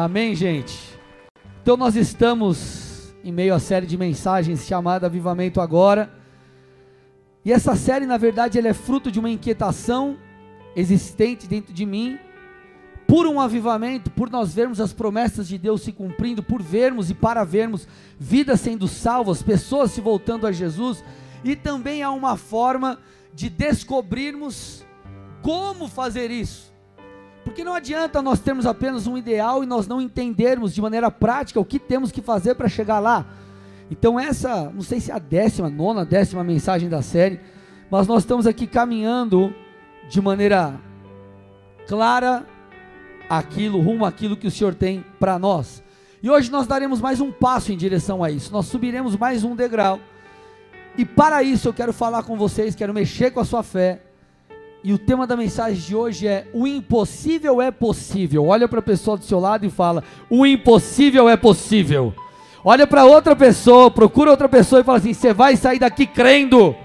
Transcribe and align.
Amém, 0.00 0.32
gente? 0.32 0.96
Então 1.60 1.76
nós 1.76 1.96
estamos 1.96 3.12
em 3.24 3.32
meio 3.32 3.52
à 3.52 3.58
série 3.58 3.84
de 3.84 3.98
mensagens 3.98 4.64
chamada 4.64 5.06
Avivamento 5.06 5.60
Agora. 5.60 6.14
E 7.44 7.52
essa 7.52 7.74
série, 7.74 8.06
na 8.06 8.16
verdade, 8.16 8.56
ela 8.60 8.68
é 8.68 8.72
fruto 8.72 9.10
de 9.10 9.18
uma 9.18 9.28
inquietação 9.28 10.16
existente 10.76 11.48
dentro 11.48 11.74
de 11.74 11.84
mim, 11.84 12.16
por 13.08 13.26
um 13.26 13.40
avivamento, 13.40 14.08
por 14.08 14.30
nós 14.30 14.54
vermos 14.54 14.80
as 14.80 14.92
promessas 14.92 15.48
de 15.48 15.58
Deus 15.58 15.82
se 15.82 15.90
cumprindo, 15.90 16.44
por 16.44 16.62
vermos 16.62 17.10
e 17.10 17.14
para 17.14 17.42
vermos 17.42 17.88
vidas 18.20 18.60
sendo 18.60 18.86
salvas, 18.86 19.42
pessoas 19.42 19.90
se 19.90 20.00
voltando 20.00 20.46
a 20.46 20.52
Jesus, 20.52 21.02
e 21.42 21.56
também 21.56 22.04
há 22.04 22.12
uma 22.12 22.36
forma 22.36 23.00
de 23.34 23.50
descobrirmos 23.50 24.86
como 25.42 25.88
fazer 25.88 26.30
isso. 26.30 26.67
Porque 27.48 27.64
não 27.64 27.74
adianta 27.74 28.20
nós 28.20 28.40
termos 28.40 28.66
apenas 28.66 29.06
um 29.06 29.16
ideal 29.16 29.64
e 29.64 29.66
nós 29.66 29.86
não 29.86 30.02
entendermos 30.02 30.74
de 30.74 30.82
maneira 30.82 31.10
prática 31.10 31.58
o 31.58 31.64
que 31.64 31.78
temos 31.78 32.12
que 32.12 32.20
fazer 32.20 32.54
para 32.54 32.68
chegar 32.68 33.00
lá. 33.00 33.26
Então, 33.90 34.20
essa, 34.20 34.70
não 34.70 34.82
sei 34.82 35.00
se 35.00 35.10
é 35.10 35.14
a 35.14 35.18
décima, 35.18 35.70
nona, 35.70 36.04
décima 36.04 36.44
mensagem 36.44 36.90
da 36.90 37.00
série, 37.00 37.40
mas 37.90 38.06
nós 38.06 38.22
estamos 38.22 38.46
aqui 38.46 38.66
caminhando 38.66 39.52
de 40.10 40.20
maneira 40.20 40.78
clara 41.86 42.44
aquilo, 43.30 43.80
rumo 43.80 44.04
àquilo 44.04 44.36
que 44.36 44.46
o 44.46 44.50
Senhor 44.50 44.74
tem 44.74 45.02
para 45.18 45.38
nós. 45.38 45.82
E 46.22 46.28
hoje 46.28 46.50
nós 46.50 46.66
daremos 46.66 47.00
mais 47.00 47.18
um 47.18 47.32
passo 47.32 47.72
em 47.72 47.78
direção 47.78 48.22
a 48.22 48.30
isso. 48.30 48.52
Nós 48.52 48.66
subiremos 48.66 49.16
mais 49.16 49.42
um 49.42 49.56
degrau. 49.56 49.98
E 50.98 51.04
para 51.04 51.42
isso 51.42 51.68
eu 51.68 51.72
quero 51.72 51.94
falar 51.94 52.24
com 52.24 52.36
vocês, 52.36 52.74
quero 52.74 52.92
mexer 52.92 53.30
com 53.30 53.40
a 53.40 53.44
sua 53.44 53.62
fé, 53.62 54.02
e 54.82 54.92
o 54.92 54.98
tema 54.98 55.26
da 55.26 55.36
mensagem 55.36 55.80
de 55.80 55.94
hoje 55.94 56.26
é: 56.26 56.46
O 56.52 56.66
impossível 56.66 57.60
é 57.60 57.70
possível. 57.70 58.46
Olha 58.46 58.68
para 58.68 58.78
a 58.78 58.82
pessoa 58.82 59.16
do 59.16 59.24
seu 59.24 59.40
lado 59.40 59.66
e 59.66 59.70
fala: 59.70 60.04
O 60.30 60.46
impossível 60.46 61.28
é 61.28 61.36
possível. 61.36 62.14
Olha 62.64 62.86
para 62.86 63.04
outra 63.04 63.34
pessoa, 63.34 63.90
procura 63.90 64.30
outra 64.30 64.48
pessoa 64.48 64.80
e 64.80 64.84
fala 64.84 64.98
assim: 64.98 65.12
Você 65.12 65.32
vai 65.32 65.56
sair 65.56 65.78
daqui 65.78 66.06
crendo. 66.06 66.76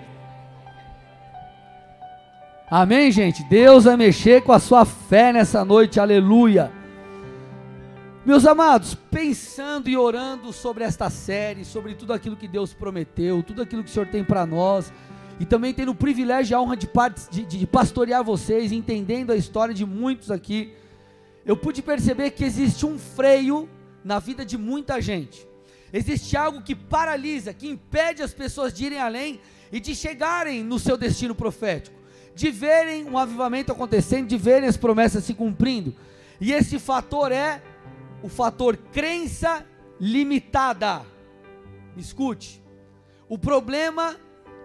Amém, 2.69 3.11
gente? 3.11 3.43
Deus 3.43 3.83
vai 3.83 3.95
mexer 3.95 4.41
com 4.41 4.51
a 4.51 4.57
sua 4.57 4.83
fé 4.83 5.31
nessa 5.31 5.63
noite, 5.63 5.99
aleluia. 5.99 6.71
Meus 8.25 8.47
amados, 8.47 8.95
pensando 8.95 9.89
e 9.89 9.97
orando 9.97 10.51
sobre 10.51 10.83
esta 10.83 11.09
série, 11.09 11.65
sobre 11.65 11.93
tudo 11.93 12.13
aquilo 12.13 12.37
que 12.37 12.47
Deus 12.47 12.73
prometeu, 12.73 13.43
tudo 13.43 13.61
aquilo 13.61 13.83
que 13.83 13.89
o 13.89 13.93
Senhor 13.93 14.07
tem 14.07 14.23
para 14.23 14.45
nós, 14.45 14.91
e 15.39 15.45
também 15.45 15.73
tendo 15.73 15.91
o 15.91 15.95
privilégio 15.95 16.53
e 16.53 16.55
a 16.55 16.61
honra 16.61 16.77
de, 16.77 16.89
de, 17.31 17.43
de 17.43 17.67
pastorear 17.67 18.23
vocês, 18.23 18.71
entendendo 18.71 19.31
a 19.31 19.35
história 19.35 19.73
de 19.73 19.85
muitos 19.85 20.29
aqui, 20.29 20.73
eu 21.45 21.57
pude 21.57 21.81
perceber 21.81 22.31
que 22.31 22.43
existe 22.43 22.85
um 22.85 22.97
freio 22.97 23.67
na 24.03 24.19
vida 24.19 24.45
de 24.45 24.57
muita 24.57 25.01
gente. 25.01 25.47
Existe 25.91 26.35
algo 26.37 26.61
que 26.61 26.75
paralisa, 26.75 27.53
que 27.53 27.67
impede 27.67 28.21
as 28.21 28.33
pessoas 28.33 28.73
de 28.73 28.85
irem 28.85 28.99
além 28.99 29.39
e 29.71 29.79
de 29.79 29.95
chegarem 29.95 30.63
no 30.63 30.79
seu 30.79 30.97
destino 30.97 31.35
profético, 31.35 31.95
de 32.33 32.49
verem 32.49 33.05
um 33.05 33.17
avivamento 33.17 33.71
acontecendo, 33.71 34.27
de 34.27 34.37
verem 34.37 34.67
as 34.67 34.77
promessas 34.77 35.23
se 35.23 35.33
cumprindo. 35.33 35.95
E 36.39 36.51
esse 36.51 36.79
fator 36.79 37.31
é 37.31 37.61
o 38.23 38.29
fator 38.29 38.77
crença 38.91 39.65
limitada. 39.99 41.05
Me 41.95 42.01
escute. 42.01 42.63
O 43.29 43.37
problema 43.37 44.15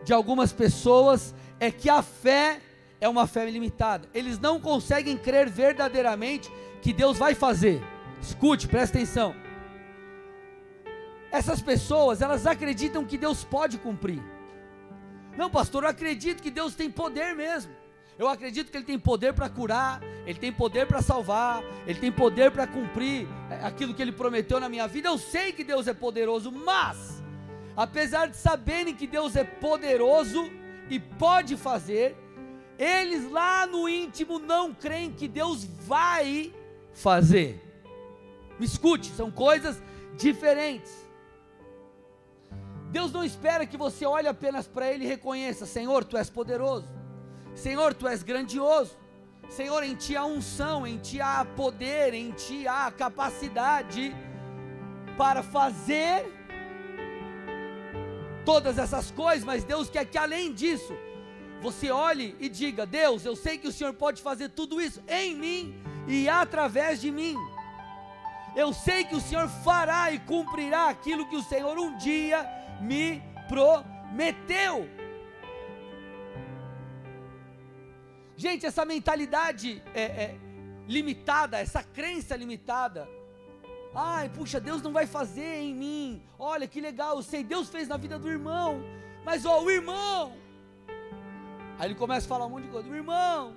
de 0.04 0.12
algumas 0.12 0.52
pessoas 0.52 1.34
é 1.60 1.70
que 1.70 1.90
a 1.90 2.02
fé 2.02 2.60
é 3.00 3.08
uma 3.08 3.26
fé 3.26 3.48
limitada. 3.50 4.08
Eles 4.12 4.38
não 4.38 4.60
conseguem 4.60 5.16
crer 5.16 5.48
verdadeiramente 5.48 6.50
que 6.82 6.92
Deus 6.92 7.18
vai 7.18 7.34
fazer. 7.34 7.82
Escute, 8.20 8.66
presta 8.66 8.98
atenção. 8.98 9.34
Essas 11.30 11.60
pessoas, 11.60 12.22
elas 12.22 12.46
acreditam 12.46 13.04
que 13.04 13.18
Deus 13.18 13.44
pode 13.44 13.78
cumprir. 13.78 14.22
Não, 15.36 15.50
pastor, 15.50 15.84
eu 15.84 15.90
acredito 15.90 16.42
que 16.42 16.50
Deus 16.50 16.74
tem 16.74 16.90
poder 16.90 17.34
mesmo. 17.34 17.72
Eu 18.18 18.26
acredito 18.26 18.70
que 18.70 18.76
Ele 18.76 18.84
tem 18.84 18.98
poder 18.98 19.32
para 19.32 19.48
curar, 19.48 20.02
Ele 20.26 20.38
tem 20.38 20.52
poder 20.52 20.86
para 20.86 21.00
salvar, 21.00 21.62
Ele 21.86 22.00
tem 22.00 22.10
poder 22.10 22.50
para 22.50 22.66
cumprir 22.66 23.28
é, 23.48 23.64
aquilo 23.64 23.94
que 23.94 24.02
Ele 24.02 24.10
prometeu 24.10 24.58
na 24.58 24.68
minha 24.68 24.88
vida. 24.88 25.08
Eu 25.08 25.18
sei 25.18 25.52
que 25.52 25.62
Deus 25.62 25.86
é 25.86 25.94
poderoso, 25.94 26.50
mas 26.50 27.17
apesar 27.78 28.26
de 28.26 28.36
saberem 28.36 28.92
que 28.92 29.06
Deus 29.06 29.36
é 29.36 29.44
poderoso 29.44 30.50
e 30.90 30.98
pode 30.98 31.56
fazer, 31.56 32.16
eles 32.76 33.30
lá 33.30 33.68
no 33.68 33.88
íntimo 33.88 34.40
não 34.40 34.74
creem 34.74 35.12
que 35.12 35.28
Deus 35.28 35.62
vai 35.62 36.52
fazer. 36.92 37.62
Me 38.58 38.66
escute, 38.66 39.06
são 39.10 39.30
coisas 39.30 39.80
diferentes. 40.16 40.92
Deus 42.90 43.12
não 43.12 43.22
espera 43.22 43.64
que 43.64 43.76
você 43.76 44.04
olhe 44.04 44.26
apenas 44.26 44.66
para 44.66 44.92
Ele 44.92 45.04
e 45.04 45.08
reconheça: 45.08 45.64
Senhor, 45.64 46.04
Tu 46.04 46.16
és 46.16 46.28
poderoso, 46.28 46.88
Senhor, 47.54 47.94
Tu 47.94 48.08
és 48.08 48.24
grandioso, 48.24 48.98
Senhor, 49.48 49.84
em 49.84 49.94
Ti 49.94 50.16
há 50.16 50.24
unção, 50.24 50.84
em 50.84 50.98
Ti 50.98 51.20
há 51.20 51.44
poder, 51.44 52.12
em 52.12 52.32
Ti 52.32 52.66
há 52.66 52.90
capacidade 52.90 54.12
para 55.16 55.44
fazer 55.44 56.37
todas 58.48 58.78
essas 58.78 59.10
coisas, 59.10 59.44
mas 59.44 59.62
Deus 59.62 59.90
quer 59.90 60.06
que 60.06 60.16
além 60.16 60.54
disso, 60.54 60.94
você 61.60 61.90
olhe 61.90 62.34
e 62.40 62.48
diga: 62.48 62.86
Deus, 62.86 63.26
eu 63.26 63.36
sei 63.36 63.58
que 63.58 63.68
o 63.68 63.72
Senhor 63.78 63.92
pode 63.92 64.22
fazer 64.22 64.48
tudo 64.48 64.80
isso 64.80 65.02
em 65.06 65.34
mim 65.36 65.74
e 66.06 66.30
através 66.30 66.98
de 66.98 67.10
mim. 67.10 67.36
Eu 68.56 68.72
sei 68.72 69.04
que 69.04 69.14
o 69.14 69.20
Senhor 69.20 69.46
fará 69.66 70.10
e 70.12 70.18
cumprirá 70.20 70.88
aquilo 70.88 71.28
que 71.28 71.36
o 71.36 71.42
Senhor 71.42 71.76
um 71.78 71.98
dia 71.98 72.38
me 72.80 73.22
prometeu. 73.48 74.88
Gente, 78.34 78.64
essa 78.64 78.86
mentalidade 78.86 79.82
é, 79.94 80.02
é, 80.02 80.36
limitada, 80.88 81.58
essa 81.58 81.82
crença 81.82 82.34
limitada, 82.34 83.06
Ai, 83.94 84.28
puxa, 84.28 84.60
Deus 84.60 84.82
não 84.82 84.92
vai 84.92 85.06
fazer 85.06 85.60
em 85.60 85.74
mim. 85.74 86.22
Olha 86.38 86.66
que 86.66 86.80
legal, 86.80 87.16
eu 87.16 87.22
sei, 87.22 87.42
Deus 87.42 87.68
fez 87.68 87.88
na 87.88 87.96
vida 87.96 88.18
do 88.18 88.28
irmão. 88.28 88.82
Mas 89.24 89.44
ó, 89.44 89.62
o 89.62 89.70
irmão. 89.70 90.36
Aí 91.78 91.88
ele 91.88 91.94
começa 91.94 92.26
a 92.26 92.28
falar 92.28 92.46
um 92.46 92.50
monte 92.50 92.64
de 92.64 92.70
coisa. 92.70 92.88
O 92.88 92.94
irmão. 92.94 93.56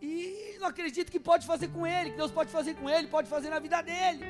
E 0.00 0.56
não 0.58 0.68
acredita 0.68 1.10
que 1.10 1.20
pode 1.20 1.46
fazer 1.46 1.68
com 1.68 1.86
ele, 1.86 2.10
que 2.10 2.16
Deus 2.16 2.30
pode 2.30 2.50
fazer 2.50 2.74
com 2.74 2.88
ele, 2.88 3.08
pode 3.08 3.28
fazer 3.28 3.50
na 3.50 3.58
vida 3.58 3.82
dele. 3.82 4.24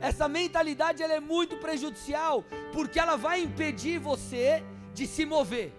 Essa 0.00 0.28
mentalidade 0.28 1.02
ela 1.02 1.14
é 1.14 1.20
muito 1.20 1.56
prejudicial, 1.56 2.44
porque 2.72 3.00
ela 3.00 3.16
vai 3.16 3.42
impedir 3.42 3.98
você 3.98 4.62
de 4.94 5.06
se 5.06 5.24
mover. 5.24 5.72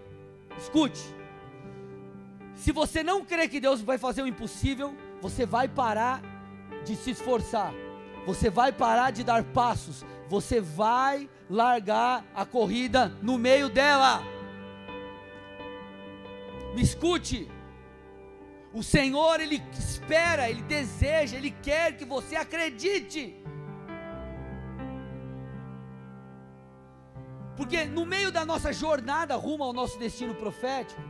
Escute. 0.58 1.00
Se 2.54 2.72
você 2.72 3.02
não 3.02 3.24
crê 3.24 3.48
que 3.48 3.60
Deus 3.60 3.80
vai 3.80 3.96
fazer 3.96 4.22
o 4.22 4.26
impossível, 4.26 4.94
você 5.22 5.46
vai 5.46 5.66
parar 5.66 6.22
de 6.84 6.96
se 6.96 7.10
esforçar, 7.10 7.72
você 8.26 8.50
vai 8.50 8.72
parar 8.72 9.10
de 9.10 9.24
dar 9.24 9.44
passos, 9.44 10.04
você 10.28 10.60
vai 10.60 11.28
largar 11.48 12.24
a 12.34 12.44
corrida 12.44 13.08
no 13.22 13.38
meio 13.38 13.68
dela. 13.68 14.22
Me 16.74 16.82
escute. 16.82 17.50
O 18.72 18.82
Senhor, 18.82 19.40
Ele 19.40 19.60
espera, 19.76 20.48
Ele 20.48 20.62
deseja, 20.62 21.36
Ele 21.36 21.50
quer 21.50 21.96
que 21.96 22.04
você 22.04 22.36
acredite. 22.36 23.36
Porque 27.56 27.84
no 27.84 28.06
meio 28.06 28.30
da 28.30 28.46
nossa 28.46 28.72
jornada 28.72 29.34
rumo 29.34 29.64
ao 29.64 29.72
nosso 29.72 29.98
destino 29.98 30.34
profético, 30.34 31.00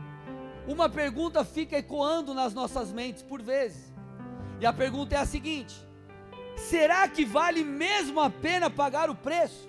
uma 0.67 0.89
pergunta 0.89 1.45
fica 1.45 1.77
ecoando 1.77 2.33
nas 2.33 2.53
nossas 2.53 2.91
mentes 2.91 3.21
por 3.21 3.41
vezes. 3.41 3.90
E 4.61 4.65
a 4.65 4.71
pergunta 4.71 5.15
é 5.15 5.17
a 5.17 5.25
seguinte: 5.25 5.75
será 6.55 7.07
que 7.07 7.25
vale 7.25 7.63
mesmo 7.63 8.21
a 8.21 8.29
pena 8.29 8.69
pagar 8.69 9.09
o 9.09 9.15
preço? 9.15 9.65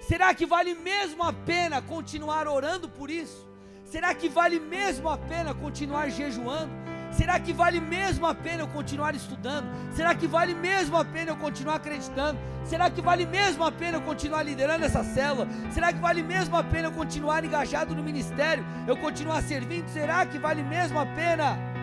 Será 0.00 0.32
que 0.34 0.46
vale 0.46 0.74
mesmo 0.74 1.22
a 1.22 1.32
pena 1.32 1.82
continuar 1.82 2.48
orando 2.48 2.88
por 2.88 3.10
isso? 3.10 3.46
Será 3.84 4.14
que 4.14 4.28
vale 4.28 4.58
mesmo 4.58 5.08
a 5.08 5.18
pena 5.18 5.54
continuar 5.54 6.08
jejuando? 6.08 6.72
Será 7.12 7.38
que 7.38 7.52
vale 7.52 7.78
mesmo 7.78 8.26
a 8.26 8.34
pena 8.34 8.62
eu 8.62 8.68
continuar 8.68 9.14
estudando? 9.14 9.68
Será 9.94 10.14
que 10.14 10.26
vale 10.26 10.54
mesmo 10.54 10.96
a 10.96 11.04
pena 11.04 11.30
eu 11.32 11.36
continuar 11.36 11.76
acreditando? 11.76 12.40
Será 12.64 12.90
que 12.90 13.02
vale 13.02 13.26
mesmo 13.26 13.64
a 13.64 13.70
pena 13.70 13.98
eu 13.98 14.02
continuar 14.02 14.42
liderando 14.42 14.84
essa 14.84 15.04
célula? 15.04 15.46
Será 15.70 15.92
que 15.92 16.00
vale 16.00 16.22
mesmo 16.22 16.56
a 16.56 16.64
pena 16.64 16.88
eu 16.88 16.92
continuar 16.92 17.44
engajado 17.44 17.94
no 17.94 18.02
ministério? 18.02 18.64
Eu 18.88 18.96
continuar 18.96 19.42
servindo? 19.42 19.88
Será 19.88 20.24
que 20.26 20.38
vale 20.38 20.62
mesmo 20.62 20.98
a 20.98 21.06
pena? 21.06 21.73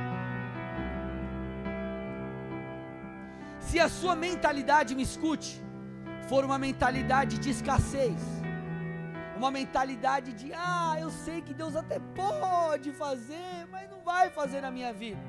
Se 3.68 3.80
a 3.80 3.88
sua 3.88 4.16
mentalidade, 4.16 4.96
me 4.96 5.04
escute, 5.04 5.62
for 6.28 6.44
uma 6.44 6.58
mentalidade 6.58 7.38
de 7.38 7.50
escassez, 7.52 8.20
uma 9.38 9.50
mentalidade 9.50 10.34
de, 10.34 10.52
ah, 10.54 10.96
eu 11.00 11.10
sei 11.10 11.42
que 11.42 11.54
Deus 11.54 11.76
até 11.76 12.00
pode 12.00 12.92
fazer, 12.92 13.68
mas 13.72 13.90
não 13.90 14.02
vai 14.02 14.30
fazer 14.30 14.62
na 14.62 14.72
minha 14.72 14.94
vida. 14.94 15.20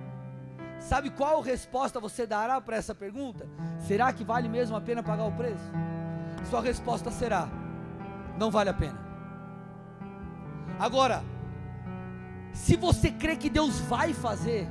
Sabe 0.80 1.10
qual 1.10 1.40
resposta 1.40 2.00
você 2.00 2.26
dará 2.26 2.60
para 2.60 2.76
essa 2.76 2.94
pergunta? 2.94 3.48
Será 3.86 4.12
que 4.12 4.24
vale 4.24 4.48
mesmo 4.48 4.76
a 4.76 4.80
pena 4.80 5.02
pagar 5.02 5.24
o 5.24 5.32
preço? 5.32 5.70
Sua 6.50 6.60
resposta 6.60 7.10
será: 7.10 7.48
não 8.36 8.50
vale 8.50 8.70
a 8.70 8.74
pena. 8.74 9.00
Agora, 10.78 11.22
se 12.52 12.76
você 12.76 13.10
crê 13.10 13.36
que 13.36 13.48
Deus 13.48 13.78
vai 13.80 14.12
fazer, 14.12 14.68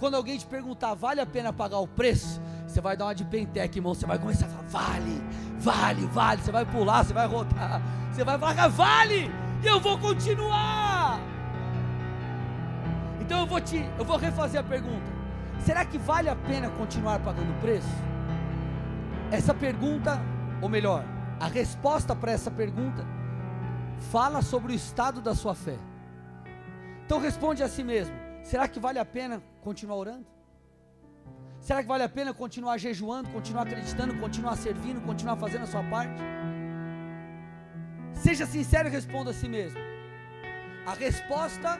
quando 0.00 0.14
alguém 0.14 0.38
te 0.38 0.46
perguntar, 0.46 0.94
vale 0.94 1.20
a 1.20 1.26
pena 1.26 1.52
pagar 1.52 1.78
o 1.78 1.86
preço? 1.86 2.40
Você 2.66 2.80
vai 2.80 2.96
dar 2.96 3.04
uma 3.04 3.14
de 3.14 3.24
pentec, 3.24 3.78
irmão. 3.78 3.94
Você 3.94 4.06
vai 4.06 4.18
começar 4.18 4.46
a 4.46 4.48
falar, 4.48 4.68
vale, 4.68 5.22
vale, 5.58 6.06
vale. 6.06 6.42
Você 6.42 6.50
vai 6.50 6.64
pular, 6.64 7.04
você 7.04 7.12
vai 7.12 7.26
rodar. 7.26 7.82
Você 8.10 8.24
vai 8.24 8.38
falar, 8.38 8.68
vale, 8.68 9.30
e 9.62 9.66
eu 9.66 9.78
vou 9.78 9.98
continuar. 9.98 11.20
Então 13.20 13.40
eu 13.40 13.46
vou 13.46 13.60
te, 13.60 13.86
eu 13.98 14.04
vou 14.04 14.16
refazer 14.16 14.60
a 14.60 14.64
pergunta. 14.64 15.12
Será 15.60 15.84
que 15.84 15.98
vale 15.98 16.28
a 16.28 16.34
pena 16.34 16.70
continuar 16.70 17.20
pagando 17.20 17.50
o 17.50 17.60
preço? 17.60 17.86
Essa 19.30 19.52
pergunta, 19.52 20.20
ou 20.62 20.68
melhor, 20.68 21.04
a 21.38 21.46
resposta 21.46 22.16
para 22.16 22.32
essa 22.32 22.50
pergunta 22.50 23.04
fala 24.10 24.40
sobre 24.40 24.72
o 24.72 24.74
estado 24.74 25.20
da 25.20 25.34
sua 25.34 25.54
fé. 25.54 25.76
Então 27.04 27.20
responde 27.20 27.62
a 27.62 27.68
si 27.68 27.84
mesmo: 27.84 28.19
será 28.42 28.68
que 28.68 28.78
vale 28.78 28.98
a 28.98 29.04
pena 29.04 29.42
continuar 29.62 29.96
orando? 29.96 30.26
Será 31.60 31.82
que 31.82 31.88
vale 31.88 32.02
a 32.04 32.08
pena 32.08 32.32
continuar 32.32 32.78
jejuando, 32.78 33.28
continuar 33.30 33.62
acreditando, 33.62 34.18
continuar 34.18 34.56
servindo, 34.56 35.00
continuar 35.02 35.36
fazendo 35.36 35.64
a 35.64 35.66
sua 35.66 35.82
parte? 35.84 36.20
Seja 38.14 38.46
sincero 38.46 38.88
e 38.88 38.90
responda 38.90 39.30
a 39.30 39.34
si 39.34 39.48
mesmo. 39.48 39.78
A 40.86 40.94
resposta, 40.94 41.78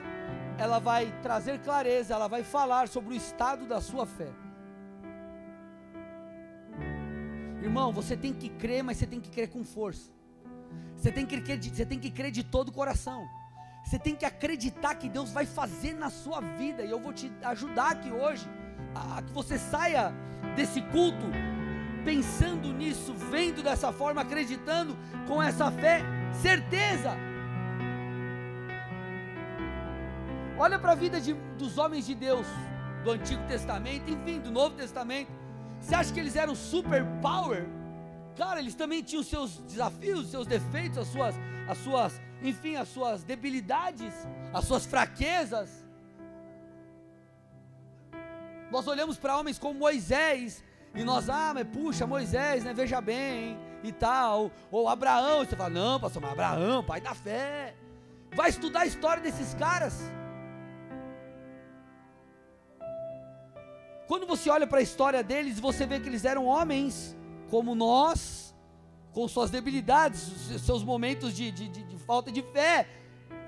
ela 0.57 0.79
vai 0.79 1.11
trazer 1.21 1.59
clareza, 1.59 2.13
ela 2.13 2.27
vai 2.27 2.43
falar 2.43 2.87
sobre 2.87 3.13
o 3.13 3.17
estado 3.17 3.65
da 3.65 3.81
sua 3.81 4.05
fé. 4.05 4.29
Irmão, 7.61 7.91
você 7.91 8.15
tem 8.15 8.33
que 8.33 8.49
crer, 8.49 8.83
mas 8.83 8.97
você 8.97 9.07
tem 9.07 9.19
que 9.19 9.29
crer 9.29 9.49
com 9.49 9.63
força. 9.63 10.11
Você 10.95 11.11
tem 11.11 11.25
que 11.25 11.41
crer, 11.41 11.59
você 11.59 11.85
tem 11.85 11.99
que 11.99 12.11
crer 12.11 12.31
de 12.31 12.43
todo 12.43 12.69
o 12.69 12.71
coração. 12.71 13.27
Você 13.83 13.99
tem 13.99 14.15
que 14.15 14.25
acreditar 14.25 14.95
que 14.95 15.09
Deus 15.09 15.31
vai 15.31 15.45
fazer 15.45 15.93
na 15.93 16.09
sua 16.09 16.39
vida. 16.39 16.83
E 16.83 16.89
eu 16.89 16.99
vou 16.99 17.13
te 17.13 17.31
ajudar 17.43 17.91
aqui 17.91 18.11
hoje 18.11 18.47
a 18.95 19.21
que 19.21 19.31
você 19.31 19.57
saia 19.57 20.13
desse 20.55 20.81
culto 20.81 21.27
pensando 22.03 22.73
nisso, 22.73 23.13
vendo 23.13 23.61
dessa 23.61 23.91
forma, 23.91 24.21
acreditando 24.21 24.97
com 25.27 25.41
essa 25.41 25.71
fé, 25.71 26.01
certeza. 26.33 27.15
Olha 30.57 30.77
para 30.77 30.91
a 30.91 30.95
vida 30.95 31.19
de, 31.19 31.33
dos 31.57 31.77
homens 31.77 32.05
de 32.05 32.15
Deus 32.15 32.45
do 33.03 33.11
Antigo 33.11 33.43
Testamento, 33.47 34.09
enfim, 34.09 34.39
do 34.39 34.51
Novo 34.51 34.75
Testamento. 34.75 35.31
Você 35.79 35.95
acha 35.95 36.13
que 36.13 36.19
eles 36.19 36.35
eram 36.35 36.55
super 36.55 37.03
power? 37.21 37.67
Cara, 38.37 38.59
eles 38.59 38.75
também 38.75 39.01
tinham 39.01 39.23
seus 39.23 39.57
desafios, 39.59 40.29
seus 40.29 40.45
defeitos, 40.45 40.99
as 40.99 41.07
suas, 41.07 41.35
as 41.67 41.77
suas, 41.79 42.21
enfim, 42.41 42.75
as 42.75 42.87
suas 42.87 43.23
debilidades, 43.23 44.13
as 44.53 44.65
suas 44.65 44.85
fraquezas. 44.85 45.85
Nós 48.71 48.87
olhamos 48.87 49.17
para 49.17 49.37
homens 49.37 49.59
como 49.59 49.77
Moisés 49.77 50.63
e 50.93 51.03
nós, 51.03 51.29
ah, 51.29 51.51
mas 51.53 51.67
puxa, 51.67 52.07
Moisés, 52.07 52.63
né? 52.63 52.73
Veja 52.73 52.99
bem 52.99 53.57
e 53.83 53.91
tal. 53.91 54.51
Ou 54.71 54.89
Abraão, 54.89 55.45
você 55.45 55.55
fala, 55.55 55.69
não, 55.69 55.99
pastor, 55.99 56.21
mas 56.21 56.31
Abraão, 56.31 56.83
pai 56.83 56.99
da 56.99 57.13
fé. 57.13 57.75
Vai 58.35 58.49
estudar 58.49 58.81
a 58.81 58.85
história 58.85 59.21
desses 59.21 59.53
caras. 59.53 60.01
Quando 64.07 64.25
você 64.25 64.49
olha 64.49 64.67
para 64.67 64.79
a 64.79 64.81
história 64.81 65.23
deles, 65.23 65.59
você 65.59 65.85
vê 65.85 65.99
que 65.99 66.09
eles 66.09 66.25
eram 66.25 66.45
homens 66.45 67.15
como 67.49 67.75
nós, 67.75 68.53
com 69.13 69.27
suas 69.27 69.49
debilidades, 69.49 70.19
seus 70.65 70.83
momentos 70.83 71.33
de, 71.33 71.51
de, 71.51 71.67
de 71.67 71.90
falta 72.11 72.29
de 72.37 72.41
fé. 72.55 72.75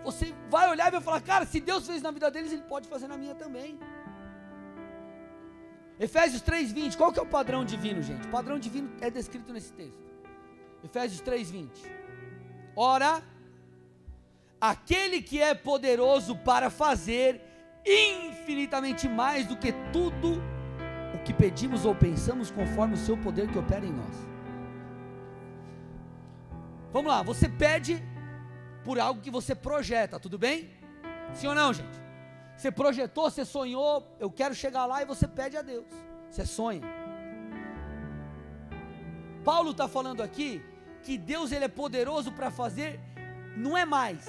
Você 0.07 0.25
vai 0.53 0.65
olhar 0.73 0.87
e 0.87 0.95
vai 0.97 1.01
falar, 1.07 1.21
cara, 1.31 1.45
se 1.53 1.59
Deus 1.69 1.85
fez 1.89 2.01
na 2.07 2.11
vida 2.17 2.29
deles, 2.35 2.51
Ele 2.55 2.67
pode 2.73 2.87
fazer 2.93 3.07
na 3.13 3.17
minha 3.21 3.35
também. 3.43 3.71
Efésios 6.07 6.41
3:20, 6.49 6.97
qual 6.99 7.11
que 7.13 7.19
é 7.21 7.25
o 7.25 7.31
padrão 7.37 7.61
divino, 7.73 8.01
gente? 8.09 8.25
O 8.29 8.31
padrão 8.37 8.57
divino 8.65 8.89
é 9.07 9.09
descrito 9.17 9.51
nesse 9.55 9.71
texto. 9.79 10.05
Efésios 10.87 11.21
3:20. 11.21 11.69
Ora, 12.91 13.11
aquele 14.73 15.19
que 15.29 15.41
é 15.49 15.53
poderoso 15.71 16.33
para 16.49 16.69
fazer 16.83 17.29
infinitamente 17.85 19.05
mais 19.21 19.43
do 19.51 19.57
que 19.63 19.71
tudo 19.97 20.29
o 21.15 21.19
que 21.25 21.33
pedimos 21.43 21.83
ou 21.89 21.93
pensamos 22.07 22.49
conforme 22.59 22.93
o 22.95 23.03
seu 23.07 23.17
poder 23.27 23.45
que 23.51 23.59
opera 23.65 23.85
em 23.91 23.95
nós. 24.01 24.17
Vamos 26.95 27.11
lá, 27.13 27.21
você 27.31 27.47
pede 27.65 27.93
por 28.83 28.99
algo 28.99 29.21
que 29.21 29.31
você 29.31 29.55
projeta, 29.55 30.19
tudo 30.19 30.37
bem? 30.37 30.69
Sim 31.33 31.47
ou 31.47 31.55
não, 31.55 31.73
gente? 31.73 32.01
Você 32.55 32.71
projetou, 32.71 33.29
você 33.29 33.43
sonhou, 33.43 34.15
eu 34.19 34.29
quero 34.29 34.53
chegar 34.53 34.85
lá 34.85 35.01
e 35.01 35.05
você 35.05 35.27
pede 35.27 35.57
a 35.57 35.61
Deus. 35.61 35.85
Você 36.29 36.45
sonha. 36.45 36.81
Paulo 39.43 39.71
está 39.71 39.87
falando 39.87 40.21
aqui 40.21 40.63
que 41.01 41.17
Deus 41.17 41.51
ele 41.51 41.65
é 41.65 41.67
poderoso 41.67 42.31
para 42.31 42.49
fazer, 42.49 42.99
não 43.57 43.77
é 43.77 43.85
mais, 43.85 44.25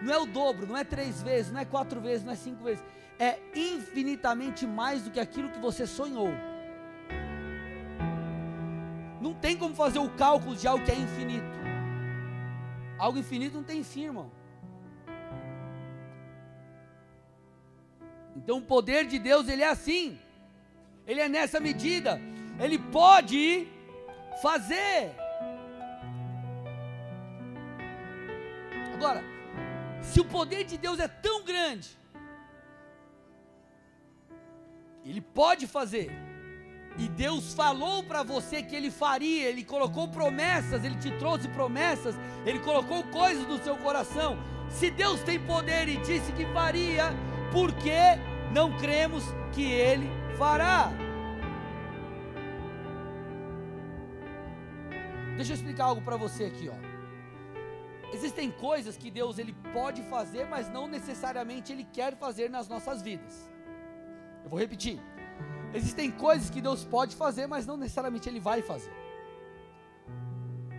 não 0.00 0.12
é 0.12 0.18
o 0.18 0.26
dobro, 0.26 0.66
não 0.66 0.76
é 0.76 0.82
três 0.82 1.22
vezes, 1.22 1.52
não 1.52 1.60
é 1.60 1.64
quatro 1.64 2.00
vezes, 2.00 2.24
não 2.24 2.32
é 2.32 2.36
cinco 2.36 2.64
vezes, 2.64 2.82
é 3.18 3.38
infinitamente 3.54 4.66
mais 4.66 5.02
do 5.02 5.10
que 5.10 5.20
aquilo 5.20 5.50
que 5.50 5.58
você 5.58 5.86
sonhou. 5.86 6.30
Não 9.20 9.34
tem 9.34 9.56
como 9.56 9.74
fazer 9.74 9.98
o 9.98 10.10
cálculo 10.10 10.56
de 10.56 10.66
algo 10.66 10.84
que 10.84 10.90
é 10.90 10.96
infinito. 10.96 11.63
Algo 13.04 13.18
infinito 13.18 13.56
não 13.58 13.66
tem 13.70 13.80
fim, 13.92 14.04
irmão. 14.10 14.28
Então 18.38 18.56
o 18.58 18.66
poder 18.74 19.02
de 19.12 19.18
Deus, 19.18 19.46
ele 19.46 19.62
é 19.62 19.68
assim. 19.68 20.18
Ele 21.06 21.20
é 21.20 21.28
nessa 21.28 21.60
medida. 21.60 22.12
Ele 22.58 22.78
pode 23.00 23.68
fazer. 24.40 25.14
Agora, 28.94 29.22
se 30.00 30.18
o 30.24 30.24
poder 30.24 30.64
de 30.64 30.78
Deus 30.78 30.98
é 30.98 31.08
tão 31.26 31.44
grande, 31.44 31.90
ele 35.04 35.20
pode 35.20 35.66
fazer. 35.66 36.08
E 36.96 37.08
Deus 37.08 37.54
falou 37.54 38.02
para 38.04 38.22
você 38.22 38.62
que 38.62 38.76
Ele 38.76 38.90
faria, 38.90 39.48
Ele 39.48 39.64
colocou 39.64 40.08
promessas, 40.08 40.84
Ele 40.84 40.96
te 40.96 41.10
trouxe 41.18 41.48
promessas, 41.48 42.14
Ele 42.46 42.60
colocou 42.60 43.02
coisas 43.04 43.46
no 43.46 43.58
seu 43.58 43.76
coração. 43.76 44.38
Se 44.68 44.90
Deus 44.90 45.20
tem 45.22 45.40
poder 45.40 45.88
e 45.88 45.96
disse 45.98 46.32
que 46.32 46.46
faria, 46.52 47.12
porque 47.52 47.98
não 48.52 48.76
cremos 48.78 49.24
que 49.52 49.64
Ele 49.64 50.08
fará. 50.38 50.92
Deixa 55.36 55.52
eu 55.52 55.56
explicar 55.56 55.86
algo 55.86 56.00
para 56.00 56.16
você 56.16 56.44
aqui, 56.44 56.68
ó. 56.68 56.94
Existem 58.12 58.48
coisas 58.52 58.96
que 58.96 59.10
Deus 59.10 59.38
ele 59.38 59.52
pode 59.72 60.00
fazer, 60.02 60.46
mas 60.46 60.70
não 60.70 60.86
necessariamente 60.86 61.72
ele 61.72 61.82
quer 61.82 62.16
fazer 62.16 62.48
nas 62.48 62.68
nossas 62.68 63.02
vidas. 63.02 63.50
Eu 64.44 64.50
vou 64.50 64.58
repetir. 64.58 65.00
Existem 65.72 66.10
coisas 66.10 66.50
que 66.50 66.60
Deus 66.60 66.84
pode 66.84 67.16
fazer, 67.16 67.46
mas 67.46 67.66
não 67.66 67.76
necessariamente 67.76 68.28
ele 68.28 68.40
vai 68.40 68.62
fazer. 68.62 68.92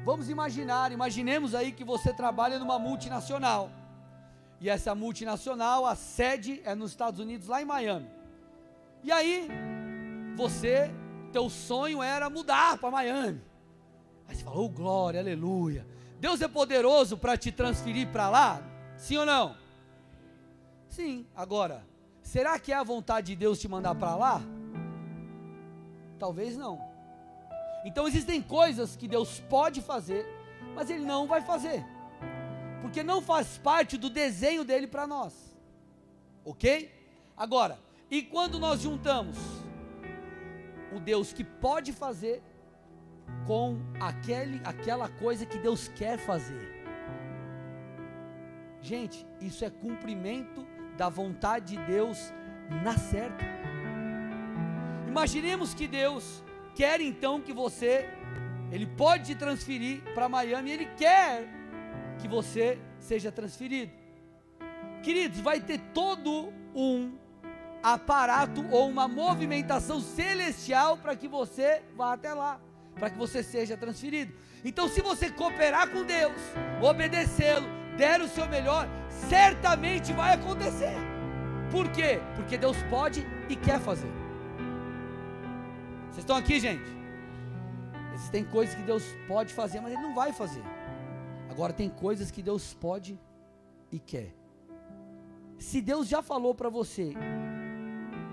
Vamos 0.04 0.30
imaginar, 0.30 0.92
imaginemos 0.92 1.56
aí 1.56 1.72
que 1.72 1.84
você 1.84 2.14
trabalha 2.14 2.60
numa 2.60 2.78
multinacional 2.78 3.72
e 4.60 4.70
essa 4.70 4.96
multinacional, 4.96 5.86
a 5.86 5.96
sede 5.96 6.62
é 6.64 6.74
nos 6.74 6.92
Estados 6.92 7.20
Unidos, 7.20 7.48
lá 7.48 7.62
em 7.62 7.66
Miami. 7.66 8.10
E 9.04 9.12
aí, 9.12 9.48
você, 10.36 10.90
teu 11.32 11.50
sonho 11.50 12.02
era 12.02 12.30
mudar 12.30 12.78
para 12.78 12.90
Miami. 12.90 13.42
Aí 14.28 14.36
você 14.36 14.44
falou, 14.44 14.66
oh, 14.66 14.70
glória, 14.70 15.20
aleluia. 15.20 15.86
Deus 16.20 16.42
é 16.42 16.48
poderoso 16.48 17.18
para 17.18 17.38
te 17.38 17.52
transferir 17.52 18.08
para 18.08 18.30
lá? 18.30 18.64
Sim 18.98 19.18
ou 19.18 19.26
não? 19.26 19.56
Sim. 20.88 21.28
Agora, 21.36 21.86
será 22.26 22.60
que 22.60 22.74
é 22.74 22.76
a 22.76 22.84
vontade 22.84 23.28
de 23.28 23.36
Deus 23.38 23.60
te 23.60 23.70
mandar 23.70 23.96
para 23.96 24.16
lá? 24.16 24.42
Talvez 26.20 26.58
não. 26.58 26.78
Então 27.86 28.08
existem 28.08 28.42
coisas 28.42 28.98
que 28.98 29.08
Deus 29.08 29.40
pode 29.40 29.82
fazer, 29.82 30.26
mas 30.76 30.90
Ele 30.90 31.06
não 31.06 31.28
vai 31.28 31.42
fazer 31.42 31.86
porque 32.86 33.02
não 33.02 33.20
faz 33.20 33.58
parte 33.58 33.98
do 33.98 34.12
desenho 34.12 34.64
dele 34.64 34.86
para 34.86 35.08
nós. 35.08 35.34
Ok? 36.46 36.94
Agora, 37.36 37.80
e 38.12 38.22
quando 38.22 38.60
nós 38.60 38.80
juntamos 38.80 39.36
o 40.96 41.00
Deus 41.00 41.34
que 41.34 41.44
pode 41.44 41.92
fazer 41.92 42.44
com 43.48 43.80
aquele, 44.00 44.62
aquela 44.64 45.10
coisa 45.10 45.48
que 45.48 45.58
Deus 45.58 45.88
quer 45.88 46.20
fazer? 46.20 46.86
Gente, 48.84 49.26
isso 49.42 49.66
é 49.66 49.70
cumprimento 49.72 50.64
da 50.98 51.10
vontade 51.10 51.76
de 51.76 51.84
Deus 51.86 52.34
na 52.84 52.98
certa. 52.98 53.44
Imaginemos 55.08 55.74
que 55.74 55.88
Deus 55.88 56.44
quer 56.74 57.00
então 57.00 57.42
que 57.42 57.54
você, 57.54 58.10
Ele 58.72 58.86
pode 58.86 59.26
te 59.26 59.36
transferir 59.36 60.02
para 60.14 60.28
Miami, 60.28 60.72
Ele 60.72 60.86
quer 60.98 61.48
que 62.20 62.28
você 62.28 62.80
seja 63.00 63.32
transferido. 63.32 63.92
Queridos, 65.04 65.40
vai 65.40 65.60
ter 65.60 65.80
todo 65.94 66.52
um 66.74 67.14
aparato 67.84 68.66
ou 68.72 68.90
uma 68.90 69.08
movimentação 69.08 70.02
celestial 70.02 70.98
para 70.98 71.16
que 71.16 71.28
você 71.28 71.84
vá 71.96 72.14
até 72.14 72.34
lá, 72.34 72.60
para 72.96 73.12
que 73.12 73.18
você 73.18 73.44
seja 73.44 73.78
transferido. 73.78 74.34
Então, 74.64 74.90
se 74.90 75.02
você 75.02 75.30
cooperar 75.30 75.92
com 75.92 76.04
Deus, 76.04 76.42
obedecê-lo, 76.82 77.68
der 77.98 78.22
o 78.22 78.28
seu 78.28 78.48
melhor, 78.48 78.88
certamente 79.10 80.14
vai 80.14 80.34
acontecer. 80.34 80.96
Por 81.72 81.90
quê? 81.92 82.20
Porque 82.36 82.58
Deus 82.58 82.78
pode 82.90 83.26
e 83.50 83.56
quer 83.56 83.80
fazer. 83.80 84.12
Vocês 86.06 86.20
estão 86.20 86.38
aqui, 86.38 86.60
gente? 86.60 86.96
Existem 88.14 88.46
coisas 88.46 88.74
que 88.76 88.84
Deus 88.84 89.04
pode 89.28 89.54
fazer, 89.54 89.82
mas 89.82 89.92
Ele 89.92 90.02
não 90.02 90.14
vai 90.14 90.32
fazer. 90.32 90.64
Agora, 91.50 91.74
tem 91.74 91.90
coisas 91.90 92.32
que 92.32 92.42
Deus 92.42 92.74
pode 92.74 93.20
e 93.92 94.00
quer. 94.00 94.34
Se 95.58 95.82
Deus 95.82 96.08
já 96.08 96.22
falou 96.22 96.54
para 96.56 96.70
você, 96.70 97.14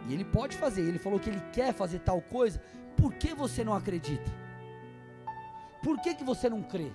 e 0.09 0.15
Ele 0.15 0.25
pode 0.25 0.57
fazer, 0.57 0.83
Ele 0.83 0.99
falou 0.99 1.19
que 1.19 1.31
Ele 1.31 1.41
quer 1.53 1.73
fazer 1.73 2.01
tal 2.01 2.21
coisa, 2.21 2.61
por 2.97 3.15
que 3.15 3.35
você 3.35 3.65
não 3.65 3.75
acredita? 3.75 4.31
Por 5.83 6.01
que, 6.01 6.15
que 6.15 6.23
você 6.23 6.49
não 6.49 6.63
crê? 6.63 6.93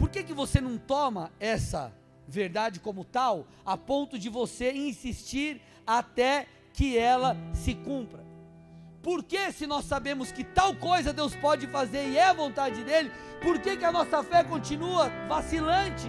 Por 0.00 0.08
que, 0.08 0.22
que 0.22 0.32
você 0.32 0.62
não 0.62 0.78
toma 0.78 1.30
essa 1.38 1.92
verdade 2.26 2.80
como 2.80 3.04
tal, 3.04 3.46
a 3.66 3.76
ponto 3.76 4.18
de 4.18 4.30
você 4.30 4.72
insistir 4.72 5.60
até 5.86 6.46
que 6.72 6.96
ela 6.96 7.36
se 7.52 7.74
cumpra? 7.74 8.24
Por 9.02 9.22
que, 9.22 9.52
se 9.52 9.66
nós 9.66 9.84
sabemos 9.84 10.32
que 10.32 10.42
tal 10.42 10.74
coisa 10.74 11.12
Deus 11.12 11.36
pode 11.36 11.66
fazer 11.66 12.08
e 12.08 12.16
é 12.16 12.32
vontade 12.32 12.82
dEle, 12.82 13.12
por 13.42 13.58
que, 13.58 13.76
que 13.76 13.84
a 13.84 13.92
nossa 13.92 14.22
fé 14.22 14.42
continua 14.42 15.10
vacilante? 15.28 16.08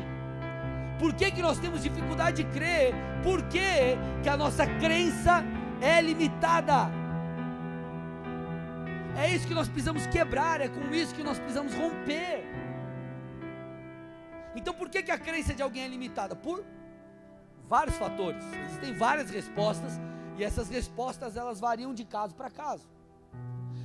Por 0.98 1.14
que, 1.14 1.30
que 1.30 1.42
nós 1.42 1.60
temos 1.60 1.84
dificuldade 1.84 2.46
de 2.46 2.50
crer? 2.50 2.94
Por 3.22 3.44
que, 3.50 3.98
que 4.24 4.30
a 4.30 4.38
nossa 4.38 4.66
crença 4.66 5.44
é 5.82 6.00
limitada? 6.00 6.90
É 9.18 9.30
isso 9.36 9.46
que 9.46 9.54
nós 9.54 9.68
precisamos 9.68 10.08
quebrar, 10.08 10.62
é 10.62 10.70
com 10.70 10.96
isso 10.96 11.14
que 11.14 11.24
nós 11.24 11.38
precisamos 11.38 11.74
romper. 11.74 12.51
Então 14.56 14.74
por 14.74 14.90
que, 14.90 15.04
que 15.04 15.12
a 15.12 15.18
crença 15.18 15.54
de 15.54 15.62
alguém 15.62 15.84
é 15.84 15.88
limitada? 15.88 16.36
Por 16.36 16.64
vários 17.68 17.96
fatores. 17.96 18.44
Existem 18.68 18.94
várias 18.94 19.30
respostas 19.30 19.94
e 20.38 20.44
essas 20.44 20.70
respostas 20.70 21.38
elas 21.38 21.60
variam 21.60 21.94
de 21.94 22.04
caso 22.04 22.36
para 22.36 22.50
caso. 22.50 22.90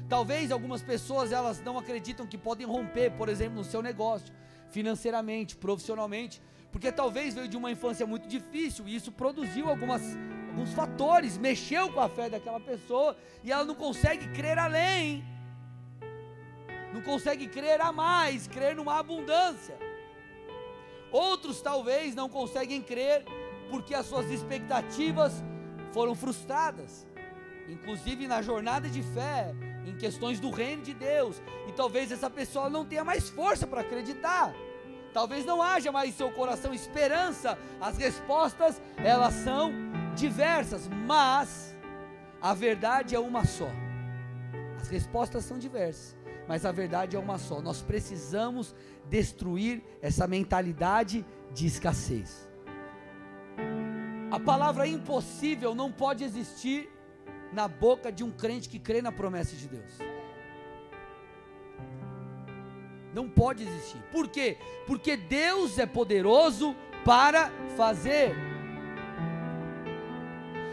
Talvez 0.09 0.51
algumas 0.51 0.83
pessoas 0.83 1.31
elas 1.33 1.61
não 1.61 1.79
acreditam 1.79 2.27
que 2.27 2.39
podem 2.39 2.67
romper, 2.67 3.13
por 3.13 3.29
exemplo, 3.29 3.57
no 3.57 3.65
seu 3.65 3.83
negócio, 3.83 4.35
financeiramente, 4.71 5.57
profissionalmente, 5.57 6.43
porque 6.73 6.91
talvez 6.93 7.35
veio 7.35 7.49
de 7.49 7.57
uma 7.57 7.71
infância 7.71 8.07
muito 8.07 8.29
difícil 8.29 8.87
e 8.89 8.95
isso 8.95 9.13
produziu 9.13 9.69
algumas, 9.69 10.03
alguns 10.49 10.73
fatores, 10.73 11.39
mexeu 11.39 11.93
com 11.93 12.01
a 12.01 12.09
fé 12.09 12.29
daquela 12.29 12.61
pessoa 12.61 13.17
e 13.43 13.53
ela 13.53 13.65
não 13.65 13.75
consegue 13.75 14.29
crer 14.29 14.59
além, 14.59 15.25
não 16.93 17.03
consegue 17.03 17.47
crer 17.47 17.81
a 17.81 17.93
mais, 17.93 18.47
crer 18.47 18.75
numa 18.75 18.99
abundância. 18.99 19.86
Outros 21.11 21.61
talvez 21.61 22.15
não 22.15 22.29
conseguem 22.29 22.83
crer 22.83 23.25
porque 23.71 23.95
as 23.95 24.07
suas 24.07 24.31
expectativas 24.31 25.43
foram 25.93 26.15
frustradas, 26.15 27.07
inclusive 27.69 28.27
na 28.29 28.43
jornada 28.43 28.89
de 28.89 29.03
fé, 29.03 29.55
em 29.87 29.97
questões 29.97 30.41
do 30.41 30.51
reino 30.51 30.83
de 30.83 30.93
Deus, 30.93 31.41
e 31.69 31.73
talvez 31.73 32.11
essa 32.11 32.29
pessoa 32.29 32.69
não 32.69 32.85
tenha 32.85 33.05
mais 33.05 33.29
força 33.29 33.67
para 33.67 33.81
acreditar. 33.81 34.53
Talvez 35.13 35.47
não 35.47 35.63
haja 35.63 35.91
mais 35.91 36.11
em 36.11 36.13
seu 36.13 36.31
coração 36.33 36.75
esperança. 36.75 37.59
As 37.81 37.97
respostas, 37.97 38.83
elas 38.99 39.33
são 39.33 39.73
diversas, 40.15 40.89
mas 41.07 41.75
a 42.43 42.53
verdade 42.53 43.15
é 43.15 43.19
uma 43.19 43.45
só. 43.45 43.71
As 44.79 44.89
respostas 44.89 45.45
são 45.45 45.59
diversas, 45.59 46.17
mas 46.49 46.65
a 46.65 46.73
verdade 46.73 47.17
é 47.17 47.19
uma 47.19 47.39
só. 47.39 47.61
Nós 47.61 47.83
precisamos 47.83 48.75
destruir 49.09 49.83
essa 50.01 50.27
mentalidade 50.27 51.25
de 51.53 51.67
escassez. 51.67 52.49
A 54.31 54.41
palavra 54.41 54.87
impossível 54.87 55.75
não 55.75 55.91
pode 55.91 56.25
existir 56.25 56.91
na 57.53 57.69
boca 57.69 58.11
de 58.11 58.25
um 58.25 58.31
crente 58.31 58.69
que 58.69 58.79
crê 58.79 59.01
na 59.01 59.13
promessa 59.13 59.55
de 59.57 59.69
Deus. 59.69 59.99
Não 63.15 63.29
pode 63.29 63.63
existir. 63.63 64.03
Por 64.13 64.29
quê? 64.29 64.59
Porque 64.87 65.17
Deus 65.17 65.79
é 65.79 65.87
poderoso 65.87 66.77
para 67.05 67.51
fazer. 67.77 68.35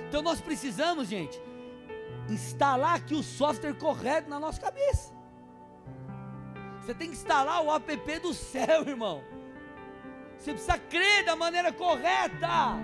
Então 0.09 0.21
nós 0.21 0.41
precisamos, 0.41 1.07
gente, 1.07 1.41
instalar 2.29 2.95
aqui 2.95 3.15
o 3.15 3.23
software 3.23 3.73
correto 3.75 4.29
na 4.29 4.39
nossa 4.39 4.59
cabeça. 4.59 5.13
Você 6.83 6.93
tem 6.93 7.07
que 7.07 7.15
instalar 7.15 7.63
o 7.63 7.73
app 7.73 8.19
do 8.19 8.33
céu, 8.33 8.81
irmão. 8.85 9.23
Você 10.37 10.51
precisa 10.51 10.77
crer 10.77 11.23
da 11.23 11.33
maneira 11.33 11.71
correta. 11.71 12.75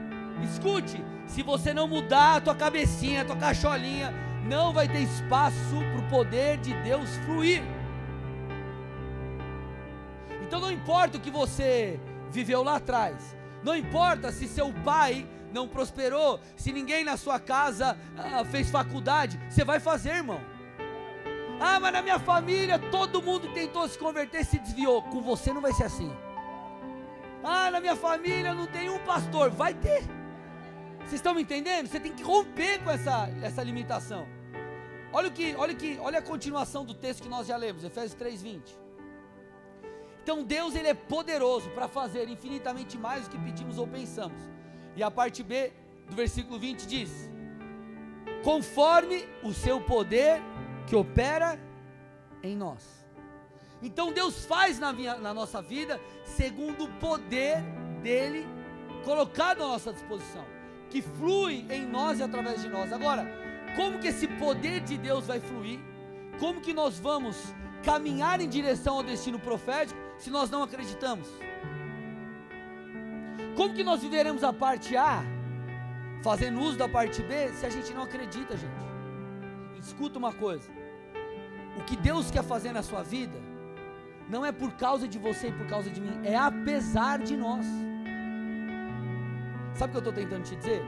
Escute, 0.41 1.03
se 1.27 1.43
você 1.43 1.73
não 1.73 1.85
mudar 1.85 2.37
a 2.37 2.41
tua 2.41 2.55
cabecinha, 2.55 3.23
a 3.23 3.25
tua 3.25 3.35
cacholinha, 3.35 4.13
não 4.47 4.71
vai 4.71 4.87
ter 4.87 5.01
espaço 5.01 5.75
para 5.91 5.99
o 5.99 6.09
poder 6.09 6.57
de 6.59 6.73
Deus 6.81 7.09
fluir. 7.25 7.61
Então 10.43 10.61
não 10.61 10.71
importa 10.71 11.17
o 11.17 11.21
que 11.21 11.29
você 11.29 11.99
viveu 12.31 12.63
lá 12.63 12.77
atrás, 12.77 13.35
não 13.61 13.75
importa 13.75 14.31
se 14.31 14.47
seu 14.47 14.71
pai 14.85 15.27
não 15.51 15.67
prosperou, 15.67 16.39
se 16.55 16.71
ninguém 16.71 17.03
na 17.03 17.17
sua 17.17 17.37
casa 17.37 17.97
ah, 18.17 18.45
fez 18.45 18.71
faculdade, 18.71 19.37
você 19.49 19.65
vai 19.65 19.79
fazer, 19.81 20.11
irmão. 20.11 20.39
Ah, 21.59 21.79
mas 21.79 21.91
na 21.91 22.01
minha 22.01 22.19
família 22.19 22.79
todo 22.79 23.21
mundo 23.21 23.53
tentou 23.53 23.87
se 23.87 23.97
converter, 23.97 24.45
se 24.45 24.59
desviou. 24.59 25.01
Com 25.03 25.21
você 25.21 25.51
não 25.51 25.61
vai 25.61 25.73
ser 25.73 25.83
assim. 25.83 26.11
Ah, 27.43 27.69
na 27.69 27.79
minha 27.79 27.95
família 27.95 28.53
não 28.53 28.65
tem 28.67 28.89
um 28.89 28.99
pastor, 28.99 29.49
vai 29.49 29.73
ter. 29.73 30.03
Vocês 30.99 31.13
estão 31.13 31.33
me 31.33 31.41
entendendo? 31.41 31.87
Você 31.87 31.99
tem 31.99 32.13
que 32.13 32.23
romper 32.23 32.79
com 32.83 32.91
essa, 32.91 33.29
essa 33.41 33.63
limitação. 33.63 34.27
Olha 35.11 35.27
o 35.27 35.31
que, 35.31 35.55
olha 35.55 35.73
que, 35.73 35.97
olha 35.99 36.19
a 36.19 36.21
continuação 36.21 36.85
do 36.85 36.93
texto 36.93 37.23
que 37.23 37.29
nós 37.29 37.47
já 37.47 37.57
lemos, 37.57 37.83
Efésios 37.83 38.15
3:20. 38.15 38.61
Então 40.21 40.43
Deus 40.43 40.75
ele 40.75 40.87
é 40.87 40.93
poderoso 40.93 41.69
para 41.71 41.87
fazer 41.87 42.29
infinitamente 42.29 42.97
mais 42.97 43.23
do 43.23 43.31
que 43.31 43.37
pedimos 43.37 43.77
ou 43.77 43.87
pensamos. 43.87 44.41
E 44.95 45.01
a 45.01 45.09
parte 45.09 45.41
B 45.41 45.73
do 46.07 46.15
versículo 46.15 46.59
20 46.59 46.85
diz: 46.85 47.29
conforme 48.43 49.27
o 49.43 49.51
seu 49.51 49.81
poder 49.81 50.41
que 50.89 50.95
opera 50.95 51.59
em 52.41 52.55
nós. 52.55 53.05
Então 53.81 54.11
Deus 54.11 54.45
faz 54.45 54.79
na, 54.79 54.91
minha, 54.91 55.15
na 55.15 55.33
nossa 55.33 55.61
vida 55.61 56.01
segundo 56.25 56.85
o 56.85 56.93
poder 56.93 57.61
dele 58.01 58.45
colocado 59.05 59.63
à 59.63 59.67
nossa 59.67 59.93
disposição 59.93 60.43
que 60.89 61.01
flui 61.01 61.65
em 61.69 61.85
nós 61.85 62.19
e 62.19 62.23
através 62.23 62.61
de 62.61 62.67
nós. 62.67 62.91
Agora, 62.91 63.25
como 63.75 63.99
que 63.99 64.07
esse 64.07 64.27
poder 64.27 64.81
de 64.81 64.97
Deus 64.97 65.27
vai 65.27 65.39
fluir? 65.39 65.79
Como 66.39 66.59
que 66.59 66.73
nós 66.73 66.99
vamos 66.99 67.53
caminhar 67.83 68.41
em 68.41 68.49
direção 68.49 68.95
ao 68.95 69.03
destino 69.03 69.39
profético 69.39 69.99
se 70.17 70.29
nós 70.29 70.49
não 70.49 70.63
acreditamos? 70.63 71.27
Como 73.55 73.73
que 73.73 73.83
nós 73.83 74.01
viveremos 74.01 74.43
a 74.43 74.51
parte 74.51 74.97
A, 74.97 75.21
fazendo 76.23 76.59
uso 76.59 76.77
da 76.77 76.89
parte 76.89 77.21
B, 77.21 77.49
se 77.49 77.65
a 77.65 77.69
gente 77.69 77.93
não 77.93 78.03
acredita, 78.03 78.57
gente? 78.57 78.89
Escuta 79.79 80.17
uma 80.17 80.33
coisa: 80.33 80.69
o 81.79 81.83
que 81.87 81.95
Deus 81.95 82.29
quer 82.29 82.43
fazer 82.43 82.71
na 82.71 82.83
sua 82.83 83.01
vida, 83.01 83.37
não 84.29 84.45
é 84.45 84.51
por 84.51 84.71
causa 84.73 85.07
de 85.07 85.17
você 85.17 85.47
e 85.47 85.51
por 85.59 85.67
causa 85.67 85.89
de 85.89 85.99
mim, 85.99 86.19
é 86.23 86.35
apesar 86.35 87.19
de 87.19 87.35
nós. 87.35 87.65
Sabe 89.73 89.89
o 89.89 89.91
que 89.91 89.97
eu 89.97 90.09
estou 90.09 90.13
tentando 90.13 90.43
te 90.43 90.55
dizer? 90.55 90.81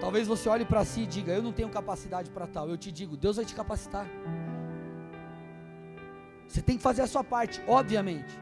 Talvez 0.00 0.26
você 0.26 0.48
olhe 0.48 0.64
para 0.64 0.84
si 0.84 1.02
e 1.02 1.06
diga: 1.06 1.32
Eu 1.32 1.42
não 1.42 1.52
tenho 1.52 1.68
capacidade 1.68 2.30
para 2.30 2.46
tal. 2.46 2.68
Eu 2.68 2.76
te 2.76 2.90
digo: 2.90 3.16
Deus 3.16 3.36
vai 3.36 3.44
te 3.44 3.54
capacitar. 3.54 4.06
Você 6.48 6.62
tem 6.62 6.76
que 6.76 6.82
fazer 6.82 7.02
a 7.02 7.06
sua 7.06 7.24
parte, 7.24 7.62
obviamente. 7.66 8.32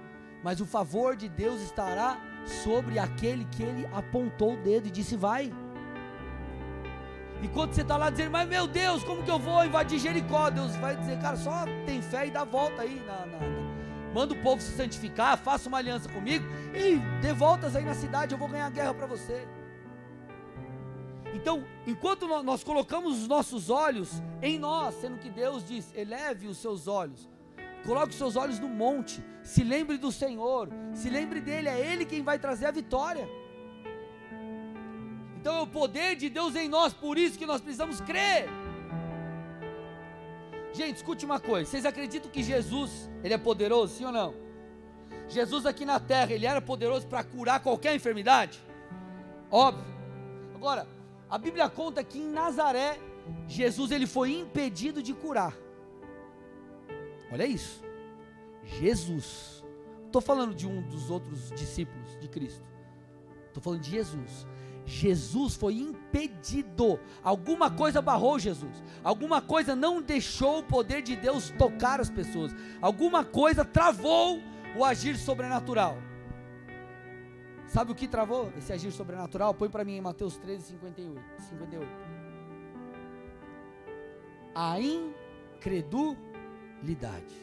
Mas 0.42 0.60
o 0.60 0.66
favor 0.66 1.16
de 1.16 1.28
Deus 1.28 1.60
estará 1.60 2.18
sobre 2.62 2.98
aquele 2.98 3.44
que 3.46 3.62
ele 3.62 3.86
apontou 3.92 4.54
o 4.54 4.62
dedo 4.62 4.88
e 4.88 4.90
disse: 4.90 5.16
Vai. 5.16 5.52
Enquanto 7.44 7.74
você 7.74 7.82
está 7.82 7.96
lá 7.96 8.08
dizendo, 8.08 8.30
mas 8.30 8.48
meu 8.48 8.66
Deus, 8.66 9.04
como 9.04 9.22
que 9.22 9.30
eu 9.30 9.38
vou 9.38 9.64
invadir 9.64 9.98
Jericó? 9.98 10.48
Deus 10.50 10.74
vai 10.76 10.96
dizer, 10.96 11.20
cara, 11.20 11.36
só 11.36 11.64
tem 11.84 12.00
fé 12.00 12.26
e 12.26 12.30
dá 12.30 12.42
volta 12.42 12.82
aí 12.82 13.02
na, 13.06 13.26
na, 13.26 13.38
na 13.38 13.74
manda 14.14 14.32
o 14.32 14.42
povo 14.42 14.62
se 14.62 14.70
santificar, 14.76 15.36
faça 15.36 15.68
uma 15.68 15.78
aliança 15.78 16.08
comigo 16.08 16.44
e 16.72 16.98
dê 17.20 17.32
voltas 17.32 17.74
aí 17.74 17.84
na 17.84 17.94
cidade, 17.94 18.32
eu 18.32 18.38
vou 18.38 18.48
ganhar 18.48 18.70
guerra 18.70 18.94
para 18.94 19.06
você. 19.06 19.46
Então, 21.34 21.64
enquanto 21.84 22.28
nós 22.44 22.62
colocamos 22.62 23.20
os 23.20 23.26
nossos 23.26 23.68
olhos 23.68 24.22
em 24.40 24.56
nós, 24.56 24.94
sendo 24.94 25.18
que 25.18 25.28
Deus 25.28 25.64
diz: 25.64 25.92
eleve 25.96 26.46
os 26.46 26.58
seus 26.58 26.86
olhos, 26.86 27.28
coloque 27.84 28.10
os 28.10 28.16
seus 28.16 28.36
olhos 28.36 28.60
no 28.60 28.68
monte, 28.68 29.22
se 29.42 29.64
lembre 29.64 29.98
do 29.98 30.12
Senhor, 30.12 30.68
se 30.94 31.10
lembre 31.10 31.40
dele, 31.40 31.68
é 31.68 31.78
Ele 31.78 32.04
quem 32.04 32.22
vai 32.22 32.38
trazer 32.38 32.66
a 32.66 32.70
vitória. 32.70 33.28
Então 35.44 35.58
é 35.58 35.60
o 35.60 35.66
poder 35.66 36.16
de 36.16 36.30
Deus 36.30 36.56
em 36.56 36.70
nós, 36.70 36.94
por 36.94 37.18
isso 37.18 37.38
que 37.38 37.44
nós 37.44 37.60
precisamos 37.60 38.00
crer. 38.00 38.48
Gente, 40.72 40.96
escute 40.96 41.26
uma 41.26 41.38
coisa: 41.38 41.70
vocês 41.70 41.84
acreditam 41.84 42.30
que 42.30 42.42
Jesus, 42.42 43.10
Ele 43.22 43.34
é 43.34 43.36
poderoso, 43.36 43.94
sim 43.94 44.06
ou 44.06 44.10
não? 44.10 44.34
Jesus 45.28 45.66
aqui 45.66 45.84
na 45.84 46.00
terra, 46.00 46.32
Ele 46.32 46.46
era 46.46 46.62
poderoso 46.62 47.06
para 47.06 47.22
curar 47.22 47.60
qualquer 47.60 47.94
enfermidade? 47.94 48.58
Óbvio. 49.50 49.84
Agora, 50.54 50.88
a 51.28 51.36
Bíblia 51.36 51.68
conta 51.68 52.02
que 52.02 52.18
em 52.18 52.26
Nazaré, 52.30 52.98
Jesus 53.46 53.90
ele 53.90 54.06
foi 54.06 54.32
impedido 54.32 55.02
de 55.02 55.12
curar. 55.12 55.54
Olha 57.30 57.44
isso. 57.44 57.84
Jesus. 58.64 59.62
Estou 60.06 60.22
falando 60.22 60.54
de 60.54 60.66
um 60.66 60.80
dos 60.88 61.10
outros 61.10 61.50
discípulos 61.50 62.18
de 62.18 62.28
Cristo. 62.28 62.64
Estou 63.48 63.62
falando 63.62 63.82
de 63.82 63.90
Jesus. 63.90 64.46
Jesus 64.86 65.54
foi 65.54 65.78
impedido. 65.78 66.98
Alguma 67.22 67.70
coisa 67.70 68.02
barrou 68.02 68.38
Jesus. 68.38 68.82
Alguma 69.02 69.40
coisa 69.40 69.74
não 69.74 70.02
deixou 70.02 70.58
o 70.58 70.62
poder 70.62 71.00
de 71.02 71.16
Deus 71.16 71.48
tocar 71.50 72.00
as 72.00 72.10
pessoas. 72.10 72.54
Alguma 72.80 73.24
coisa 73.24 73.64
travou 73.64 74.40
o 74.76 74.84
agir 74.84 75.16
sobrenatural. 75.16 75.96
Sabe 77.66 77.92
o 77.92 77.94
que 77.94 78.06
travou 78.06 78.52
esse 78.58 78.70
agir 78.72 78.92
sobrenatural? 78.92 79.54
Põe 79.54 79.70
para 79.70 79.84
mim 79.84 79.96
em 79.96 80.00
Mateus 80.00 80.36
13, 80.36 80.72
58. 80.72 81.42
58. 81.42 81.88
A 84.54 84.78
incredulidade. 84.80 87.34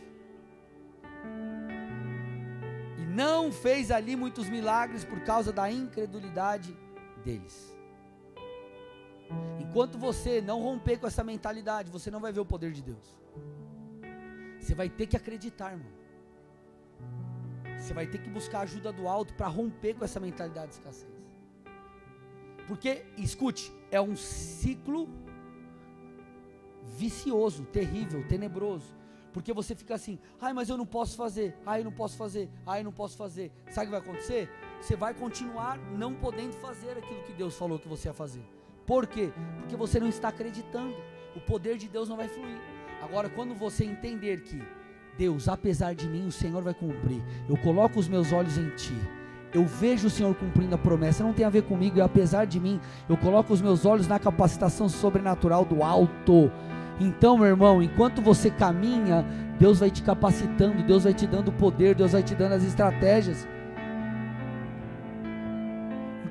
E 2.98 3.02
não 3.02 3.52
fez 3.52 3.92
ali 3.92 4.16
muitos 4.16 4.48
milagres 4.48 5.04
por 5.04 5.20
causa 5.22 5.52
da 5.52 5.72
incredulidade 5.72 6.78
deles. 7.22 7.76
Enquanto 9.60 9.98
você 9.98 10.42
não 10.42 10.62
romper 10.62 10.98
com 10.98 11.08
essa 11.08 11.24
mentalidade, 11.24 11.90
você 11.90 12.12
não 12.12 12.20
vai 12.20 12.32
ver 12.32 12.42
o 12.42 12.46
poder 12.46 12.72
de 12.72 12.82
Deus. 12.82 13.06
Você 14.60 14.76
vai 14.76 14.90
ter 14.90 15.08
que 15.08 15.16
acreditar, 15.16 15.72
irmão. 15.72 15.92
Você 17.78 17.94
vai 17.94 18.06
ter 18.06 18.20
que 18.20 18.30
buscar 18.30 18.62
ajuda 18.62 18.92
do 18.92 19.08
alto 19.08 19.34
para 19.34 19.48
romper 19.48 19.96
com 19.96 20.06
essa 20.06 20.20
mentalidade 20.20 20.68
de 20.68 20.74
escassez. 20.76 21.10
Porque, 22.68 23.06
escute, 23.18 23.72
é 23.90 24.00
um 24.00 24.16
ciclo 24.16 25.10
vicioso, 26.86 27.66
terrível, 27.66 28.26
tenebroso. 28.28 28.96
Porque 29.34 29.54
você 29.54 29.74
fica 29.74 29.96
assim, 29.96 30.20
ai, 30.40 30.54
mas 30.54 30.70
eu 30.70 30.78
não 30.78 30.86
posso 30.86 31.16
fazer, 31.16 31.56
ai, 31.66 31.84
não 31.84 31.92
posso 31.92 32.18
fazer, 32.18 32.50
ai, 32.66 32.84
não 32.84 32.92
posso 32.92 33.18
fazer. 33.18 33.52
Sabe 33.70 33.88
o 33.88 33.90
que 33.90 33.92
vai 33.92 34.00
acontecer? 34.02 34.50
Você 34.82 34.96
vai 34.96 35.14
continuar 35.14 35.78
não 35.96 36.14
podendo 36.14 36.54
fazer 36.54 36.92
aquilo 36.92 37.22
que 37.22 37.34
Deus 37.34 37.56
falou 37.56 37.78
que 37.78 37.88
você 37.88 38.10
ia 38.10 38.14
fazer. 38.14 38.42
Por 38.86 39.06
quê? 39.06 39.32
Porque 39.60 39.76
você 39.76 40.00
não 40.00 40.08
está 40.08 40.30
acreditando. 40.30 40.96
O 41.36 41.40
poder 41.40 41.78
de 41.78 41.88
Deus 41.88 42.10
não 42.10 42.18
vai 42.18 42.28
fluir. 42.28 42.58
Agora, 43.02 43.30
quando 43.30 43.54
você 43.54 43.86
entender 43.86 44.42
que 44.42 44.62
Deus, 45.18 45.48
apesar 45.48 45.94
de 45.94 46.10
mim, 46.10 46.26
o 46.28 46.32
Senhor 46.32 46.64
vai 46.64 46.74
cumprir. 46.74 47.22
Eu 47.48 47.56
coloco 47.58 48.00
os 48.00 48.08
meus 48.08 48.34
olhos 48.34 48.58
em 48.58 48.70
Ti. 48.72 48.96
Eu 49.54 49.66
vejo 49.66 50.08
o 50.08 50.10
Senhor 50.10 50.34
cumprindo 50.34 50.74
a 50.74 50.78
promessa. 50.78 51.24
Não 51.24 51.34
tem 51.34 51.46
a 51.46 51.50
ver 51.50 51.64
comigo. 51.64 52.00
E 52.00 52.02
apesar 52.02 52.46
de 52.46 52.60
mim, 52.60 52.80
eu 53.08 53.16
coloco 53.16 53.54
os 53.54 53.62
meus 53.62 53.86
olhos 53.86 54.08
na 54.08 54.18
capacitação 54.18 54.90
sobrenatural 54.90 55.64
do 55.64 55.84
alto. 55.84 56.52
Então, 57.00 57.38
meu 57.38 57.48
irmão, 57.48 57.84
enquanto 57.84 58.22
você 58.22 58.50
caminha, 58.50 59.24
Deus 59.60 59.80
vai 59.80 59.92
te 59.92 60.02
capacitando, 60.02 60.84
Deus 60.84 61.04
vai 61.04 61.14
te 61.14 61.28
dando 61.28 61.52
poder, 61.52 61.96
Deus 61.96 62.14
vai 62.14 62.24
te 62.24 62.34
dando 62.34 62.54
as 62.54 62.64
estratégias. 62.64 63.48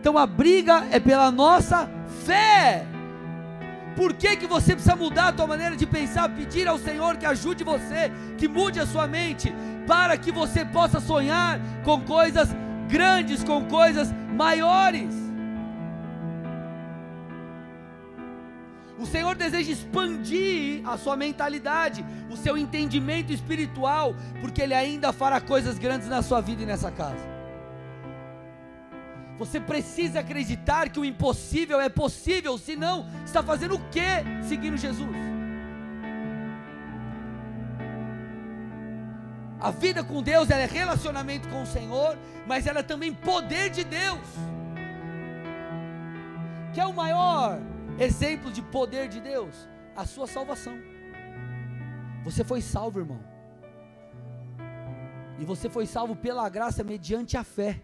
Então 0.00 0.16
a 0.16 0.26
briga 0.26 0.86
é 0.90 0.98
pela 0.98 1.30
nossa 1.30 1.88
fé. 2.24 2.86
Por 3.94 4.14
que, 4.14 4.34
que 4.34 4.46
você 4.46 4.72
precisa 4.72 4.96
mudar 4.96 5.28
a 5.28 5.32
tua 5.32 5.46
maneira 5.46 5.76
de 5.76 5.84
pensar, 5.84 6.30
pedir 6.30 6.66
ao 6.66 6.78
Senhor 6.78 7.18
que 7.18 7.26
ajude 7.26 7.62
você, 7.62 8.10
que 8.38 8.48
mude 8.48 8.80
a 8.80 8.86
sua 8.86 9.06
mente, 9.06 9.52
para 9.86 10.16
que 10.16 10.32
você 10.32 10.64
possa 10.64 11.00
sonhar 11.00 11.60
com 11.84 12.00
coisas 12.00 12.48
grandes, 12.88 13.44
com 13.44 13.66
coisas 13.66 14.10
maiores. 14.34 15.14
O 18.98 19.04
Senhor 19.04 19.34
deseja 19.34 19.72
expandir 19.72 20.80
a 20.88 20.96
sua 20.96 21.14
mentalidade, 21.14 22.04
o 22.30 22.36
seu 22.38 22.56
entendimento 22.56 23.34
espiritual, 23.34 24.14
porque 24.40 24.62
Ele 24.62 24.74
ainda 24.74 25.12
fará 25.12 25.42
coisas 25.42 25.78
grandes 25.78 26.08
na 26.08 26.22
sua 26.22 26.40
vida 26.40 26.62
e 26.62 26.66
nessa 26.66 26.90
casa. 26.90 27.39
Você 29.40 29.58
precisa 29.58 30.20
acreditar 30.20 30.90
que 30.90 31.00
o 31.00 31.04
impossível 31.04 31.80
é 31.80 31.88
possível, 31.88 32.58
senão 32.58 33.06
está 33.24 33.42
fazendo 33.42 33.76
o 33.76 33.88
que 33.88 34.44
seguindo 34.46 34.76
Jesus? 34.76 35.08
A 39.58 39.70
vida 39.70 40.04
com 40.04 40.22
Deus 40.22 40.50
é 40.50 40.66
relacionamento 40.66 41.48
com 41.48 41.62
o 41.62 41.66
Senhor, 41.66 42.18
mas 42.46 42.66
ela 42.66 42.80
é 42.80 42.82
também 42.82 43.14
poder 43.14 43.70
de 43.70 43.82
Deus. 43.82 44.28
Que 46.74 46.80
é 46.80 46.84
o 46.84 46.92
maior 46.92 47.58
exemplo 47.98 48.52
de 48.52 48.60
poder 48.60 49.08
de 49.08 49.22
Deus? 49.22 49.66
A 49.96 50.04
sua 50.04 50.26
salvação. 50.26 50.78
Você 52.24 52.44
foi 52.44 52.60
salvo, 52.60 52.98
irmão. 52.98 53.20
E 55.38 55.46
você 55.46 55.70
foi 55.70 55.86
salvo 55.86 56.14
pela 56.14 56.46
graça 56.50 56.84
mediante 56.84 57.38
a 57.38 57.42
fé. 57.42 57.80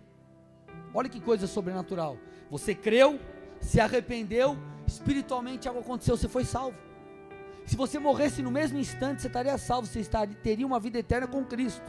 Olha 0.98 1.10
que 1.10 1.20
coisa 1.20 1.46
sobrenatural. 1.46 2.16
Você 2.50 2.74
creu, 2.74 3.20
se 3.60 3.78
arrependeu, 3.78 4.56
espiritualmente 4.86 5.68
algo 5.68 5.80
aconteceu, 5.80 6.16
você 6.16 6.26
foi 6.26 6.42
salvo. 6.42 6.78
Se 7.66 7.76
você 7.76 7.98
morresse 7.98 8.40
no 8.40 8.50
mesmo 8.50 8.78
instante, 8.78 9.20
você 9.20 9.26
estaria 9.26 9.58
salvo, 9.58 9.86
você 9.86 10.00
estaria, 10.00 10.34
teria 10.36 10.66
uma 10.66 10.80
vida 10.80 10.98
eterna 10.98 11.26
com 11.26 11.44
Cristo. 11.44 11.84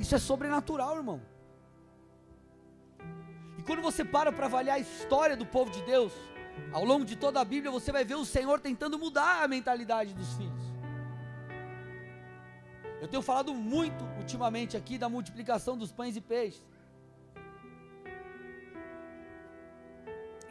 Isso 0.00 0.16
é 0.16 0.18
sobrenatural, 0.18 0.96
irmão. 0.96 1.20
E 3.56 3.62
quando 3.62 3.82
você 3.82 4.04
para 4.04 4.32
para 4.32 4.46
avaliar 4.46 4.78
a 4.78 4.80
história 4.80 5.36
do 5.36 5.46
povo 5.46 5.70
de 5.70 5.82
Deus, 5.82 6.12
ao 6.72 6.84
longo 6.84 7.04
de 7.04 7.14
toda 7.14 7.40
a 7.40 7.44
Bíblia, 7.44 7.70
você 7.70 7.92
vai 7.92 8.04
ver 8.04 8.16
o 8.16 8.24
Senhor 8.24 8.58
tentando 8.58 8.98
mudar 8.98 9.44
a 9.44 9.46
mentalidade 9.46 10.12
dos 10.12 10.32
filhos. 10.34 10.64
Eu 13.00 13.06
tenho 13.06 13.22
falado 13.22 13.54
muito 13.54 14.04
ultimamente 14.18 14.76
aqui 14.76 14.98
da 14.98 15.08
multiplicação 15.08 15.78
dos 15.78 15.92
pães 15.92 16.16
e 16.16 16.20
peixes. 16.20 16.64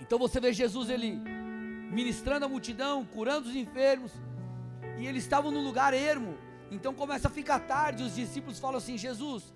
Então 0.10 0.18
você 0.18 0.40
vê 0.40 0.52
Jesus 0.52 0.90
ele 0.90 1.22
ministrando 1.98 2.44
a 2.44 2.50
multidão, 2.50 3.06
curando 3.06 3.48
os 3.48 3.56
enfermos, 3.56 4.12
e 4.98 5.06
eles 5.06 5.22
estavam 5.22 5.52
num 5.52 5.64
lugar 5.64 5.94
ermo. 5.94 6.36
Então 6.72 6.96
começa 6.96 7.28
a 7.28 7.32
ficar 7.32 7.60
tarde, 7.60 8.02
os 8.02 8.16
discípulos 8.16 8.58
falam 8.58 8.78
assim: 8.80 8.98
Jesus, 8.98 9.54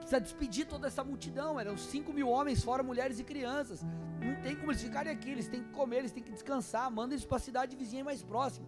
precisa 0.00 0.20
despedir 0.20 0.66
toda 0.66 0.88
essa 0.88 1.04
multidão. 1.04 1.60
Eram 1.60 1.76
5 1.76 2.12
mil 2.12 2.28
homens, 2.28 2.64
fora 2.64 2.82
mulheres 2.82 3.20
e 3.20 3.24
crianças. 3.30 3.84
Não 4.20 4.34
tem 4.42 4.56
como 4.56 4.72
eles 4.72 4.82
ficarem 4.82 5.12
aqui, 5.12 5.30
eles 5.30 5.46
têm 5.46 5.62
que 5.62 5.70
comer, 5.70 5.98
eles 5.98 6.10
têm 6.10 6.24
que 6.24 6.32
descansar. 6.32 6.90
Manda 6.90 7.14
eles 7.14 7.24
para 7.24 7.36
a 7.36 7.46
cidade 7.48 7.76
vizinha 7.76 8.02
mais 8.02 8.24
próxima. 8.24 8.66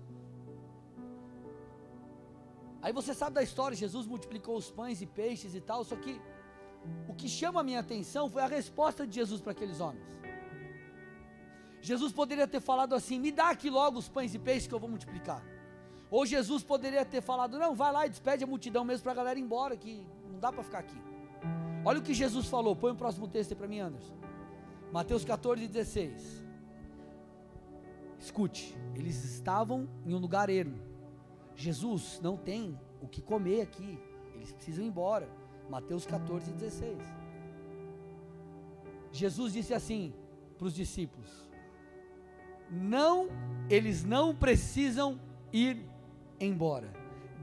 Aí 2.81 2.93
você 2.93 3.13
sabe 3.15 3.35
da 3.35 3.43
história: 3.43 3.77
Jesus 3.77 4.07
multiplicou 4.07 4.57
os 4.57 4.71
pães 4.71 5.03
e 5.03 5.07
peixes 5.07 5.57
e 5.57 5.61
tal. 5.61 5.83
Só 5.83 5.97
que 5.97 6.21
o 7.09 7.15
que 7.15 7.29
chama 7.29 7.59
a 7.59 7.65
minha 7.65 7.81
atenção 7.81 8.31
foi 8.31 8.43
a 8.43 8.47
resposta 8.47 9.05
de 9.05 9.17
Jesus 9.17 9.41
para 9.41 9.51
aqueles 9.51 9.81
homens. 9.81 10.13
Jesus 11.83 12.13
poderia 12.13 12.47
ter 12.47 12.61
falado 12.61 12.95
assim: 12.95 13.19
me 13.19 13.33
dá 13.33 13.51
aqui 13.51 13.69
logo 13.69 13.99
os 13.99 14.09
pães 14.09 14.35
e 14.35 14.39
peixes 14.39 14.69
que 14.69 14.75
eu 14.75 14.79
vou 14.79 14.89
multiplicar. 14.89 15.45
Ou 16.09 16.25
Jesus 16.25 16.63
poderia 16.63 17.05
ter 17.05 17.21
falado: 17.21 17.59
não, 17.59 17.75
vai 17.75 17.93
lá 17.93 18.07
e 18.07 18.09
despede 18.09 18.45
a 18.45 18.47
multidão 18.47 18.85
mesmo 18.85 19.03
para 19.03 19.13
a 19.13 19.17
galera 19.17 19.39
ir 19.39 19.43
embora, 19.43 19.77
que 19.77 20.07
não 20.31 20.39
dá 20.39 20.53
para 20.53 20.63
ficar 20.63 20.79
aqui. 20.79 20.97
Olha 21.85 21.99
o 21.99 22.03
que 22.03 22.15
Jesus 22.15 22.47
falou, 22.47 22.77
põe 22.77 22.93
o 22.93 22.97
próximo 22.97 23.27
texto 23.27 23.51
aí 23.51 23.57
para 23.57 23.67
mim, 23.67 23.81
Anderson. 23.81 24.15
Mateus 24.93 25.25
14, 25.25 25.67
16. 25.67 26.47
Escute, 28.21 28.79
eles 28.95 29.25
estavam 29.25 29.89
em 30.07 30.15
um 30.15 30.19
lugar 30.19 30.49
ermo. 30.49 30.79
Jesus 31.57 32.21
não 32.23 32.37
tem 32.37 32.79
o 33.01 33.09
que 33.09 33.21
comer 33.21 33.63
aqui, 33.63 33.99
eles 34.37 34.53
precisam 34.53 34.85
ir 34.85 34.87
embora. 34.87 35.29
Mateus 35.69 36.07
14, 36.07 36.53
16. 36.53 36.97
Jesus 39.11 39.53
disse 39.53 39.75
assim 39.75 40.15
para 40.57 40.69
os 40.69 40.75
discípulos: 40.75 41.51
não, 42.73 43.29
eles 43.69 44.03
não 44.03 44.35
precisam 44.35 45.21
ir 45.53 45.85
embora. 46.41 46.93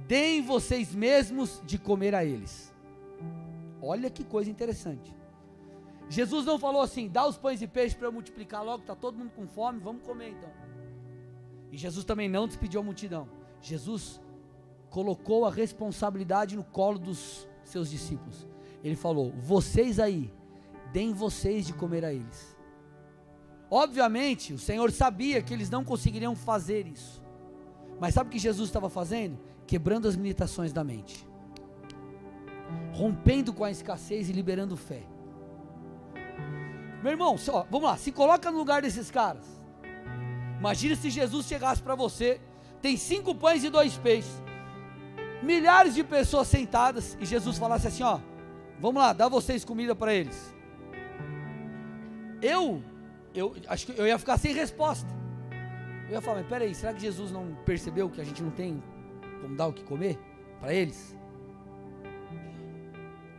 Deem 0.08 0.42
vocês 0.42 0.94
mesmos 0.94 1.62
de 1.66 1.78
comer 1.78 2.16
a 2.16 2.26
eles. 2.26 2.74
Olha 3.82 4.10
que 4.10 4.24
coisa 4.24 4.50
interessante. 4.50 5.16
Jesus 6.10 6.46
não 6.46 6.58
falou 6.58 6.82
assim: 6.82 7.08
dá 7.08 7.28
os 7.28 7.38
pães 7.38 7.62
e 7.62 7.68
peixes 7.68 7.94
para 7.94 8.08
eu 8.08 8.12
multiplicar 8.12 8.64
logo, 8.64 8.82
está 8.82 8.96
todo 8.96 9.18
mundo 9.18 9.32
com 9.36 9.48
fome, 9.48 9.80
vamos 9.80 10.02
comer 10.02 10.32
então. 10.32 10.50
E 11.72 11.78
Jesus 11.78 12.04
também 12.04 12.28
não 12.28 12.48
despediu 12.48 12.82
a 12.82 12.84
multidão. 12.84 13.30
Jesus 13.62 14.20
colocou 14.90 15.46
a 15.46 15.52
responsabilidade 15.52 16.56
no 16.56 16.64
colo 16.64 16.98
dos 16.98 17.48
seus 17.64 17.92
discípulos. 17.92 18.48
Ele 18.84 18.96
falou: 18.96 19.32
vocês 19.38 20.00
aí, 20.00 20.34
deem 20.92 21.14
vocês 21.14 21.68
de 21.68 21.74
comer 21.74 22.04
a 22.04 22.12
eles. 22.12 22.58
Obviamente, 23.72 24.54
o 24.54 24.58
Senhor 24.58 24.92
sabia 24.92 25.42
que 25.42 25.54
eles 25.54 25.70
não 25.70 25.84
conseguiriam 25.84 26.36
fazer 26.36 26.88
isso. 26.88 27.24
Mas 28.00 28.14
sabe 28.14 28.30
o 28.30 28.32
que 28.32 28.40
Jesus 28.40 28.70
estava 28.70 28.90
fazendo? 28.90 29.38
Quebrando 29.68 30.08
as 30.08 30.16
limitações 30.16 30.74
da 30.74 30.84
mente, 30.84 31.28
rompendo 32.94 33.54
com 33.54 33.64
a 33.64 33.70
escassez 33.70 34.30
e 34.30 34.34
liberando 34.34 34.76
fé. 34.76 35.04
Meu 37.04 37.12
irmão, 37.12 37.38
só, 37.38 37.68
vamos 37.70 37.88
lá, 37.88 37.98
se 37.98 38.12
coloca 38.12 38.50
no 38.50 38.58
lugar 38.58 38.82
desses 38.82 39.12
caras. 39.12 39.46
Imagina 40.58 40.96
se 40.96 41.10
Jesus 41.10 41.46
chegasse 41.46 41.82
para 41.82 41.96
você, 41.96 42.42
tem 42.82 42.98
cinco 42.98 43.36
pães 43.36 43.64
e 43.64 43.70
dois 43.70 43.98
peixes, 43.98 44.42
milhares 45.44 45.94
de 45.94 46.04
pessoas 46.04 46.48
sentadas, 46.48 47.18
e 47.20 47.26
Jesus 47.26 47.58
falasse 47.58 47.88
assim: 47.88 48.04
ó, 48.04 48.20
vamos 48.80 49.02
lá, 49.02 49.14
dá 49.14 49.30
vocês 49.30 49.64
comida 49.64 49.96
para 49.96 50.14
eles. 50.14 50.54
Eu, 52.42 52.82
eu 53.34 53.56
acho 53.68 53.86
que 53.86 54.00
eu 54.00 54.08
ia 54.08 54.18
ficar 54.18 54.38
sem 54.38 54.54
resposta. 54.54 55.08
Eu 56.08 56.14
ia 56.14 56.22
falar, 56.22 56.40
mas 56.40 56.48
peraí, 56.48 56.74
será 56.74 56.94
que 56.94 57.02
Jesus 57.02 57.32
não 57.32 57.56
percebeu 57.66 58.10
que 58.10 58.20
a 58.20 58.24
gente 58.24 58.42
não 58.42 58.52
tem 58.52 58.82
como 59.42 59.56
dar 59.56 59.68
o 59.68 59.74
que 59.74 59.84
comer 59.84 60.18
para 60.60 60.74
eles? 60.74 61.16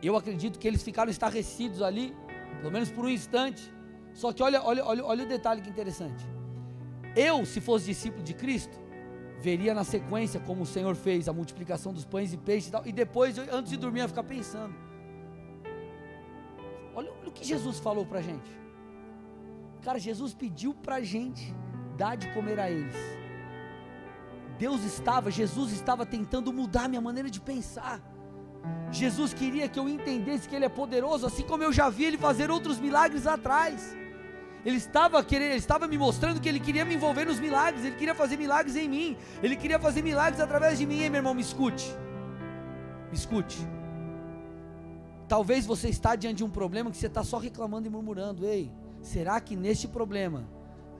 Eu 0.01 0.15
acredito 0.15 0.57
que 0.57 0.67
eles 0.67 0.81
ficaram 0.81 1.11
estarrecidos 1.11 1.81
ali 1.81 2.15
pelo 2.59 2.71
menos 2.71 2.91
por 2.91 3.05
um 3.05 3.09
instante. 3.09 3.73
Só 4.13 4.31
que 4.31 4.43
olha, 4.43 4.61
olha, 4.61 4.85
olha, 4.85 5.03
olha 5.03 5.23
o 5.23 5.27
detalhe 5.27 5.61
que 5.61 5.69
interessante. 5.69 6.23
Eu, 7.15 7.45
se 7.45 7.59
fosse 7.59 7.85
discípulo 7.87 8.23
de 8.23 8.33
Cristo, 8.33 8.79
veria 9.39 9.73
na 9.73 9.83
sequência 9.83 10.39
como 10.39 10.61
o 10.61 10.65
Senhor 10.65 10.95
fez 10.95 11.27
a 11.27 11.33
multiplicação 11.33 11.91
dos 11.91 12.05
pães 12.05 12.31
e 12.31 12.37
peixes 12.37 12.69
e 12.69 12.71
tal, 12.71 12.85
e 12.85 12.91
depois, 12.91 13.37
antes 13.37 13.71
de 13.71 13.77
dormir, 13.77 13.99
ia 13.99 14.07
ficar 14.07 14.23
pensando. 14.23 14.73
Olha, 16.93 17.11
olha 17.19 17.29
o 17.29 17.31
que 17.31 17.43
Jesus 17.43 17.79
falou 17.79 18.05
para 18.05 18.19
a 18.19 18.21
gente. 18.21 18.60
Cara, 19.81 19.99
Jesus 19.99 20.33
pediu 20.33 20.73
para 20.73 20.95
a 20.95 21.01
gente 21.01 21.53
dar 21.97 22.15
de 22.15 22.27
comer 22.33 22.59
a 22.59 22.69
eles. 22.69 22.95
Deus 24.57 24.83
estava, 24.83 25.31
Jesus 25.31 25.71
estava 25.71 26.05
tentando 26.05 26.53
mudar 26.53 26.87
minha 26.87 27.01
maneira 27.01 27.29
de 27.29 27.41
pensar. 27.41 27.99
Jesus 28.91 29.33
queria 29.33 29.67
que 29.67 29.79
eu 29.79 29.89
entendesse 29.89 30.47
que 30.47 30.55
Ele 30.55 30.65
é 30.65 30.69
poderoso, 30.69 31.25
assim 31.25 31.43
como 31.43 31.63
eu 31.63 31.73
já 31.73 31.89
vi 31.89 32.05
Ele 32.05 32.17
fazer 32.17 32.51
outros 32.51 32.79
milagres 32.79 33.25
atrás. 33.25 33.97
Ele 34.63 34.77
estava 34.77 35.23
querendo, 35.23 35.49
ele 35.49 35.57
estava 35.57 35.87
me 35.87 35.97
mostrando 35.97 36.39
que 36.39 36.47
ele 36.47 36.59
queria 36.59 36.85
me 36.85 36.93
envolver 36.93 37.25
nos 37.25 37.39
milagres, 37.39 37.83
ele 37.83 37.95
queria 37.95 38.13
fazer 38.13 38.37
milagres 38.37 38.75
em 38.75 38.87
mim, 38.87 39.17
ele 39.41 39.55
queria 39.55 39.79
fazer 39.79 40.03
milagres 40.03 40.39
através 40.39 40.77
de 40.77 40.85
mim, 40.85 41.01
hein, 41.01 41.09
meu 41.09 41.17
irmão, 41.17 41.33
me 41.33 41.41
escute. 41.41 41.91
Me 43.09 43.17
escute. 43.17 43.57
Talvez 45.27 45.65
você 45.65 45.89
está 45.89 46.15
diante 46.15 46.37
de 46.37 46.43
um 46.43 46.49
problema 46.49 46.91
que 46.91 46.97
você 46.97 47.07
está 47.07 47.23
só 47.23 47.39
reclamando 47.39 47.87
e 47.87 47.89
murmurando. 47.89 48.45
Ei, 48.45 48.71
será 49.01 49.39
que 49.39 49.55
neste 49.55 49.87
problema 49.87 50.47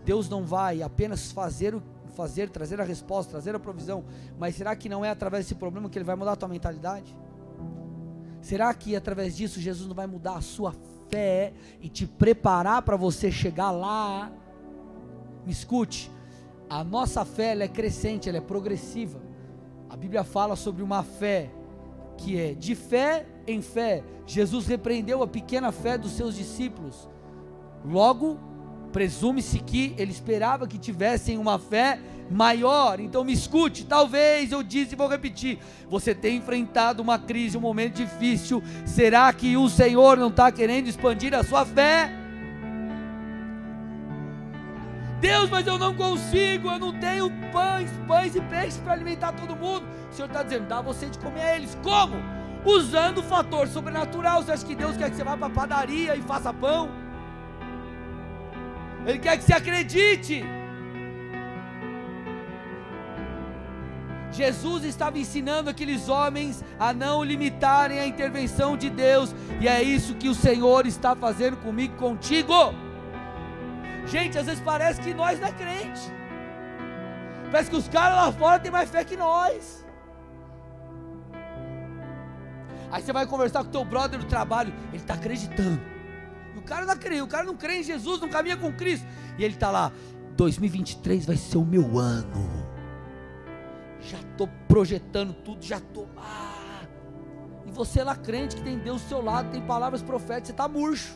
Deus 0.04 0.28
não 0.28 0.44
vai 0.44 0.82
apenas 0.82 1.32
fazer 1.32 1.76
o 1.76 1.82
fazer, 2.12 2.50
trazer 2.50 2.80
a 2.80 2.84
resposta, 2.84 3.32
trazer 3.32 3.56
a 3.56 3.60
provisão, 3.60 4.04
mas 4.38 4.56
será 4.56 4.76
que 4.76 4.90
não 4.90 5.04
é 5.04 5.10
através 5.10 5.46
desse 5.46 5.56
problema 5.56 5.90
que 5.90 5.98
ele 5.98 6.06
vai 6.06 6.16
mudar 6.16 6.34
a 6.34 6.36
tua 6.36 6.50
mentalidade? 6.50 7.16
Será 8.42 8.74
que 8.74 8.96
através 8.96 9.36
disso 9.36 9.60
Jesus 9.60 9.88
não 9.88 9.96
vai 9.96 10.08
mudar 10.08 10.36
a 10.36 10.42
sua 10.42 10.74
fé 11.10 11.54
e 11.80 11.90
te 11.90 12.06
preparar 12.06 12.82
para 12.82 12.98
você 12.98 13.32
chegar 13.32 13.72
lá? 13.72 14.32
Me 15.46 15.52
escute, 15.52 16.12
a 16.70 16.84
nossa 16.84 17.26
fé 17.26 17.58
é 17.58 17.68
crescente, 17.68 18.30
ela 18.30 18.38
é 18.38 18.42
progressiva. 18.42 19.22
A 19.90 19.96
Bíblia 19.96 20.24
fala 20.24 20.56
sobre 20.56 20.84
uma 20.84 21.04
fé 21.04 21.52
que 22.18 22.40
é 22.40 22.54
de 22.54 22.76
fé 22.76 23.26
em 23.48 23.62
fé. 23.62 24.04
Jesus 24.26 24.68
repreendeu 24.68 25.22
a 25.24 25.28
pequena 25.28 25.72
fé 25.72 25.98
dos 25.98 26.12
seus 26.12 26.36
discípulos. 26.36 27.10
Logo, 27.84 28.40
presume-se 28.92 29.60
que 29.60 29.94
ele 29.98 30.12
esperava 30.12 30.68
que 30.68 30.78
tivessem 30.78 31.38
uma 31.38 31.58
fé 31.58 32.00
maior. 32.30 33.00
Então 33.00 33.24
me 33.24 33.34
escute, 33.34 33.86
talvez 33.86 34.52
eu 34.52 34.64
disse 34.64 34.94
e 34.94 34.98
vou 34.98 35.08
repetir: 35.08 35.60
você 35.90 36.16
tem 36.16 36.38
enfrentado 36.38 37.02
uma 37.02 37.20
crise, 37.20 37.58
um 37.58 37.62
momento 37.62 37.96
difícil. 37.96 38.64
Será 38.86 39.32
que 39.34 39.58
o 39.58 39.70
Senhor 39.70 40.18
não 40.18 40.30
está 40.30 40.52
querendo 40.52 40.88
expandir 40.88 41.34
a 41.34 41.44
sua 41.44 41.66
fé? 41.66 42.12
Deus, 45.20 45.52
mas 45.52 45.68
eu 45.68 45.78
não 45.78 45.94
consigo, 45.94 46.68
eu 46.68 46.80
não 46.80 47.00
tenho 47.00 47.30
pães, 47.52 47.92
pães 48.08 48.36
e 48.36 48.42
peixes 48.42 48.78
para 48.78 48.94
alimentar 48.94 49.34
todo 49.34 49.56
mundo. 49.56 49.86
O 50.10 50.14
Senhor 50.14 50.28
está 50.28 50.42
dizendo, 50.42 50.68
dá 50.68 50.82
você 50.82 51.06
de 51.06 51.20
comer 51.20 51.42
a 51.42 51.56
eles. 51.56 51.78
Como? 51.84 52.16
Usando 52.66 53.20
o 53.20 53.24
fator 53.24 53.68
sobrenatural. 53.68 54.42
Você 54.42 54.52
acha 54.52 54.66
que 54.66 54.74
Deus 54.74 54.98
quer 54.98 55.12
que 55.12 55.16
você 55.16 55.24
vá 55.24 55.38
para 55.38 55.46
a 55.46 55.52
padaria 55.52 56.16
e 56.16 56.22
faça 56.22 56.52
pão? 56.52 56.90
Ele 59.06 59.20
quer 59.20 59.38
que 59.38 59.44
você 59.44 59.54
acredite. 59.54 60.44
Jesus 64.32 64.86
estava 64.86 65.20
ensinando 65.20 65.70
aqueles 65.70 66.08
homens 66.08 66.64
a 66.80 66.94
não 66.94 67.24
limitarem 67.24 68.00
a 68.00 68.08
intervenção 68.08 68.78
de 68.78 68.90
Deus, 68.90 69.36
e 69.60 69.68
é 69.68 69.84
isso 69.84 70.16
que 70.16 70.30
o 70.30 70.36
Senhor 70.36 70.88
está 70.88 71.16
fazendo 71.16 71.58
comigo, 71.58 71.96
contigo. 71.98 72.54
Gente, 74.06 74.38
às 74.38 74.46
vezes 74.46 74.62
parece 74.64 75.02
que 75.02 75.14
nós 75.14 75.40
não 75.40 75.48
é 75.48 75.52
crente, 75.52 76.02
parece 77.52 77.70
que 77.70 77.76
os 77.76 77.90
caras 77.90 78.18
lá 78.18 78.32
fora 78.32 78.60
têm 78.60 78.72
mais 78.72 78.90
fé 78.90 79.04
que 79.04 79.18
nós. 79.18 79.86
Aí 82.90 83.02
você 83.02 83.14
vai 83.14 83.26
conversar 83.26 83.64
com 83.64 83.70
o 83.70 83.72
teu 83.72 83.86
brother 83.86 84.20
do 84.20 84.26
trabalho, 84.26 84.74
ele 84.92 84.98
está 84.98 85.14
acreditando. 85.14 85.91
Cara 86.72 86.86
não 86.86 86.98
crê, 86.98 87.22
o 87.22 87.28
cara 87.28 87.44
não 87.44 87.58
crê 87.58 87.80
em 87.80 87.84
Jesus, 87.84 88.22
não 88.22 88.30
caminha 88.30 88.56
com 88.56 88.72
Cristo. 88.72 89.06
E 89.38 89.44
ele 89.44 89.56
está 89.56 89.70
lá, 89.70 89.92
2023 90.38 91.26
vai 91.26 91.36
ser 91.36 91.58
o 91.58 91.66
meu 91.66 91.98
ano 92.00 92.72
já 94.02 94.20
estou 94.20 94.50
projetando 94.68 95.34
tudo, 95.34 95.64
já 95.64 95.78
estou. 95.78 96.08
Ah. 96.18 96.84
E 97.66 97.72
você 97.72 98.04
lá 98.04 98.16
crente 98.16 98.56
que 98.56 98.62
tem 98.62 98.78
Deus 98.78 99.02
do 99.02 99.08
seu 99.08 99.24
lado, 99.24 99.52
tem 99.52 99.62
palavras 99.62 100.02
proféticas, 100.02 100.48
você 100.48 100.52
está 100.52 100.68
murcho. 100.68 101.14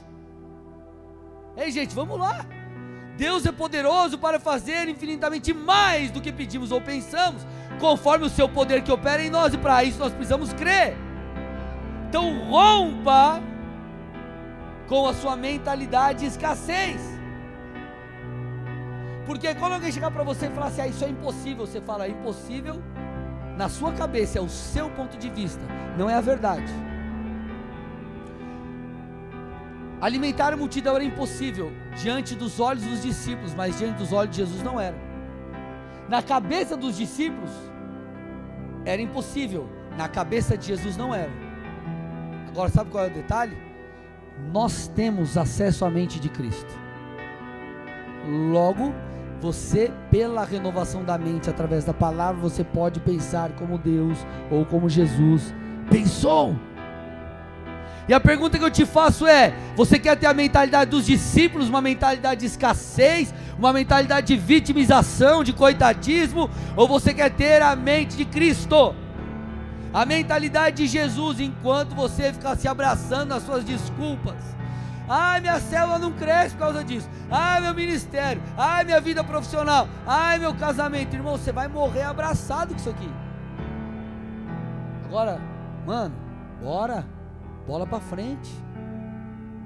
Ei, 1.57 1.71
gente, 1.71 1.95
vamos 1.95 2.19
lá. 2.19 2.45
Deus 3.17 3.45
é 3.45 3.51
poderoso 3.51 4.17
para 4.17 4.39
fazer 4.39 4.89
infinitamente 4.89 5.53
mais 5.53 6.11
do 6.11 6.21
que 6.21 6.31
pedimos 6.31 6.71
ou 6.71 6.81
pensamos, 6.81 7.45
conforme 7.79 8.25
o 8.25 8.29
seu 8.29 8.47
poder 8.47 8.83
que 8.83 8.91
opera 8.91 9.23
em 9.23 9.29
nós, 9.29 9.53
e 9.53 9.57
para 9.57 9.83
isso 9.83 9.97
nós 9.99 10.13
precisamos 10.13 10.53
crer. 10.53 10.95
Então 12.09 12.49
rompa 12.49 13.41
com 14.87 15.07
a 15.07 15.13
sua 15.13 15.35
mentalidade 15.35 16.19
de 16.19 16.25
escassez. 16.27 17.01
Porque 19.25 19.53
quando 19.55 19.73
alguém 19.73 19.91
chegar 19.91 20.11
para 20.11 20.23
você 20.23 20.45
e 20.45 20.49
falar 20.49 20.67
assim, 20.67 20.81
ah, 20.81 20.87
isso 20.87 21.03
é 21.03 21.09
impossível, 21.09 21.65
você 21.65 21.81
fala, 21.81 22.05
é 22.05 22.09
impossível 22.09 22.81
na 23.57 23.69
sua 23.69 23.91
cabeça, 23.93 24.37
é 24.37 24.41
o 24.41 24.49
seu 24.49 24.89
ponto 24.89 25.17
de 25.17 25.29
vista, 25.29 25.61
não 25.97 26.09
é 26.09 26.13
a 26.13 26.21
verdade. 26.21 26.71
Alimentar 29.99 30.53
a 30.53 30.57
multidão 30.57 30.95
era 30.95 31.03
impossível 31.03 31.71
diante 31.95 32.35
dos 32.35 32.59
olhos 32.59 32.83
dos 32.83 33.01
discípulos, 33.01 33.55
mas 33.55 33.77
diante 33.79 33.97
dos 33.97 34.13
olhos 34.13 34.31
de 34.35 34.37
Jesus 34.37 34.61
não 34.61 34.79
era. 34.79 34.95
Na 36.07 36.21
cabeça 36.21 36.77
dos 36.77 36.95
discípulos 36.95 37.49
era 38.83 39.01
impossível, 39.01 39.67
na 39.97 40.07
cabeça 40.07 40.55
de 40.55 40.67
Jesus 40.67 40.95
não 40.95 41.15
era. 41.15 41.31
Agora, 42.49 42.69
sabe 42.69 42.91
qual 42.91 43.05
é 43.05 43.07
o 43.07 43.11
detalhe? 43.11 43.64
Nós 44.51 44.87
temos 44.87 45.37
acesso 45.37 45.85
à 45.85 45.89
mente 45.89 46.19
de 46.19 46.29
Cristo. 46.29 46.73
Logo, 48.51 48.93
você, 49.39 49.91
pela 50.09 50.43
renovação 50.43 51.03
da 51.03 51.17
mente 51.17 51.49
através 51.49 51.85
da 51.85 51.93
palavra, 51.93 52.41
você 52.41 52.63
pode 52.63 52.99
pensar 52.99 53.51
como 53.51 53.77
Deus 53.77 54.17
ou 54.49 54.65
como 54.65 54.89
Jesus 54.89 55.53
pensou. 55.89 56.55
E 58.07 58.13
a 58.13 58.19
pergunta 58.19 58.57
que 58.57 58.63
eu 58.63 58.71
te 58.71 58.85
faço 58.85 59.25
é: 59.25 59.53
você 59.75 59.97
quer 59.97 60.17
ter 60.17 60.27
a 60.27 60.33
mentalidade 60.33 60.91
dos 60.91 61.05
discípulos, 61.05 61.69
uma 61.69 61.81
mentalidade 61.81 62.41
de 62.41 62.45
escassez, 62.47 63.33
uma 63.57 63.71
mentalidade 63.73 64.27
de 64.27 64.37
vitimização, 64.37 65.43
de 65.43 65.53
coitadismo, 65.53 66.49
ou 66.75 66.87
você 66.87 67.13
quer 67.13 67.31
ter 67.31 67.61
a 67.61 67.75
mente 67.75 68.17
de 68.17 68.25
Cristo? 68.25 68.95
A 69.95 70.05
mentalidade 70.05 70.75
de 70.75 70.87
Jesus, 70.87 71.39
enquanto 71.39 71.95
você 71.95 72.33
ficar 72.33 72.57
se 72.57 72.67
abraçando 72.67 73.29
nas 73.29 73.43
suas 73.43 73.63
desculpas, 73.63 74.35
Ai, 75.07 75.39
minha 75.39 75.59
célula 75.59 75.99
não 75.99 76.11
cresce 76.11 76.55
por 76.55 76.61
causa 76.61 76.83
disso. 76.83 77.07
Ai, 77.29 77.61
meu 77.61 77.73
ministério. 77.75 78.41
Ai, 78.57 78.83
minha 78.83 78.99
vida 78.99 79.23
profissional. 79.23 79.87
Ai, 80.05 80.39
meu 80.39 80.53
casamento. 80.55 81.15
Irmão, 81.15 81.37
você 81.37 81.51
vai 81.51 81.67
morrer 81.67 82.01
abraçado 82.01 82.73
com 82.73 82.79
isso 82.79 82.89
aqui. 82.89 83.09
Agora, 85.05 85.39
mano, 85.85 86.15
bora. 86.59 87.05
Bola 87.67 87.85
para 87.85 87.99
frente. 87.99 88.51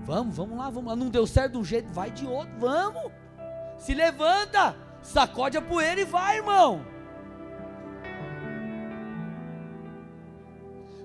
Vamos, 0.04 0.36
vamos 0.36 0.58
lá, 0.58 0.70
vamos 0.70 0.90
lá. 0.90 0.96
Não 0.96 1.10
deu 1.10 1.26
certo 1.26 1.54
de 1.54 1.58
um 1.60 1.64
jeito, 1.64 1.92
vai 1.94 2.12
de 2.12 2.26
outro. 2.26 2.52
Vamos. 2.60 3.12
Se 3.78 3.94
levanta, 3.94 4.76
sacode 5.02 5.58
a 5.58 5.62
poeira 5.62 6.02
e 6.02 6.06
vai, 6.06 6.38
irmão. 6.38 6.82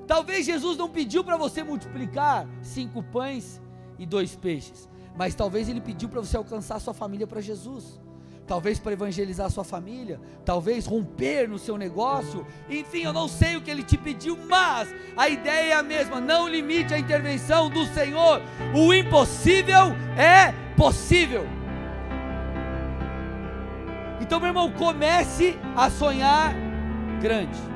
Talvez 0.06 0.44
Jesus 0.44 0.76
não 0.76 0.88
pediu 0.88 1.24
para 1.24 1.36
você 1.36 1.62
multiplicar 1.62 2.46
cinco 2.62 3.02
pães 3.02 3.60
e 3.98 4.04
dois 4.04 4.36
peixes, 4.36 4.88
mas 5.16 5.34
talvez 5.34 5.68
ele 5.68 5.80
pediu 5.80 6.08
para 6.08 6.20
você 6.20 6.36
alcançar 6.36 6.80
sua 6.80 6.94
família 6.94 7.26
para 7.26 7.40
Jesus. 7.40 8.00
Talvez 8.46 8.78
para 8.78 8.92
evangelizar 8.92 9.50
sua 9.50 9.64
família, 9.64 10.20
talvez 10.44 10.84
romper 10.84 11.48
no 11.48 11.58
seu 11.58 11.78
negócio, 11.78 12.46
enfim, 12.68 13.04
eu 13.04 13.12
não 13.12 13.26
sei 13.26 13.56
o 13.56 13.62
que 13.62 13.70
ele 13.70 13.82
te 13.82 13.96
pediu, 13.96 14.36
mas 14.36 14.94
a 15.16 15.30
ideia 15.30 15.72
é 15.72 15.72
a 15.72 15.82
mesma: 15.82 16.20
não 16.20 16.46
limite 16.46 16.92
a 16.92 16.98
intervenção 16.98 17.70
do 17.70 17.86
Senhor, 17.86 18.42
o 18.74 18.92
impossível 18.92 19.92
é 20.18 20.52
possível. 20.76 21.46
Então, 24.20 24.38
meu 24.38 24.48
irmão, 24.48 24.70
comece 24.72 25.58
a 25.74 25.88
sonhar 25.88 26.54
grande. 27.22 27.73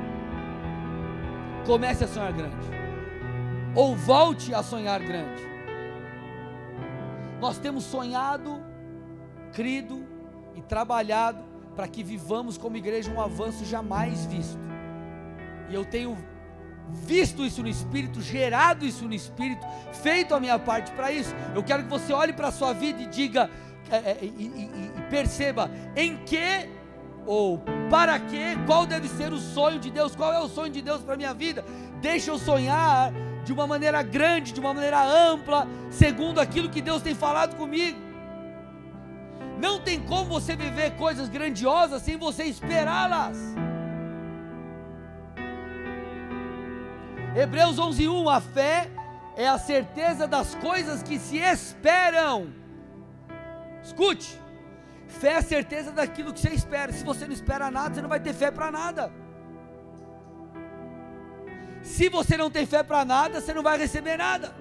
Comece 1.68 2.02
a 2.02 2.09
sonhar 2.09 2.33
grande. 2.33 2.57
Ou 3.74 3.94
volte 3.94 4.54
a 4.54 4.62
sonhar 4.62 5.00
grande. 5.00 5.42
Nós 7.42 7.59
temos 7.59 7.85
sonhado, 7.85 8.59
crido 9.52 10.02
e 10.57 10.62
trabalhado 10.62 11.44
para 11.76 11.87
que 11.87 12.02
vivamos 12.02 12.57
como 12.57 12.78
igreja 12.78 13.11
um 13.11 13.20
avanço 13.20 13.66
jamais 13.66 14.24
visto. 14.24 14.59
E 15.68 15.74
eu 15.74 15.85
tenho 15.85 16.16
visto 16.90 17.44
isso 17.44 17.62
no 17.62 17.68
espírito, 17.68 18.22
gerado 18.22 18.87
isso 18.87 19.04
no 19.04 19.12
espírito, 19.12 19.66
feito 19.92 20.35
a 20.35 20.40
minha 20.40 20.59
parte 20.59 20.90
para 20.92 21.12
isso. 21.12 21.35
Eu 21.54 21.62
quero 21.62 21.83
que 21.83 21.90
você 21.90 22.14
olhe 22.14 22.33
para 22.33 22.48
a 22.48 22.52
sua 22.52 22.72
vida 22.72 23.02
e 23.02 23.07
diga: 23.09 23.50
é, 23.90 23.96
é, 23.96 24.18
e, 24.22 24.26
e, 24.26 24.98
e 24.98 25.11
perceba 25.11 25.70
em 25.94 26.16
que 26.24 26.78
ou 27.29 27.61
para 27.91 28.19
que, 28.19 28.57
qual 28.67 28.87
deve 28.87 29.07
ser 29.07 29.33
o 29.33 29.38
sonho 29.38 29.79
de 29.79 29.91
Deus, 29.91 30.17
qual 30.17 30.33
é 30.33 30.41
o 30.41 30.49
sonho 30.49 30.73
de 30.73 30.83
Deus 30.83 31.03
para 31.03 31.14
a 31.14 31.17
minha 31.17 31.35
vida. 31.35 31.64
Deixa 32.01 32.31
eu 32.31 32.38
sonhar 32.38 33.12
de 33.45 33.53
uma 33.53 33.67
maneira 33.67 34.03
grande, 34.03 34.53
de 34.53 34.61
uma 34.61 34.73
maneira 34.73 35.01
ampla, 35.05 35.69
segundo 35.91 36.41
aquilo 36.41 36.71
que 36.71 36.81
Deus 36.81 37.03
tem 37.03 37.14
falado 37.14 37.55
comigo. 37.57 37.99
Não 39.61 39.79
tem 39.79 40.01
como 40.01 40.25
você 40.25 40.57
viver 40.57 40.93
coisas 40.97 41.29
grandiosas 41.29 42.03
sem 42.03 42.17
você 42.17 42.45
esperá-las. 42.45 43.37
Hebreus 47.37 47.79
11:1 47.79 48.29
A 48.29 48.41
fé 48.41 48.91
é 49.37 49.47
a 49.47 49.59
certeza 49.59 50.27
das 50.27 50.55
coisas 50.55 51.03
que 51.03 51.19
se 51.19 51.37
esperam 51.37 52.59
Escute, 53.88 54.38
fé 55.09 55.31
é 55.31 55.37
a 55.37 55.42
certeza 55.42 55.90
daquilo 55.90 56.33
que 56.33 56.40
você 56.40 56.51
espera. 56.51 56.92
Se 56.92 57.05
você 57.05 57.27
não 57.27 57.33
espera 57.33 57.71
nada, 57.71 57.94
você 57.94 58.03
não 58.03 58.09
vai 58.09 58.21
ter 58.21 58.33
fé 58.33 58.51
para 58.51 58.71
nada. 58.71 59.12
Se 61.83 62.09
você 62.09 62.37
não 62.37 62.51
tem 62.51 62.66
fé 62.66 62.83
para 62.83 63.05
nada, 63.05 63.40
você 63.40 63.53
não 63.53 63.62
vai 63.62 63.79
receber 63.79 64.16
nada. 64.16 64.55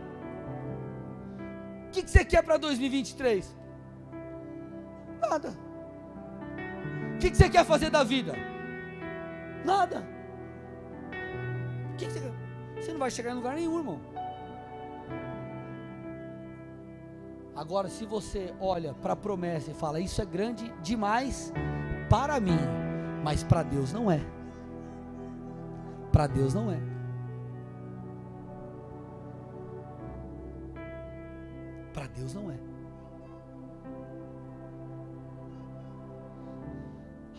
O 1.88 1.92
que, 1.92 2.02
você 2.02 2.24
quer 2.24 2.42
para 2.44 2.58
2023? 2.58 3.56
Nada. 5.20 5.58
O 7.16 7.18
que, 7.20 7.36
você 7.36 7.50
quer 7.50 7.66
fazer 7.66 7.90
da 7.90 8.04
vida? 8.04 8.34
Nada. 9.66 10.08
O 11.94 11.96
que 11.98 12.06
você 12.06 12.20
quer? 12.20 12.32
Você 12.82 12.92
não 12.92 13.00
vai 13.00 13.10
chegar 13.10 13.32
em 13.32 13.36
lugar 13.36 13.56
nenhum, 13.56 13.78
irmão. 13.78 14.00
Agora, 17.58 17.90
se 17.90 18.06
você 18.06 18.54
olha 18.60 18.94
para 18.94 19.14
a 19.14 19.16
promessa 19.16 19.72
e 19.72 19.74
fala, 19.74 20.00
isso 20.00 20.22
é 20.22 20.26
grande 20.26 20.72
demais 20.84 21.52
para 22.08 22.40
mim, 22.40 22.60
mas 23.24 23.44
para 23.44 23.64
Deus 23.64 23.92
não 23.92 24.12
é. 24.12 24.22
Para 26.12 26.28
Deus 26.28 26.54
não 26.54 26.72
é. 26.72 26.80
Para 31.92 32.06
Deus 32.06 32.36
não 32.36 32.52
é. 32.52 32.60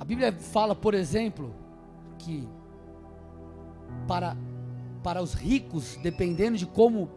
A 0.01 0.05
Bíblia 0.05 0.33
fala, 0.33 0.75
por 0.75 0.95
exemplo, 0.95 1.55
que 2.19 2.49
para, 4.09 4.37
para 5.01 5.23
os 5.23 5.33
ricos, 5.33 5.97
dependendo 6.03 6.59
de 6.59 6.67
como 6.67 7.09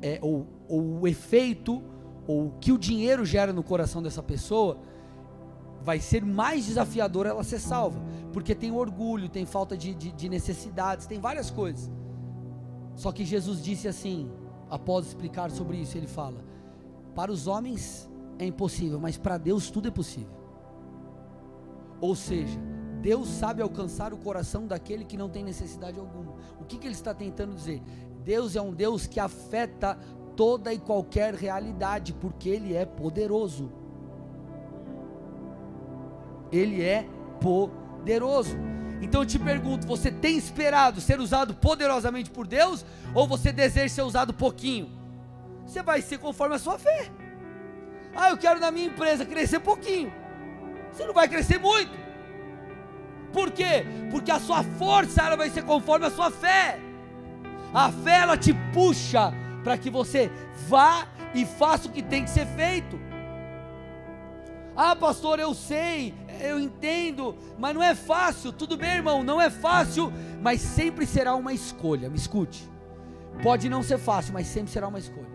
é, 0.00 0.20
o, 0.22 0.46
o 0.68 1.08
efeito 1.08 1.82
ou 2.26 2.46
o 2.46 2.52
que 2.60 2.72
o 2.72 2.78
dinheiro 2.78 3.24
gera 3.24 3.52
no 3.52 3.62
coração 3.62 4.02
dessa 4.02 4.22
pessoa, 4.22 4.78
vai 5.82 6.00
ser 6.00 6.24
mais 6.24 6.66
desafiador 6.66 7.26
ela 7.26 7.44
ser 7.44 7.60
salva, 7.60 8.00
porque 8.32 8.54
tem 8.54 8.72
orgulho, 8.72 9.28
tem 9.28 9.46
falta 9.46 9.76
de, 9.76 9.94
de, 9.94 10.10
de 10.10 10.28
necessidades, 10.28 11.06
tem 11.06 11.20
várias 11.20 11.50
coisas. 11.50 11.90
Só 12.94 13.12
que 13.12 13.24
Jesus 13.24 13.62
disse 13.62 13.86
assim, 13.86 14.30
após 14.68 15.06
explicar 15.06 15.50
sobre 15.50 15.76
isso, 15.76 15.96
ele 15.96 16.06
fala: 16.06 16.44
para 17.14 17.30
os 17.30 17.46
homens 17.46 18.10
é 18.38 18.44
impossível, 18.44 18.98
mas 18.98 19.16
para 19.16 19.38
Deus 19.38 19.70
tudo 19.70 19.88
é 19.88 19.90
possível. 19.90 20.34
Ou 22.00 22.14
seja, 22.14 22.58
Deus 23.00 23.28
sabe 23.28 23.62
alcançar 23.62 24.12
o 24.12 24.18
coração 24.18 24.66
daquele 24.66 25.04
que 25.04 25.16
não 25.16 25.28
tem 25.28 25.44
necessidade 25.44 25.98
alguma. 25.98 26.34
O 26.60 26.64
que, 26.64 26.76
que 26.76 26.86
ele 26.86 26.94
está 26.94 27.14
tentando 27.14 27.54
dizer? 27.54 27.80
Deus 28.24 28.56
é 28.56 28.60
um 28.60 28.72
Deus 28.72 29.06
que 29.06 29.20
afeta 29.20 29.98
toda 30.36 30.72
e 30.72 30.78
qualquer 30.78 31.34
realidade, 31.34 32.12
porque 32.12 32.48
Ele 32.48 32.74
é 32.74 32.84
poderoso. 32.84 33.72
Ele 36.52 36.82
é 36.82 37.06
poderoso. 37.40 38.56
Então 39.00 39.22
eu 39.22 39.26
te 39.26 39.38
pergunto: 39.38 39.86
você 39.86 40.10
tem 40.10 40.36
esperado 40.36 41.00
ser 41.00 41.18
usado 41.20 41.54
poderosamente 41.54 42.30
por 42.30 42.46
Deus? 42.46 42.84
Ou 43.14 43.26
você 43.26 43.52
deseja 43.52 43.94
ser 43.94 44.02
usado 44.02 44.32
pouquinho? 44.32 44.90
Você 45.66 45.82
vai 45.82 46.00
ser 46.00 46.18
conforme 46.18 46.54
a 46.54 46.58
sua 46.58 46.78
fé. 46.78 47.10
Ah, 48.14 48.30
eu 48.30 48.36
quero 48.36 48.60
na 48.60 48.70
minha 48.70 48.86
empresa 48.86 49.26
crescer 49.26 49.60
pouquinho. 49.60 50.12
Você 50.92 51.04
não 51.04 51.12
vai 51.12 51.28
crescer 51.28 51.58
muito. 51.58 51.90
Por 53.32 53.50
quê? 53.50 53.84
Porque 54.10 54.30
a 54.30 54.38
sua 54.38 54.62
força 54.62 55.22
ela 55.22 55.36
vai 55.36 55.50
ser 55.50 55.62
conforme 55.64 56.06
a 56.06 56.10
sua 56.10 56.30
fé. 56.30 56.78
A 57.74 57.90
fé 57.92 58.20
ela 58.20 58.38
te 58.38 58.54
puxa 58.72 59.34
para 59.66 59.76
que 59.76 59.90
você 59.90 60.30
vá 60.68 61.08
e 61.34 61.44
faça 61.44 61.88
o 61.88 61.90
que 61.90 62.00
tem 62.00 62.22
que 62.22 62.30
ser 62.30 62.46
feito. 62.46 63.00
Ah, 64.76 64.94
pastor, 64.94 65.40
eu 65.40 65.52
sei, 65.54 66.14
eu 66.40 66.60
entendo, 66.60 67.34
mas 67.58 67.74
não 67.74 67.82
é 67.82 67.92
fácil. 67.92 68.52
Tudo 68.52 68.76
bem, 68.76 68.90
irmão, 68.90 69.24
não 69.24 69.40
é 69.40 69.50
fácil, 69.50 70.12
mas 70.40 70.60
sempre 70.60 71.04
será 71.04 71.34
uma 71.34 71.52
escolha. 71.52 72.08
Me 72.08 72.16
escute. 72.16 72.70
Pode 73.42 73.68
não 73.68 73.82
ser 73.82 73.98
fácil, 73.98 74.32
mas 74.34 74.46
sempre 74.46 74.70
será 74.70 74.86
uma 74.86 75.00
escolha. 75.00 75.26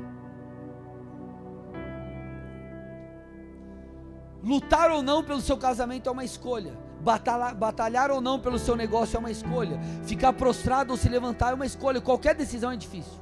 Lutar 4.42 4.92
ou 4.92 5.04
não 5.04 5.22
pelo 5.26 5.42
seu 5.42 5.58
casamento 5.58 6.08
é 6.08 6.12
uma 6.14 6.24
escolha. 6.24 6.72
Batalhar, 7.02 7.54
batalhar 7.54 8.12
ou 8.12 8.22
não 8.22 8.40
pelo 8.40 8.58
seu 8.58 8.78
negócio 8.78 9.18
é 9.18 9.20
uma 9.20 9.32
escolha. 9.32 9.78
Ficar 10.06 10.32
prostrado 10.32 10.92
ou 10.92 10.98
se 10.98 11.10
levantar 11.10 11.52
é 11.52 11.56
uma 11.56 11.66
escolha. 11.66 12.00
Qualquer 12.00 12.34
decisão 12.34 12.72
é 12.72 12.78
difícil. 12.78 13.20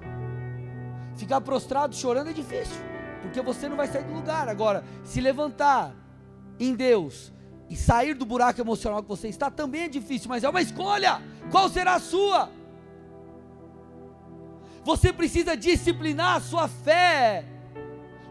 Ficar 1.19 1.41
prostrado 1.41 1.93
chorando 1.93 2.29
é 2.29 2.33
difícil, 2.33 2.77
porque 3.21 3.41
você 3.41 3.67
não 3.67 3.75
vai 3.75 3.87
sair 3.87 4.05
do 4.05 4.13
lugar. 4.13 4.47
Agora, 4.47 4.85
se 5.03 5.19
levantar 5.19 5.93
em 6.57 6.73
Deus 6.73 7.33
e 7.69 7.75
sair 7.75 8.13
do 8.13 8.25
buraco 8.25 8.61
emocional 8.61 9.03
que 9.03 9.09
você 9.09 9.27
está 9.27 9.51
também 9.51 9.81
é 9.81 9.89
difícil, 9.89 10.29
mas 10.29 10.45
é 10.45 10.49
uma 10.49 10.61
escolha. 10.61 11.21
Qual 11.51 11.67
será 11.67 11.95
a 11.95 11.99
sua? 11.99 12.49
Você 14.85 15.11
precisa 15.11 15.57
disciplinar 15.57 16.37
a 16.37 16.39
sua 16.39 16.69
fé. 16.69 17.43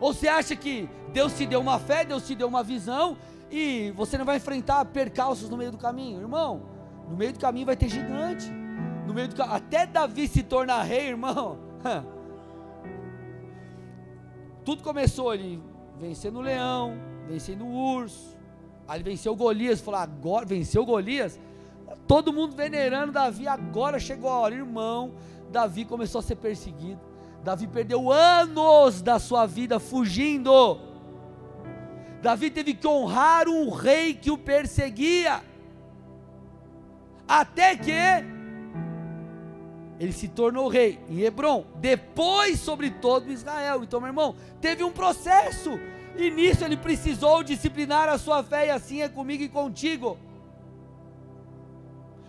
Ou 0.01 0.15
você 0.15 0.27
acha 0.27 0.57
que 0.57 0.89
Deus 1.13 1.37
te 1.37 1.45
deu 1.45 1.61
uma 1.61 1.79
fé, 1.79 2.07
Deus 2.07 2.27
te 2.27 2.35
deu 2.35 2.49
uma 2.49 2.63
visão 2.63 3.19
e 3.51 3.93
você 3.97 4.17
não 4.17 4.25
vai 4.25 4.39
enfrentar 4.39 4.83
percalços 4.87 5.51
no 5.51 5.59
meio 5.59 5.73
do 5.73 5.77
caminho, 5.77 6.23
irmão? 6.23 6.63
No 7.07 7.19
meio 7.19 7.35
do 7.35 7.39
caminho 7.39 7.67
vai 7.67 7.77
ter 7.77 7.91
gigante. 7.91 8.51
No 9.07 9.13
meio 9.13 9.29
do 9.29 9.43
até 9.43 9.85
Davi 9.85 10.27
se 10.27 10.43
tornar 10.43 10.85
rei, 10.85 11.09
irmão. 11.09 11.59
Tudo 14.69 14.83
começou 14.83 15.31
ali, 15.31 15.59
vencendo 15.99 16.41
o 16.41 16.43
leão, 16.43 16.99
vencendo 17.27 17.65
o 17.65 17.95
urso. 17.95 18.37
Aí 18.87 18.99
ele 18.99 19.05
venceu 19.05 19.35
Golias, 19.35 19.81
falou: 19.81 19.99
agora 19.99 20.45
venceu 20.45 20.85
Golias. 20.85 21.41
Todo 22.07 22.35
mundo 22.35 22.55
venerando 22.55 23.11
Davi, 23.11 23.49
agora 23.49 23.99
chegou 23.99 24.29
a 24.29 24.39
hora, 24.41 24.55
irmão. 24.55 25.15
Davi 25.51 25.87
começou 25.87 26.19
a 26.19 26.23
ser 26.23 26.37
perseguido. 26.37 27.01
Davi 27.43 27.67
perdeu 27.67 28.13
anos 28.13 29.01
da 29.01 29.19
sua 29.19 29.47
vida 29.47 29.81
fugindo. 29.81 30.79
Davi 32.21 32.51
teve 32.51 32.75
que 32.75 32.87
honrar 32.87 33.49
um 33.49 33.71
rei 33.71 34.13
que 34.13 34.31
o 34.31 34.37
perseguia. 34.37 35.43
Até 37.27 37.75
que 37.75 37.91
ele 39.99 40.13
se 40.13 40.29
tornou 40.29 40.69
rei 40.69 40.99
em 41.09 41.21
Hebron, 41.21 41.65
depois 41.77 42.61
sobre 42.61 42.91
todo 42.91 43.33
Israel. 43.33 43.83
Então, 43.83 44.01
meu 44.01 44.09
irmão, 44.09 44.37
teve 44.61 44.85
um 44.85 44.93
processo, 44.93 45.79
e 46.17 46.31
nisso 46.31 46.65
ele 46.65 46.77
precisou 46.77 47.43
disciplinar 47.43 48.09
a 48.09 48.19
sua 48.19 48.43
fé, 48.43 48.67
e 48.67 48.71
assim 48.71 49.03
é 49.03 49.09
comigo 49.09 49.43
e 49.43 49.49
contigo. 49.49 50.19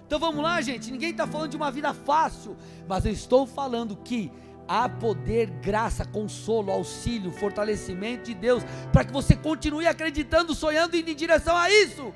Então 0.07 0.19
vamos 0.19 0.41
lá, 0.43 0.59
gente. 0.59 0.91
Ninguém 0.91 1.11
está 1.11 1.27
falando 1.27 1.51
de 1.51 1.57
uma 1.57 1.69
vida 1.69 1.93
fácil, 1.93 2.57
mas 2.87 3.05
eu 3.05 3.11
estou 3.11 3.45
falando 3.45 3.95
que 3.95 4.31
há 4.67 4.89
poder, 4.89 5.51
graça, 5.61 6.03
consolo, 6.03 6.71
auxílio, 6.71 7.31
fortalecimento 7.31 8.23
de 8.23 8.33
Deus 8.33 8.63
para 8.91 9.03
que 9.03 9.13
você 9.13 9.35
continue 9.35 9.85
acreditando, 9.85 10.55
sonhando 10.55 10.95
e 10.95 11.01
indo 11.01 11.11
em 11.11 11.15
direção 11.15 11.55
a 11.55 11.69
isso. 11.69 12.11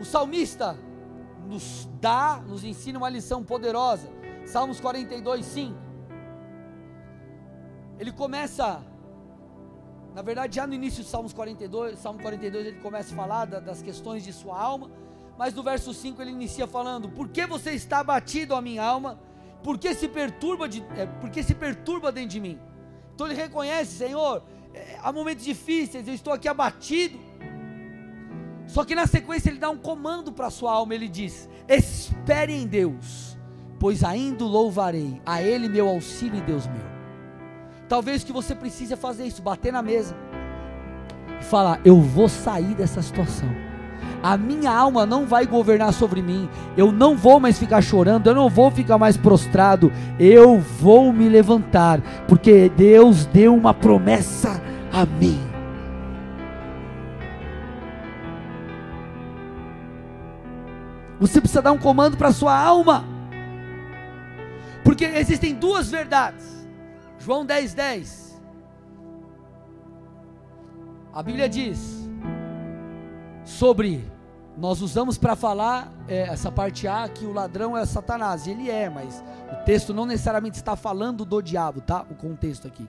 O 0.00 0.04
salmista 0.04 0.78
nos 1.46 1.88
dá, 2.00 2.42
nos 2.46 2.64
ensina 2.64 2.98
uma 2.98 3.08
lição 3.08 3.42
poderosa. 3.42 4.08
Salmos 4.44 4.80
42, 4.80 5.44
5. 5.44 5.86
Ele 7.98 8.12
começa, 8.12 8.82
na 10.14 10.22
verdade, 10.22 10.56
já 10.56 10.66
no 10.66 10.74
início 10.74 11.02
do 11.02 11.08
Salmos 11.08 11.32
42, 11.32 11.98
Salmo 11.98 12.20
42, 12.20 12.66
ele 12.66 12.80
começa 12.80 13.14
a 13.14 13.16
falar 13.16 13.44
da, 13.46 13.58
das 13.58 13.80
questões 13.80 14.22
de 14.22 14.32
sua 14.32 14.60
alma, 14.60 14.90
mas 15.38 15.54
no 15.54 15.62
verso 15.62 15.94
5 15.94 16.20
ele 16.20 16.30
inicia 16.30 16.66
falando: 16.66 17.08
Por 17.08 17.28
que 17.28 17.46
você 17.46 17.72
está 17.72 18.00
abatido, 18.00 18.54
a 18.54 18.60
minha 18.60 18.84
alma? 18.84 19.18
Por 19.62 19.78
que 19.78 19.94
se 19.94 20.08
perturba, 20.08 20.68
de, 20.68 20.84
é, 20.96 21.06
por 21.06 21.30
que 21.30 21.42
se 21.42 21.54
perturba 21.54 22.12
dentro 22.12 22.30
de 22.30 22.40
mim? 22.40 22.58
Então 23.14 23.26
ele 23.26 23.34
reconhece, 23.34 23.96
Senhor, 23.96 24.42
é, 24.74 24.98
há 25.02 25.10
momentos 25.10 25.44
difíceis, 25.44 26.06
eu 26.06 26.14
estou 26.14 26.32
aqui 26.32 26.46
abatido, 26.46 27.18
só 28.76 28.84
que 28.84 28.94
na 28.94 29.06
sequência 29.06 29.48
ele 29.48 29.58
dá 29.58 29.70
um 29.70 29.78
comando 29.78 30.30
para 30.30 30.48
a 30.48 30.50
sua 30.50 30.70
alma, 30.70 30.94
ele 30.94 31.08
diz: 31.08 31.48
Espere 31.66 32.52
em 32.52 32.66
Deus, 32.66 33.38
pois 33.80 34.04
ainda 34.04 34.44
louvarei, 34.44 35.18
a 35.24 35.42
Ele 35.42 35.66
meu 35.66 35.88
auxílio 35.88 36.36
e 36.36 36.42
Deus 36.42 36.66
meu. 36.66 36.84
Talvez 37.88 38.22
que 38.22 38.34
você 38.34 38.54
precise 38.54 38.94
fazer 38.94 39.24
isso, 39.24 39.40
bater 39.40 39.72
na 39.72 39.80
mesa 39.80 40.14
e 41.40 41.44
falar: 41.44 41.80
Eu 41.86 42.02
vou 42.02 42.28
sair 42.28 42.74
dessa 42.74 43.00
situação. 43.00 43.48
A 44.22 44.36
minha 44.36 44.70
alma 44.70 45.06
não 45.06 45.24
vai 45.24 45.46
governar 45.46 45.94
sobre 45.94 46.20
mim. 46.20 46.46
Eu 46.76 46.92
não 46.92 47.16
vou 47.16 47.40
mais 47.40 47.58
ficar 47.58 47.80
chorando. 47.80 48.26
Eu 48.26 48.34
não 48.34 48.50
vou 48.50 48.70
ficar 48.70 48.98
mais 48.98 49.16
prostrado. 49.16 49.90
Eu 50.20 50.58
vou 50.58 51.14
me 51.14 51.30
levantar, 51.30 52.02
porque 52.28 52.68
Deus 52.68 53.24
deu 53.24 53.54
uma 53.54 53.72
promessa 53.72 54.62
a 54.92 55.06
mim. 55.06 55.55
Você 61.18 61.40
precisa 61.40 61.62
dar 61.62 61.72
um 61.72 61.78
comando 61.78 62.16
para 62.16 62.28
a 62.28 62.32
sua 62.32 62.58
alma. 62.58 63.04
Porque 64.84 65.04
existem 65.04 65.54
duas 65.54 65.90
verdades. 65.90 66.66
João 67.18 67.44
10, 67.44 67.74
10. 67.74 68.42
A 71.12 71.22
Bíblia 71.22 71.48
diz 71.48 72.06
sobre, 73.42 74.04
nós 74.58 74.82
usamos 74.82 75.16
para 75.16 75.34
falar 75.34 75.90
é, 76.06 76.22
essa 76.28 76.52
parte 76.52 76.86
A 76.86 77.08
que 77.08 77.24
o 77.24 77.32
ladrão 77.32 77.76
é 77.76 77.86
Satanás. 77.86 78.46
Ele 78.46 78.70
é, 78.70 78.90
mas 78.90 79.24
o 79.50 79.64
texto 79.64 79.94
não 79.94 80.04
necessariamente 80.04 80.58
está 80.58 80.76
falando 80.76 81.24
do 81.24 81.40
diabo, 81.40 81.80
tá? 81.80 82.04
O 82.10 82.14
contexto 82.14 82.68
aqui. 82.68 82.86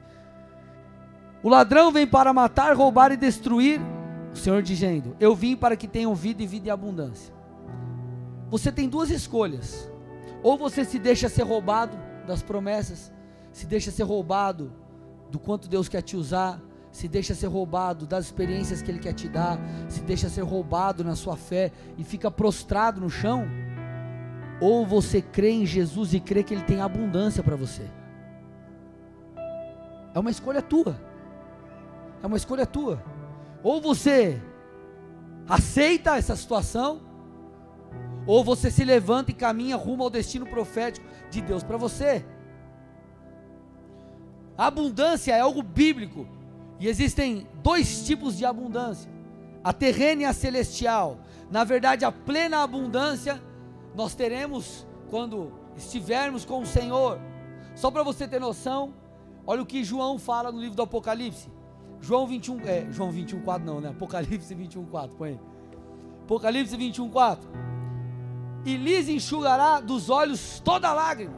O 1.41 1.47
ladrão 1.47 1.91
vem 1.91 2.05
para 2.05 2.33
matar, 2.33 2.75
roubar 2.75 3.13
e 3.13 3.17
destruir. 3.17 3.79
O 4.33 4.35
Senhor 4.35 4.61
dizendo: 4.61 5.15
Eu 5.19 5.33
vim 5.33 5.55
para 5.55 5.77
que 5.77 5.87
tenham 5.87 6.13
vida 6.13 6.43
e 6.43 6.47
vida 6.47 6.67
em 6.67 6.71
abundância 6.71 7.36
você 8.49 8.71
tem 8.71 8.87
duas 8.87 9.09
escolhas. 9.09 9.89
Ou 10.43 10.57
você 10.57 10.85
se 10.85 10.99
deixa 10.99 11.29
ser 11.29 11.43
roubado 11.43 11.97
das 12.25 12.41
promessas, 12.41 13.11
se 13.51 13.65
deixa 13.65 13.91
ser 13.91 14.03
roubado 14.03 14.71
do 15.29 15.39
quanto 15.39 15.67
Deus 15.67 15.89
quer 15.89 16.01
te 16.01 16.15
usar, 16.15 16.61
se 16.91 17.07
deixa 17.07 17.35
ser 17.35 17.47
roubado 17.47 18.05
das 18.05 18.25
experiências 18.25 18.81
que 18.81 18.89
Ele 18.89 18.99
quer 18.99 19.13
te 19.13 19.27
dar, 19.27 19.59
se 19.89 20.01
deixa 20.01 20.29
ser 20.29 20.41
roubado 20.41 21.03
na 21.03 21.15
sua 21.15 21.35
fé 21.35 21.71
e 21.97 22.03
fica 22.03 22.31
prostrado 22.31 23.01
no 23.01 23.09
chão, 23.09 23.45
ou 24.59 24.85
você 24.85 25.21
crê 25.21 25.51
em 25.51 25.65
Jesus 25.65 26.13
e 26.13 26.19
crê 26.19 26.43
que 26.43 26.53
Ele 26.53 26.63
tem 26.63 26.81
abundância 26.81 27.43
para 27.43 27.55
você. 27.55 27.83
É 30.13 30.19
uma 30.19 30.31
escolha 30.31 30.61
tua. 30.61 30.99
É 32.23 32.27
uma 32.27 32.37
escolha 32.37 32.65
tua. 32.65 33.03
Ou 33.61 33.79
você 33.79 34.41
aceita 35.47 36.17
essa 36.17 36.35
situação, 36.35 37.01
ou 38.27 38.43
você 38.43 38.69
se 38.69 38.83
levanta 38.83 39.31
e 39.31 39.33
caminha 39.33 39.77
rumo 39.77 40.03
ao 40.03 40.09
destino 40.09 40.45
profético 40.45 41.07
de 41.31 41.41
Deus 41.41 41.63
para 41.63 41.77
você. 41.77 42.25
A 44.57 44.67
abundância 44.67 45.33
é 45.33 45.39
algo 45.39 45.63
bíblico. 45.63 46.27
E 46.79 46.87
existem 46.87 47.47
dois 47.63 48.05
tipos 48.05 48.37
de 48.37 48.45
abundância: 48.45 49.09
a 49.63 49.71
terrena 49.71 50.23
e 50.23 50.25
a 50.25 50.33
celestial. 50.33 51.19
Na 51.49 51.63
verdade, 51.63 52.03
a 52.03 52.11
plena 52.11 52.61
abundância 52.61 53.41
nós 53.95 54.13
teremos 54.13 54.85
quando 55.09 55.53
estivermos 55.77 56.43
com 56.43 56.61
o 56.61 56.65
Senhor. 56.65 57.19
Só 57.73 57.89
para 57.89 58.03
você 58.03 58.27
ter 58.27 58.41
noção, 58.41 58.93
olha 59.45 59.61
o 59.61 59.65
que 59.65 59.83
João 59.83 60.19
fala 60.19 60.51
no 60.51 60.59
livro 60.59 60.75
do 60.75 60.81
Apocalipse. 60.81 61.49
João 62.01 62.27
21, 62.27 62.59
é, 62.67 62.87
João 62.91 63.09
21, 63.09 63.41
4 63.41 63.65
não, 63.65 63.79
né? 63.79 63.89
Apocalipse 63.89 64.53
21, 64.53 64.85
4, 64.85 65.15
põe. 65.15 65.39
Apocalipse 66.25 66.75
21, 66.75 67.09
4 67.09 67.76
e 68.67 68.75
lhes 68.75 69.07
enxugará 69.07 69.79
dos 69.79 70.09
olhos 70.09 70.59
toda 70.59 70.91
lágrima, 70.91 71.37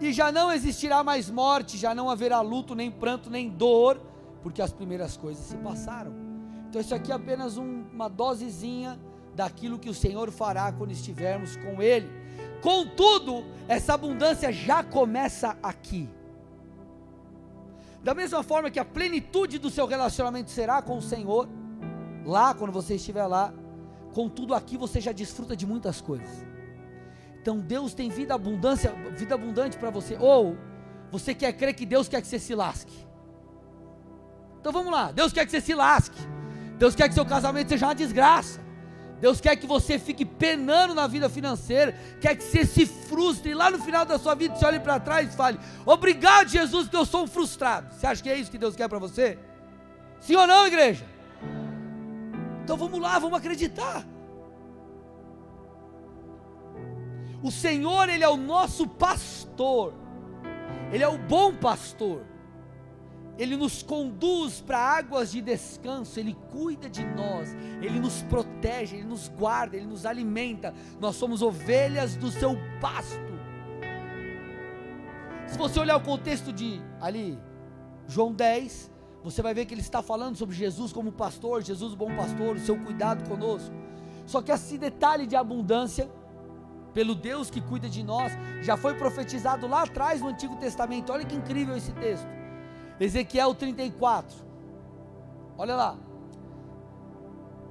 e 0.00 0.10
já 0.10 0.32
não 0.32 0.50
existirá 0.50 1.04
mais 1.04 1.28
morte, 1.28 1.76
já 1.76 1.94
não 1.94 2.08
haverá 2.08 2.40
luto, 2.40 2.74
nem 2.74 2.90
pranto, 2.90 3.28
nem 3.28 3.50
dor, 3.50 4.00
porque 4.42 4.62
as 4.62 4.72
primeiras 4.72 5.18
coisas 5.18 5.44
se 5.44 5.56
passaram. 5.58 6.14
Então, 6.66 6.80
isso 6.80 6.94
aqui 6.94 7.12
é 7.12 7.14
apenas 7.14 7.58
um, 7.58 7.84
uma 7.92 8.08
dosezinha 8.08 8.98
daquilo 9.34 9.78
que 9.78 9.90
o 9.90 9.94
Senhor 9.94 10.30
fará 10.30 10.72
quando 10.72 10.92
estivermos 10.92 11.56
com 11.56 11.82
Ele. 11.82 12.08
Contudo, 12.62 13.44
essa 13.68 13.92
abundância 13.92 14.50
já 14.50 14.82
começa 14.82 15.58
aqui. 15.62 16.08
Da 18.02 18.14
mesma 18.14 18.42
forma 18.42 18.70
que 18.70 18.80
a 18.80 18.84
plenitude 18.84 19.58
do 19.58 19.68
seu 19.68 19.86
relacionamento 19.86 20.50
será 20.50 20.80
com 20.80 20.96
o 20.96 21.02
Senhor, 21.02 21.46
lá 22.24 22.54
quando 22.54 22.72
você 22.72 22.94
estiver 22.94 23.26
lá, 23.26 23.52
Contudo, 24.12 24.54
aqui 24.54 24.76
você 24.76 25.00
já 25.00 25.12
desfruta 25.12 25.56
de 25.56 25.66
muitas 25.66 26.00
coisas. 26.00 26.44
Então 27.40 27.58
Deus 27.58 27.94
tem 27.94 28.10
vida 28.10 28.34
abundância, 28.34 28.92
vida 29.16 29.34
abundante 29.34 29.76
para 29.78 29.90
você. 29.90 30.16
Ou 30.18 30.56
você 31.10 31.34
quer 31.34 31.52
crer 31.52 31.74
que 31.74 31.86
Deus 31.86 32.08
quer 32.08 32.20
que 32.20 32.26
você 32.26 32.38
se 32.38 32.54
lasque. 32.54 32.92
Então 34.60 34.72
vamos 34.72 34.92
lá. 34.92 35.10
Deus 35.10 35.32
quer 35.32 35.44
que 35.46 35.50
você 35.50 35.60
se 35.60 35.74
lasque. 35.74 36.20
Deus 36.78 36.94
quer 36.94 37.08
que 37.08 37.14
seu 37.14 37.24
casamento 37.24 37.68
seja 37.68 37.86
uma 37.86 37.94
desgraça. 37.94 38.60
Deus 39.20 39.40
quer 39.40 39.54
que 39.54 39.66
você 39.66 39.98
fique 39.98 40.24
penando 40.24 40.94
na 40.94 41.06
vida 41.06 41.28
financeira, 41.28 41.94
quer 42.20 42.34
que 42.34 42.42
você 42.42 42.64
se 42.64 42.86
frustre 42.86 43.52
lá 43.52 43.70
no 43.70 43.78
final 43.78 44.06
da 44.06 44.18
sua 44.18 44.34
vida, 44.34 44.56
você 44.56 44.64
olhe 44.64 44.80
para 44.80 44.98
trás 44.98 45.32
e 45.32 45.36
fale: 45.36 45.58
Obrigado, 45.84 46.48
Jesus, 46.48 46.84
porque 46.84 46.96
eu 46.96 47.04
sou 47.04 47.24
um 47.24 47.26
frustrado. 47.26 47.92
Você 47.92 48.06
acha 48.06 48.22
que 48.22 48.30
é 48.30 48.36
isso 48.38 48.50
que 48.50 48.56
Deus 48.56 48.74
quer 48.74 48.88
para 48.88 48.98
você? 48.98 49.38
Sim 50.20 50.36
ou 50.36 50.46
não, 50.46 50.66
igreja? 50.66 51.04
Então 52.70 52.78
vamos 52.78 53.00
lá, 53.00 53.18
vamos 53.18 53.36
acreditar. 53.36 54.06
O 57.42 57.50
Senhor, 57.50 58.08
Ele 58.08 58.22
é 58.22 58.28
o 58.28 58.36
nosso 58.36 58.86
pastor, 58.86 59.92
Ele 60.92 61.02
é 61.02 61.08
o 61.08 61.18
bom 61.18 61.52
pastor, 61.52 62.22
Ele 63.36 63.56
nos 63.56 63.82
conduz 63.82 64.60
para 64.60 64.78
águas 64.78 65.32
de 65.32 65.40
descanso, 65.40 66.20
Ele 66.20 66.36
cuida 66.52 66.88
de 66.88 67.04
nós, 67.04 67.52
Ele 67.82 67.98
nos 67.98 68.22
protege, 68.22 68.98
Ele 68.98 69.04
nos 69.08 69.26
guarda, 69.26 69.76
Ele 69.76 69.86
nos 69.86 70.06
alimenta, 70.06 70.72
nós 71.00 71.16
somos 71.16 71.42
ovelhas 71.42 72.14
do 72.14 72.30
seu 72.30 72.56
pasto. 72.80 73.18
Se 75.48 75.58
você 75.58 75.80
olhar 75.80 75.96
o 75.96 76.02
contexto 76.02 76.52
de 76.52 76.80
ali, 77.00 77.36
João 78.06 78.32
10, 78.32 78.92
você 79.22 79.42
vai 79.42 79.52
ver 79.52 79.66
que 79.66 79.74
ele 79.74 79.80
está 79.80 80.02
falando 80.02 80.36
sobre 80.36 80.54
Jesus 80.54 80.92
como 80.92 81.12
pastor, 81.12 81.62
Jesus 81.62 81.92
o 81.92 81.96
bom 81.96 82.14
pastor, 82.16 82.56
o 82.56 82.60
seu 82.60 82.78
cuidado 82.78 83.28
conosco. 83.28 83.74
Só 84.26 84.40
que 84.40 84.50
esse 84.50 84.78
detalhe 84.78 85.26
de 85.26 85.36
abundância, 85.36 86.10
pelo 86.94 87.14
Deus 87.14 87.50
que 87.50 87.60
cuida 87.60 87.88
de 87.88 88.02
nós, 88.02 88.32
já 88.62 88.76
foi 88.76 88.94
profetizado 88.94 89.66
lá 89.66 89.82
atrás 89.82 90.20
no 90.20 90.28
Antigo 90.28 90.56
Testamento. 90.56 91.12
Olha 91.12 91.24
que 91.24 91.36
incrível 91.36 91.76
esse 91.76 91.92
texto. 91.92 92.26
Ezequiel 92.98 93.54
34. 93.54 94.36
Olha 95.58 95.76
lá. 95.76 95.98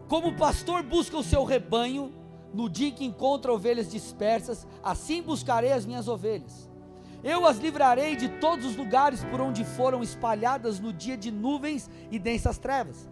Como 0.08 0.30
o 0.30 0.36
pastor 0.36 0.84
busca 0.84 1.18
o 1.18 1.24
seu 1.24 1.44
rebanho, 1.44 2.14
no 2.54 2.70
dia 2.70 2.92
que 2.92 3.06
encontra 3.06 3.54
ovelhas 3.54 3.90
dispersas, 3.90 4.68
assim 4.84 5.22
buscarei 5.22 5.72
as 5.72 5.86
minhas 5.86 6.08
ovelhas. 6.08 6.69
Eu 7.24 7.46
as 7.46 7.58
livrarei 7.58 8.16
de 8.16 8.30
todos 8.30 8.66
os 8.66 8.76
lugares 8.76 9.24
por 9.26 9.42
onde 9.42 9.64
foram 9.64 10.02
espalhadas 10.02 10.80
no 10.80 10.94
dia 10.94 11.18
de 11.18 11.32
nuvens 11.32 11.90
e 12.10 12.18
densas 12.18 12.58
trevas. 12.58 13.08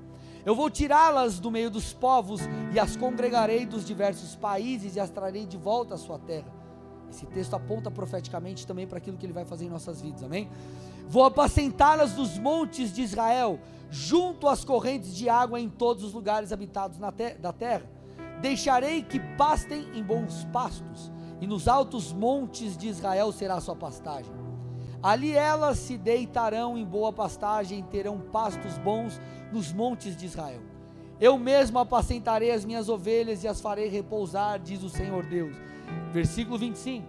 Eu 0.45 0.55
vou 0.55 0.69
tirá-las 0.69 1.39
do 1.39 1.51
meio 1.51 1.69
dos 1.69 1.93
povos 1.93 2.41
e 2.73 2.79
as 2.79 2.95
congregarei 2.95 3.65
dos 3.65 3.85
diversos 3.85 4.35
países 4.35 4.95
e 4.95 4.99
as 4.99 5.09
trarei 5.09 5.45
de 5.45 5.57
volta 5.57 5.95
à 5.95 5.97
sua 5.97 6.17
terra. 6.17 6.47
Esse 7.09 7.25
texto 7.25 7.53
aponta 7.53 7.91
profeticamente 7.91 8.65
também 8.65 8.87
para 8.87 8.97
aquilo 8.97 9.17
que 9.17 9.25
ele 9.25 9.33
vai 9.33 9.43
fazer 9.43 9.65
em 9.65 9.69
nossas 9.69 10.01
vidas, 10.01 10.23
amém? 10.23 10.49
Vou 11.07 11.25
apacentá-las 11.25 12.15
nos 12.15 12.37
montes 12.37 12.93
de 12.93 13.01
Israel, 13.01 13.59
junto 13.89 14.47
às 14.47 14.63
correntes 14.63 15.15
de 15.15 15.29
água 15.29 15.59
em 15.59 15.69
todos 15.69 16.03
os 16.03 16.13
lugares 16.13 16.51
habitados 16.51 16.97
te 16.97 17.33
da 17.35 17.51
terra. 17.53 17.83
Deixarei 18.41 19.01
que 19.01 19.19
pastem 19.37 19.87
em 19.93 20.03
bons 20.03 20.45
pastos, 20.51 21.11
e 21.39 21.47
nos 21.47 21.67
altos 21.67 22.11
montes 22.11 22.77
de 22.77 22.87
Israel 22.87 23.31
será 23.31 23.55
a 23.55 23.61
sua 23.61 23.75
pastagem. 23.75 24.31
Ali 25.01 25.33
elas 25.33 25.77
se 25.77 25.97
deitarão 25.97 26.77
em 26.77 26.83
boa 26.83 27.13
pastagem, 27.13 27.83
terão 27.83 28.19
pastos 28.19 28.77
bons 28.79 29.21
nos 29.51 29.71
montes 29.71 30.15
de 30.15 30.25
Israel. 30.25 30.61
Eu 31.19 31.37
mesmo 31.37 31.79
apacentarei 31.79 32.51
as 32.51 32.65
minhas 32.65 32.89
ovelhas 32.89 33.43
e 33.43 33.47
as 33.47 33.61
farei 33.61 33.87
repousar, 33.87 34.59
diz 34.59 34.83
o 34.83 34.89
Senhor 34.89 35.25
Deus. 35.25 35.55
Versículo 36.11 36.57
25: 36.57 37.05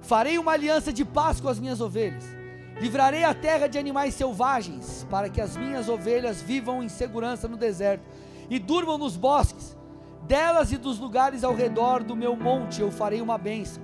Farei 0.00 0.38
uma 0.38 0.52
aliança 0.52 0.92
de 0.92 1.04
paz 1.04 1.40
com 1.40 1.48
as 1.48 1.58
minhas 1.58 1.80
ovelhas, 1.80 2.24
livrarei 2.80 3.24
a 3.24 3.34
terra 3.34 3.66
de 3.66 3.78
animais 3.78 4.14
selvagens, 4.14 5.06
para 5.10 5.30
que 5.30 5.40
as 5.40 5.56
minhas 5.56 5.88
ovelhas 5.88 6.42
vivam 6.42 6.82
em 6.82 6.88
segurança 6.88 7.48
no 7.48 7.56
deserto 7.56 8.04
e 8.50 8.58
durmam 8.58 8.98
nos 8.98 9.16
bosques. 9.16 9.76
Delas 10.26 10.72
e 10.72 10.76
dos 10.76 10.98
lugares 10.98 11.44
ao 11.44 11.54
redor 11.54 12.02
do 12.02 12.16
meu 12.16 12.34
monte 12.36 12.80
eu 12.80 12.90
farei 12.90 13.20
uma 13.20 13.38
bênção. 13.38 13.82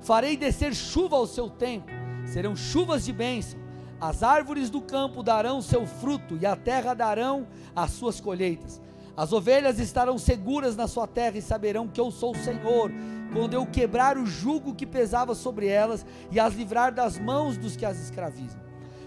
Farei 0.00 0.36
descer 0.36 0.74
chuva 0.74 1.16
ao 1.16 1.26
seu 1.26 1.48
tempo, 1.48 1.90
serão 2.26 2.54
chuvas 2.54 3.04
de 3.04 3.12
bênção 3.12 3.66
as 4.00 4.22
árvores 4.22 4.68
do 4.68 4.82
campo 4.82 5.22
darão 5.22 5.62
seu 5.62 5.86
fruto, 5.86 6.36
e 6.36 6.44
a 6.44 6.54
terra 6.54 6.92
darão 6.92 7.46
as 7.74 7.92
suas 7.92 8.20
colheitas. 8.20 8.80
As 9.16 9.32
ovelhas 9.32 9.78
estarão 9.78 10.18
seguras 10.18 10.76
na 10.76 10.86
sua 10.86 11.06
terra 11.06 11.38
e 11.38 11.42
saberão 11.42 11.88
que 11.88 11.98
eu 12.00 12.10
sou 12.10 12.32
o 12.32 12.36
Senhor, 12.36 12.92
quando 13.32 13.54
eu 13.54 13.64
quebrar 13.64 14.18
o 14.18 14.26
jugo 14.26 14.74
que 14.74 14.84
pesava 14.84 15.34
sobre 15.34 15.66
elas 15.66 16.04
e 16.30 16.38
as 16.38 16.54
livrar 16.54 16.92
das 16.92 17.18
mãos 17.18 17.56
dos 17.56 17.74
que 17.74 17.86
as 17.86 17.98
escravizam. 17.98 18.60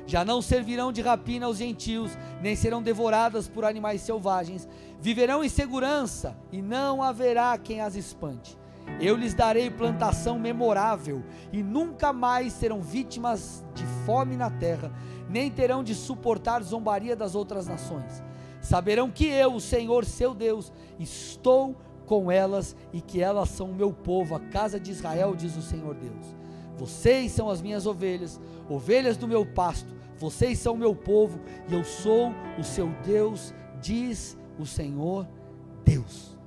Já 0.08 0.26
não 0.26 0.42
servirão 0.42 0.92
de 0.92 1.04
rapina 1.04 1.46
aos 1.46 1.58
gentios, 1.58 2.18
nem 2.42 2.56
serão 2.56 2.82
devoradas 2.82 3.48
por 3.48 3.64
animais 3.64 4.02
selvagens. 4.02 4.68
Viverão 5.02 5.44
em 5.44 5.50
segurança 5.50 6.38
e 6.52 6.62
não 6.62 7.02
haverá 7.02 7.58
quem 7.58 7.82
as 7.82 7.96
espante. 7.96 8.58
Eu 9.00 9.16
lhes 9.16 9.34
darei 9.34 9.70
plantação 9.70 10.40
memorável, 10.40 11.24
e 11.54 11.62
nunca 11.62 12.12
mais 12.12 12.54
serão 12.54 12.82
vítimas 12.82 13.64
de 13.74 13.86
fome 14.06 14.36
na 14.36 14.50
terra, 14.50 14.92
nem 15.30 15.50
terão 15.50 15.84
de 15.84 15.94
suportar 15.94 16.64
zombaria 16.64 17.16
das 17.16 17.36
outras 17.36 17.68
nações. 17.68 18.24
Saberão 18.60 19.10
que 19.10 19.26
eu, 19.26 19.54
o 19.54 19.62
Senhor 19.62 20.04
seu 20.04 20.34
Deus, 20.34 20.72
estou 21.00 21.78
com 22.06 22.32
elas 22.32 22.76
e 22.92 23.00
que 23.00 23.22
elas 23.22 23.50
são 23.50 23.70
o 23.70 23.76
meu 23.76 23.94
povo, 23.94 24.36
a 24.36 24.40
casa 24.40 24.80
de 24.80 24.92
Israel, 24.92 25.36
diz 25.36 25.56
o 25.56 25.62
Senhor 25.62 25.96
Deus. 25.96 26.36
Vocês 26.76 27.32
são 27.32 27.50
as 27.50 27.62
minhas 27.62 27.86
ovelhas, 27.86 28.40
ovelhas 28.68 29.16
do 29.16 29.28
meu 29.28 29.46
pasto, 29.46 29.94
vocês 30.18 30.60
são 30.60 30.74
o 30.74 30.78
meu 30.78 30.94
povo 30.96 31.40
e 31.70 31.74
eu 31.74 31.84
sou 31.84 32.34
o 32.58 32.64
seu 32.64 32.90
Deus, 33.06 33.54
diz 33.80 34.38
o 34.60 34.66
Senhor 34.66 35.28
Deus. 35.86 36.38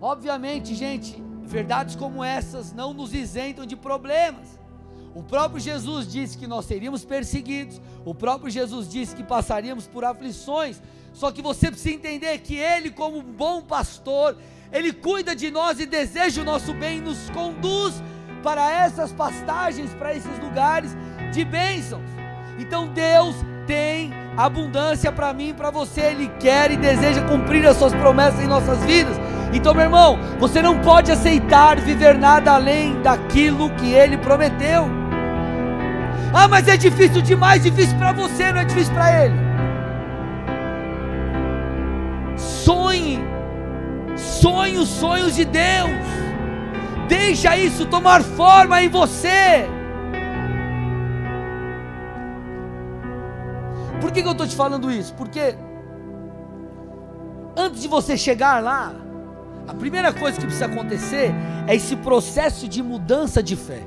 Obviamente, 0.00 0.74
gente, 0.74 1.22
verdades 1.42 1.96
como 1.96 2.22
essas 2.22 2.72
não 2.72 2.92
nos 2.92 3.14
isentam 3.14 3.64
de 3.64 3.74
problemas. 3.74 4.60
O 5.14 5.22
próprio 5.22 5.60
Jesus 5.60 6.06
disse 6.06 6.36
que 6.36 6.46
nós 6.46 6.66
seríamos 6.66 7.04
perseguidos, 7.04 7.80
o 8.04 8.14
próprio 8.14 8.50
Jesus 8.50 8.88
disse 8.88 9.14
que 9.14 9.22
passaríamos 9.22 9.86
por 9.86 10.04
aflições. 10.04 10.82
Só 11.12 11.30
que 11.30 11.40
você 11.40 11.70
precisa 11.70 11.94
entender 11.94 12.38
que 12.38 12.56
Ele, 12.56 12.90
como 12.90 13.18
um 13.18 13.22
bom 13.22 13.62
pastor, 13.62 14.36
Ele 14.72 14.92
cuida 14.92 15.34
de 15.34 15.50
nós 15.50 15.78
e 15.78 15.86
deseja 15.86 16.42
o 16.42 16.44
nosso 16.44 16.74
bem 16.74 16.98
e 16.98 17.00
nos 17.00 17.30
conduz 17.30 17.94
para 18.42 18.70
essas 18.70 19.12
pastagens, 19.12 19.94
para 19.94 20.14
esses 20.14 20.38
lugares 20.40 20.90
de 21.32 21.44
bênçãos. 21.44 22.10
Então 22.58 22.88
Deus 22.88 23.36
tem 23.66 24.12
abundância 24.36 25.12
para 25.12 25.32
mim 25.32 25.48
e 25.48 25.54
para 25.54 25.70
você, 25.70 26.00
Ele 26.00 26.30
quer 26.38 26.70
e 26.70 26.76
deseja 26.76 27.22
cumprir 27.22 27.66
as 27.66 27.76
suas 27.76 27.94
promessas 27.94 28.40
em 28.40 28.46
nossas 28.46 28.82
vidas. 28.84 29.16
Então, 29.52 29.72
meu 29.72 29.84
irmão, 29.84 30.18
você 30.38 30.60
não 30.60 30.80
pode 30.80 31.12
aceitar 31.12 31.78
viver 31.80 32.18
nada 32.18 32.52
além 32.52 33.00
daquilo 33.02 33.70
que 33.70 33.92
Ele 33.92 34.16
prometeu. 34.18 34.88
Ah, 36.32 36.48
mas 36.48 36.66
é 36.66 36.76
difícil 36.76 37.22
demais, 37.22 37.62
difícil 37.62 37.96
para 37.96 38.12
você, 38.12 38.52
não 38.52 38.60
é 38.60 38.64
difícil 38.64 38.92
para 38.92 39.24
Ele. 39.24 39.34
Sonhe, 42.36 43.24
sonhe 44.16 44.76
os 44.76 44.88
sonhos 44.88 45.36
de 45.36 45.44
Deus. 45.44 45.90
Deixa 47.08 47.56
isso 47.56 47.86
tomar 47.86 48.22
forma 48.22 48.82
em 48.82 48.88
você. 48.88 49.68
Por 54.04 54.12
que, 54.12 54.20
que 54.20 54.28
eu 54.28 54.32
estou 54.32 54.46
te 54.46 54.54
falando 54.54 54.92
isso? 54.92 55.14
Porque 55.14 55.56
antes 57.56 57.80
de 57.80 57.88
você 57.88 58.18
chegar 58.18 58.62
lá, 58.62 58.94
a 59.66 59.72
primeira 59.72 60.12
coisa 60.12 60.38
que 60.38 60.44
precisa 60.44 60.66
acontecer 60.66 61.32
é 61.66 61.74
esse 61.74 61.96
processo 61.96 62.68
de 62.68 62.82
mudança 62.82 63.42
de 63.42 63.56
fé. 63.56 63.82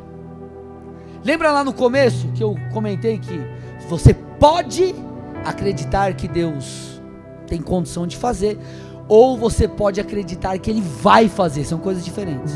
Lembra 1.24 1.52
lá 1.52 1.64
no 1.64 1.72
começo 1.72 2.30
que 2.30 2.44
eu 2.44 2.56
comentei 2.74 3.20
que 3.20 3.40
você 3.88 4.12
pode 4.12 4.96
acreditar 5.46 6.16
que 6.16 6.28
Deus 6.28 7.00
tem 7.46 7.62
condição 7.62 8.08
de 8.08 8.18
fazer, 8.18 8.58
ou 9.08 9.38
você 9.38 9.68
pode 9.68 10.02
acreditar 10.02 10.58
que 10.58 10.72
Ele 10.72 10.82
vai 10.82 11.30
fazer, 11.30 11.64
são 11.64 11.78
coisas 11.78 12.04
diferentes. 12.04 12.56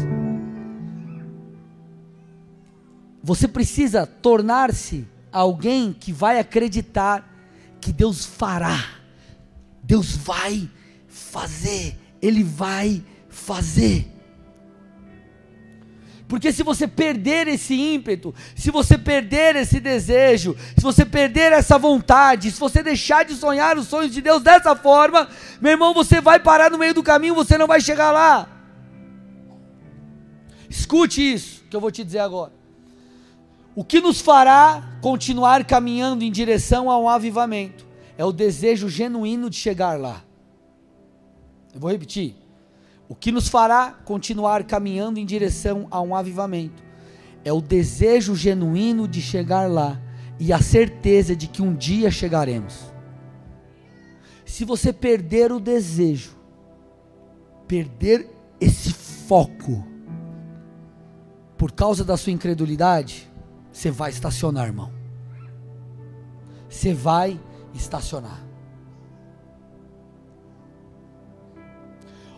Você 3.22 3.48
precisa 3.48 4.08
tornar-se 4.08 5.08
alguém 5.32 5.94
que 5.94 6.12
vai 6.12 6.40
acreditar 6.40 7.31
que 7.82 7.92
Deus 7.92 8.26
fará, 8.26 8.86
Deus 9.84 10.16
vai 10.16 10.70
fazer, 11.08 11.98
Ele 12.22 12.44
vai 12.44 13.04
fazer. 13.28 14.08
Porque 16.28 16.54
se 16.54 16.64
você 16.64 16.88
perder 16.88 17.50
esse 17.50 17.74
ímpeto, 17.74 18.34
se 18.56 18.72
você 18.72 18.98
perder 18.98 19.58
esse 19.58 19.82
desejo, 19.82 20.56
se 20.78 20.82
você 20.82 21.04
perder 21.04 21.52
essa 21.52 21.78
vontade, 21.78 22.52
se 22.52 22.58
você 22.58 22.82
deixar 22.82 23.26
de 23.26 23.36
sonhar 23.36 23.78
os 23.78 23.88
sonhos 23.88 24.14
de 24.14 24.22
Deus 24.22 24.42
dessa 24.42 24.74
forma, 24.74 25.28
meu 25.60 25.72
irmão, 25.72 25.94
você 25.94 26.22
vai 26.22 26.40
parar 26.40 26.72
no 26.72 26.78
meio 26.78 26.94
do 26.94 27.04
caminho, 27.04 27.36
você 27.36 27.58
não 27.58 27.68
vai 27.68 27.82
chegar 27.82 28.12
lá. 28.12 28.48
Escute 30.70 31.34
isso 31.34 31.66
que 31.70 31.76
eu 31.76 31.82
vou 31.82 31.92
te 31.92 32.02
dizer 32.02 32.20
agora. 32.20 32.61
O 33.74 33.84
que 33.86 34.02
nos 34.02 34.20
fará 34.20 34.98
continuar 35.02 35.66
caminhando 35.66 36.24
em 36.24 36.32
direção 36.32 36.92
a 36.92 36.98
um 37.00 37.08
avivamento 37.08 37.88
é 38.18 38.26
o 38.26 38.32
desejo 38.32 38.90
genuíno 38.90 39.50
de 39.50 39.56
chegar 39.56 39.98
lá. 39.98 40.24
Eu 41.74 41.80
vou 41.80 41.90
repetir. 41.90 42.36
O 43.08 43.16
que 43.16 43.32
nos 43.32 43.48
fará 43.48 43.92
continuar 43.92 44.64
caminhando 44.66 45.20
em 45.20 45.26
direção 45.26 45.88
a 45.90 46.02
um 46.02 46.16
avivamento 46.16 46.84
é 47.44 47.52
o 47.52 47.62
desejo 47.62 48.36
genuíno 48.36 49.08
de 49.08 49.22
chegar 49.22 49.70
lá 49.70 50.00
e 50.40 50.52
a 50.52 50.62
certeza 50.62 51.36
de 51.36 51.48
que 51.48 51.62
um 51.62 51.74
dia 51.74 52.12
chegaremos. 52.12 52.92
Se 54.46 54.66
você 54.66 54.92
perder 54.92 55.52
o 55.52 55.60
desejo, 55.60 56.38
perder 57.68 58.30
esse 58.60 58.92
foco, 58.92 59.86
por 61.58 61.72
causa 61.72 62.04
da 62.04 62.18
sua 62.18 62.34
incredulidade, 62.34 63.31
você 63.72 63.90
vai 63.90 64.10
estacionar, 64.10 64.68
irmão. 64.68 64.92
Você 66.70 66.94
vai 66.94 67.40
estacionar. 67.74 68.42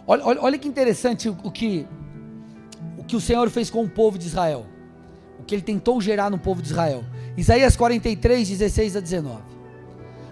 Olha, 0.05 0.25
olha, 0.25 0.41
olha 0.41 0.57
que 0.57 0.67
interessante 0.67 1.29
o, 1.29 1.51
que, 1.51 1.87
o 2.97 3.03
que 3.03 3.15
o 3.15 3.21
Senhor 3.21 3.49
fez 3.49 3.69
com 3.69 3.83
o 3.83 3.89
povo 3.89 4.17
de 4.17 4.27
Israel. 4.27 4.65
O 5.39 5.43
que 5.43 5.55
ele 5.55 5.61
tentou 5.61 5.99
gerar 6.01 6.29
no 6.29 6.37
povo 6.37 6.61
de 6.61 6.69
Israel. 6.69 7.03
Isaías 7.37 7.75
43, 7.75 8.49
16 8.49 8.97
a 8.97 8.99
19. 8.99 9.41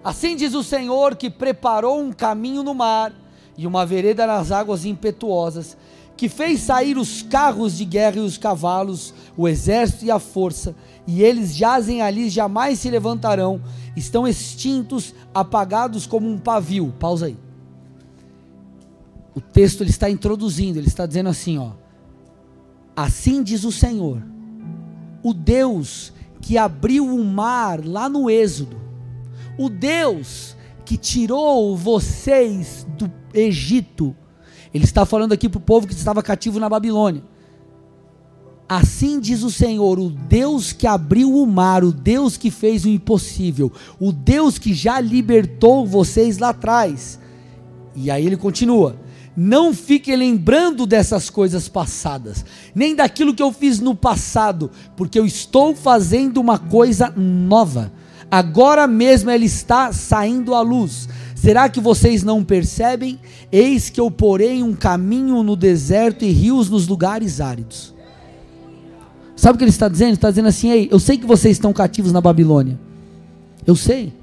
Assim 0.04 0.36
diz 0.36 0.54
o 0.54 0.64
Senhor 0.64 1.16
que 1.16 1.30
preparou 1.30 2.00
um 2.00 2.12
caminho 2.12 2.64
no 2.64 2.74
mar 2.74 3.14
e 3.58 3.68
uma 3.68 3.86
vereda 3.86 4.26
nas 4.26 4.52
águas 4.52 4.86
impetuosas, 4.86 5.78
que 6.22 6.30
fez 6.30 6.60
sair 6.60 7.00
os 7.00 7.24
carros 7.24 7.76
de 7.76 7.84
guerra 7.84 8.18
e 8.18 8.20
os 8.20 8.38
cavalos, 8.38 9.12
o 9.36 9.48
exército 9.48 10.06
e 10.06 10.12
a 10.12 10.20
força, 10.20 10.76
e 11.08 11.24
eles 11.24 11.56
jazem 11.56 12.04
ali, 12.04 12.30
jamais 12.30 12.78
se 12.78 12.92
levantarão, 12.92 13.60
estão 13.98 14.28
extintos, 14.28 15.16
apagados 15.34 16.06
como 16.06 16.30
um 16.30 16.38
pavio. 16.38 16.94
Pausa 17.00 17.26
aí 17.26 17.36
o 19.34 19.42
texto 19.42 19.82
ele 19.82 19.90
está 19.90 20.12
introduzindo, 20.12 20.78
ele 20.78 20.88
está 20.88 21.08
dizendo 21.08 21.30
assim, 21.30 21.58
ó: 21.58 21.72
Assim 22.96 23.42
diz 23.42 23.64
o 23.64 23.72
Senhor, 23.72 24.22
o 25.24 25.34
Deus 25.34 26.14
que 26.40 26.56
abriu 26.56 27.04
o 27.04 27.26
mar 27.26 27.84
lá 27.84 28.08
no 28.08 28.30
Êxodo, 28.30 28.80
o 29.58 29.70
Deus 29.70 30.56
que 30.86 30.98
tirou 30.98 31.76
vocês 31.76 32.86
do 32.96 33.12
Egito, 33.34 34.16
ele 34.74 34.84
está 34.84 35.06
falando 35.06 35.34
aqui 35.34 35.50
para 35.50 35.58
o 35.58 35.62
povo 35.62 35.88
que 35.88 35.94
estava 35.94 36.24
cativo 36.24 36.60
na 36.60 36.70
Babilônia. 36.70 37.24
Assim 38.68 39.20
diz 39.20 39.44
o 39.44 39.52
Senhor, 39.52 40.00
o 40.00 40.10
Deus 40.10 40.72
que 40.72 40.88
abriu 40.88 41.36
o 41.36 41.46
mar, 41.46 41.84
o 41.84 41.92
Deus 41.92 42.38
que 42.38 42.50
fez 42.50 42.86
o 42.86 42.90
impossível, 42.90 43.70
o 44.00 44.14
Deus 44.14 44.58
que 44.58 44.74
já 44.74 45.00
libertou 45.02 45.86
vocês 45.86 46.38
lá 46.38 46.50
atrás. 46.50 47.20
E 47.94 48.10
aí 48.10 48.26
ele 48.26 48.38
continua: 48.38 48.96
não 49.36 49.74
fique 49.74 50.16
lembrando 50.16 50.86
dessas 50.86 51.30
coisas 51.30 51.68
passadas, 51.68 52.46
nem 52.74 52.96
daquilo 52.96 53.34
que 53.34 53.44
eu 53.44 53.52
fiz 53.52 53.80
no 53.82 53.94
passado, 53.94 54.72
porque 54.96 55.20
eu 55.20 55.26
estou 55.26 55.76
fazendo 55.76 56.38
uma 56.40 56.58
coisa 56.58 57.14
nova. 57.16 57.92
Agora 58.30 58.88
mesmo 58.88 59.30
ela 59.30 59.44
está 59.44 59.92
saindo 59.92 60.56
à 60.56 60.62
luz. 60.62 61.10
Será 61.42 61.68
que 61.68 61.80
vocês 61.80 62.22
não 62.22 62.44
percebem? 62.44 63.20
Eis 63.52 63.90
que 63.90 64.00
eu 64.00 64.12
porei 64.12 64.62
um 64.62 64.76
caminho 64.76 65.42
no 65.42 65.56
deserto 65.56 66.24
e 66.24 66.30
rios 66.30 66.70
nos 66.70 66.88
lugares 66.88 67.42
áridos. 67.42 67.96
Sabe 69.36 69.56
o 69.56 69.58
que 69.58 69.64
ele 69.64 69.72
está 69.72 69.88
dizendo? 69.88 70.10
Ele 70.10 70.18
está 70.18 70.30
dizendo 70.30 70.50
assim: 70.50 70.70
Ei, 70.70 70.88
eu 70.92 71.00
sei 71.00 71.18
que 71.18 71.26
vocês 71.26 71.58
estão 71.58 71.74
cativos 71.74 72.12
na 72.12 72.22
Babilônia. 72.22 72.80
Eu 73.66 73.76
sei. 73.76 74.14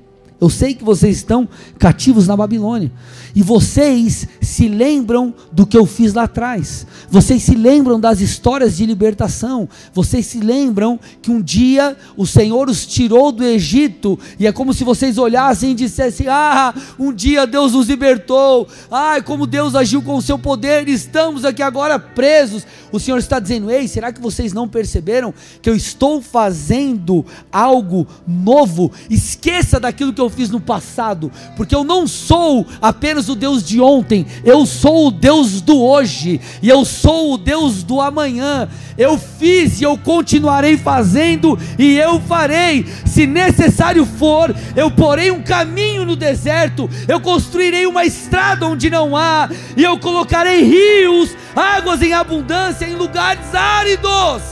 Eu 0.41 0.49
sei 0.49 0.73
que 0.73 0.85
vocês 0.85 1.17
estão 1.17 1.49
cativos 1.79 2.29
na 2.29 2.37
Babilônia. 2.37 2.93
E 3.35 3.43
vocês 3.43 4.27
se 4.41 4.69
lembram 4.69 5.35
do 5.51 5.67
que 5.67 5.77
eu 5.77 5.85
fiz 5.85 6.15
lá 6.15 6.25
atrás. 6.25 6.87
Vocês 7.11 7.43
se 7.43 7.57
lembram 7.57 7.99
das 7.99 8.21
histórias 8.21 8.77
de 8.77 8.87
libertação. 8.87 9.69
Vocês 9.93 10.27
se 10.27 10.39
lembram 10.39 10.99
que 11.21 11.31
um 11.31 11.43
dia 11.43 11.97
o 12.17 12.25
Senhor 12.25 12.69
os 12.69 12.87
tirou 12.87 13.33
do 13.33 13.43
Egito. 13.43 14.17
E 14.39 14.47
é 14.47 14.53
como 14.53 14.73
se 14.73 14.85
vocês 14.85 15.19
olhassem 15.19 15.73
e 15.73 15.75
dissessem: 15.75 16.29
Ah, 16.29 16.73
um 16.99 17.13
dia 17.13 17.45
Deus 17.45 17.73
nos 17.73 17.89
libertou. 17.89 18.69
Ai, 18.91 19.23
como 19.23 19.47
Deus 19.47 19.75
agiu 19.75 20.03
com 20.03 20.17
o 20.17 20.23
seu 20.23 20.39
poder. 20.39 20.89
Estamos 20.89 21.45
aqui 21.45 21.63
agora 21.63 21.99
presos. 21.99 22.65
O 22.93 23.01
Senhor 23.01 23.19
está 23.19 23.41
dizendo: 23.41 23.71
Ei, 23.71 23.89
será 23.89 24.13
que 24.13 24.21
vocês 24.21 24.53
não 24.53 24.69
perceberam 24.69 25.35
que 25.61 25.69
eu 25.69 25.75
estou 25.75 26.23
fazendo 26.23 27.27
algo 27.51 28.07
novo? 28.27 28.93
Esqueça 29.11 29.81
daquilo 29.81 30.13
que 30.13 30.21
eu 30.21 30.28
fiz 30.31 30.51
no 30.51 30.61
passado, 30.61 31.31
porque 31.57 31.75
eu 31.75 31.85
não 31.85 32.07
sou 32.07 32.67
apenas 32.81 33.29
o 33.29 33.35
Deus 33.35 33.63
de 33.63 33.81
ontem, 33.81 34.27
eu 34.45 34.67
sou 34.67 35.09
o 35.09 35.11
Deus 35.11 35.61
do 35.61 35.81
hoje, 35.81 36.41
e 36.63 36.69
eu 36.69 36.85
sou 36.85 37.35
o 37.35 37.39
Deus 37.39 37.83
do 37.83 38.01
amanhã. 38.01 38.69
Eu 38.97 39.17
fiz 39.17 39.81
e 39.81 39.85
eu 39.85 39.97
continuarei 39.97 40.77
fazendo, 40.77 41.57
e 41.79 41.97
eu 41.97 42.21
farei, 42.21 42.85
se 43.07 43.27
necessário 43.27 44.05
for, 44.05 44.55
eu 44.75 44.91
porei 44.91 45.31
um 45.31 45.41
caminho 45.41 46.05
no 46.05 46.17
deserto, 46.17 46.91
eu 47.07 47.21
construirei 47.21 47.87
uma 47.87 48.05
estrada 48.05 48.67
onde 48.67 48.91
não 48.91 49.17
há, 49.17 49.49
e 49.77 49.85
eu 49.85 49.99
colocarei 49.99 50.65
rios, 50.65 51.31
águas 51.55 52.03
em 52.03 52.13
abundância 52.13 52.87
em 52.87 52.97
lugares 52.97 53.55
áridos. 53.55 54.43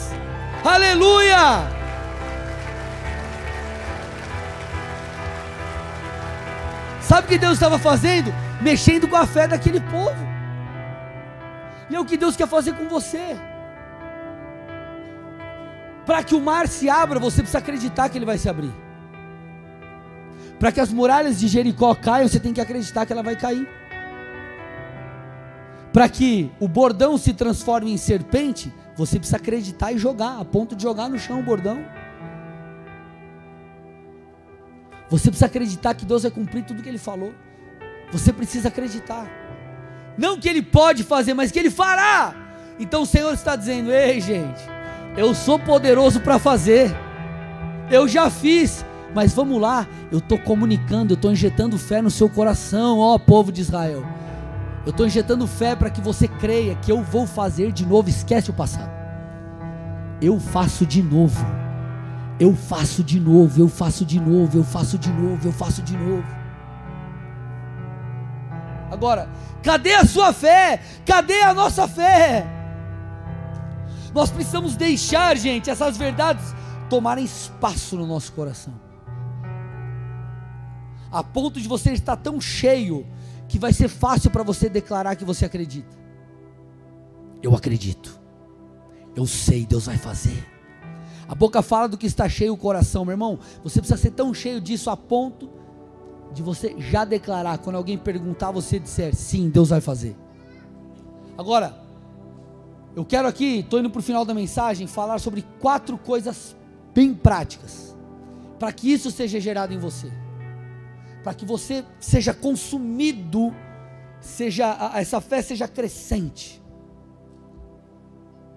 Aleluia! 0.64 1.76
Sabe 7.07 7.27
o 7.27 7.29
que 7.29 7.39
Deus 7.39 7.55
estava 7.55 7.79
fazendo? 7.79 8.35
Mexendo 8.61 9.07
com 9.07 9.15
a 9.15 9.27
fé 9.27 9.47
daquele 9.47 9.81
povo. 9.81 10.17
E 11.89 11.95
é 11.95 12.01
o 12.01 12.05
que 12.05 12.17
Deus 12.17 12.35
quer 12.37 12.49
fazer 12.49 12.73
com 12.73 12.89
você. 12.89 13.37
Para 16.05 16.25
que 16.25 16.35
o 16.35 16.41
mar 16.41 16.67
se 16.67 16.89
abra, 16.91 17.21
você 17.21 17.43
precisa 17.43 17.59
acreditar 17.59 18.09
que 18.09 18.19
ele 18.19 18.25
vai 18.25 18.39
se 18.39 18.49
abrir. 18.49 18.73
Para 20.59 20.73
que 20.73 20.81
as 20.81 20.93
muralhas 20.93 21.39
de 21.39 21.47
Jericó 21.47 21.95
caiam, 21.95 22.29
você 22.29 22.41
tem 22.41 22.53
que 22.53 22.61
acreditar 22.61 23.07
que 23.07 23.13
ela 23.13 23.23
vai 23.23 23.37
cair. 23.37 23.69
Para 25.93 26.09
que 26.09 26.51
o 26.59 26.67
bordão 26.67 27.17
se 27.17 27.33
transforme 27.33 27.93
em 27.93 27.97
serpente, 27.97 28.73
você 28.97 29.19
precisa 29.19 29.37
acreditar 29.37 29.93
e 29.93 29.99
jogar, 29.99 30.41
a 30.41 30.45
ponto 30.45 30.75
de 30.75 30.83
jogar 30.83 31.09
no 31.09 31.19
chão 31.19 31.39
o 31.39 31.43
bordão. 31.43 31.85
Você 35.09 35.31
precisa 35.31 35.47
acreditar 35.47 35.95
que 35.95 36.05
Deus 36.05 36.23
vai 36.23 36.31
cumprir 36.31 36.65
tudo 36.65 36.83
que 36.83 36.89
Ele 36.89 36.99
falou. 36.99 37.33
Você 38.13 38.33
precisa 38.33 38.69
acreditar. 38.69 39.27
Não 40.19 40.39
que 40.39 40.49
Ele 40.49 40.63
pode 40.63 41.05
fazer, 41.05 41.35
mas 41.35 41.51
que 41.51 41.59
Ele 41.59 41.71
fará. 41.71 42.35
Então 42.79 43.03
o 43.03 43.07
Senhor 43.07 43.33
está 43.33 43.55
dizendo: 43.57 43.93
Ei, 43.93 44.21
gente, 44.21 44.61
eu 45.17 45.35
sou 45.35 45.59
poderoso 45.59 46.21
para 46.21 46.39
fazer. 46.39 46.95
Eu 47.91 48.09
já 48.09 48.29
fiz, 48.29 48.85
mas 49.15 49.33
vamos 49.33 49.61
lá. 49.61 49.87
Eu 50.11 50.19
estou 50.19 50.39
comunicando, 50.39 51.13
eu 51.13 51.17
estou 51.17 51.31
injetando 51.31 51.79
fé 51.79 52.03
no 52.03 52.11
seu 52.11 52.29
coração, 52.29 52.99
ó 52.99 53.19
povo 53.19 53.53
de 53.53 53.61
Israel. 53.61 54.05
Eu 54.85 54.91
estou 54.91 55.07
injetando 55.07 55.47
fé 55.47 55.75
para 55.75 55.91
que 55.91 56.01
você 56.01 56.29
creia 56.29 56.75
que 56.77 56.91
eu 56.91 57.03
vou 57.03 57.27
fazer 57.27 57.73
de 57.73 57.85
novo. 57.85 58.09
Esquece 58.09 58.51
o 58.51 58.55
passado. 58.55 58.91
Eu 60.21 60.39
faço 60.39 60.87
de 60.87 61.03
novo. 61.03 61.45
Eu 62.39 62.55
faço 62.55 63.03
de 63.03 63.18
novo, 63.18 63.61
eu 63.61 63.68
faço 63.68 64.05
de 64.05 64.20
novo, 64.20 64.59
eu 64.59 64.64
faço 64.64 64.99
de 64.99 65.11
novo, 65.11 65.49
eu 65.49 65.53
faço 65.53 65.82
de 65.82 65.97
novo. 65.97 66.26
Agora, 68.91 69.28
cadê 69.62 69.95
a 69.95 70.05
sua 70.05 70.32
fé? 70.32 70.80
Cadê 71.05 71.43
a 71.43 71.55
nossa 71.55 71.89
fé? 71.89 72.47
Nós 74.14 74.30
precisamos 74.30 74.76
deixar, 74.76 75.37
gente, 75.37 75.70
essas 75.70 75.97
verdades 75.97 76.55
tomarem 76.89 77.24
espaço 77.24 77.97
no 77.97 78.07
nosso 78.07 78.32
coração. 78.32 78.74
A 81.11 81.22
ponto 81.22 81.61
de 81.61 81.68
você 81.68 81.93
estar 81.93 82.16
tão 82.16 82.41
cheio 82.41 83.07
que 83.49 83.59
vai 83.59 83.72
ser 83.72 83.89
fácil 83.89 84.30
para 84.30 84.43
você 84.43 84.68
declarar 84.68 85.16
que 85.16 85.24
você 85.24 85.45
acredita. 85.45 85.97
Eu 87.43 87.55
acredito. 87.55 88.18
Eu 89.14 89.26
sei, 89.26 89.64
Deus 89.64 89.87
vai 89.87 89.97
fazer. 89.97 90.56
A 91.29 91.35
boca 91.35 91.61
fala 91.61 91.89
do 91.89 91.99
que 91.99 92.07
está 92.07 92.29
cheio 92.29 92.53
o 92.53 92.57
coração, 92.57 93.05
meu 93.05 93.12
irmão. 93.12 93.39
Você 93.64 93.81
precisa 93.81 94.01
ser 94.01 94.12
tão 94.12 94.33
cheio 94.33 94.61
disso 94.61 94.91
a 94.91 94.97
ponto 94.97 95.51
de 96.33 96.43
você 96.43 96.74
já 96.79 97.05
declarar, 97.05 97.59
quando 97.59 97.77
alguém 97.77 97.99
perguntar, 97.99 98.51
você 98.51 98.79
disser: 98.79 99.14
sim, 99.14 99.49
Deus 99.49 99.70
vai 99.70 99.81
fazer. 99.81 100.16
Agora, 101.37 101.77
eu 102.95 103.05
quero 103.05 103.27
aqui, 103.29 103.59
estou 103.59 103.81
indo 103.81 103.91
para 103.91 103.99
o 103.99 104.03
final 104.03 104.24
da 104.24 104.33
mensagem, 104.33 104.87
falar 104.87 105.18
sobre 105.18 105.45
quatro 105.61 105.99
coisas 105.99 106.57
bem 106.95 107.12
práticas, 107.12 107.95
para 108.59 108.72
que 108.72 108.91
isso 108.91 109.11
seja 109.11 109.41
gerado 109.41 109.74
em 109.74 109.79
você, 109.79 110.11
para 111.22 111.35
que 111.35 111.45
você 111.45 111.85
seja 112.01 112.33
consumido, 112.33 113.55
seja 114.20 114.93
essa 114.95 115.20
fé 115.20 115.43
seja 115.43 115.68
crescente, 115.68 116.62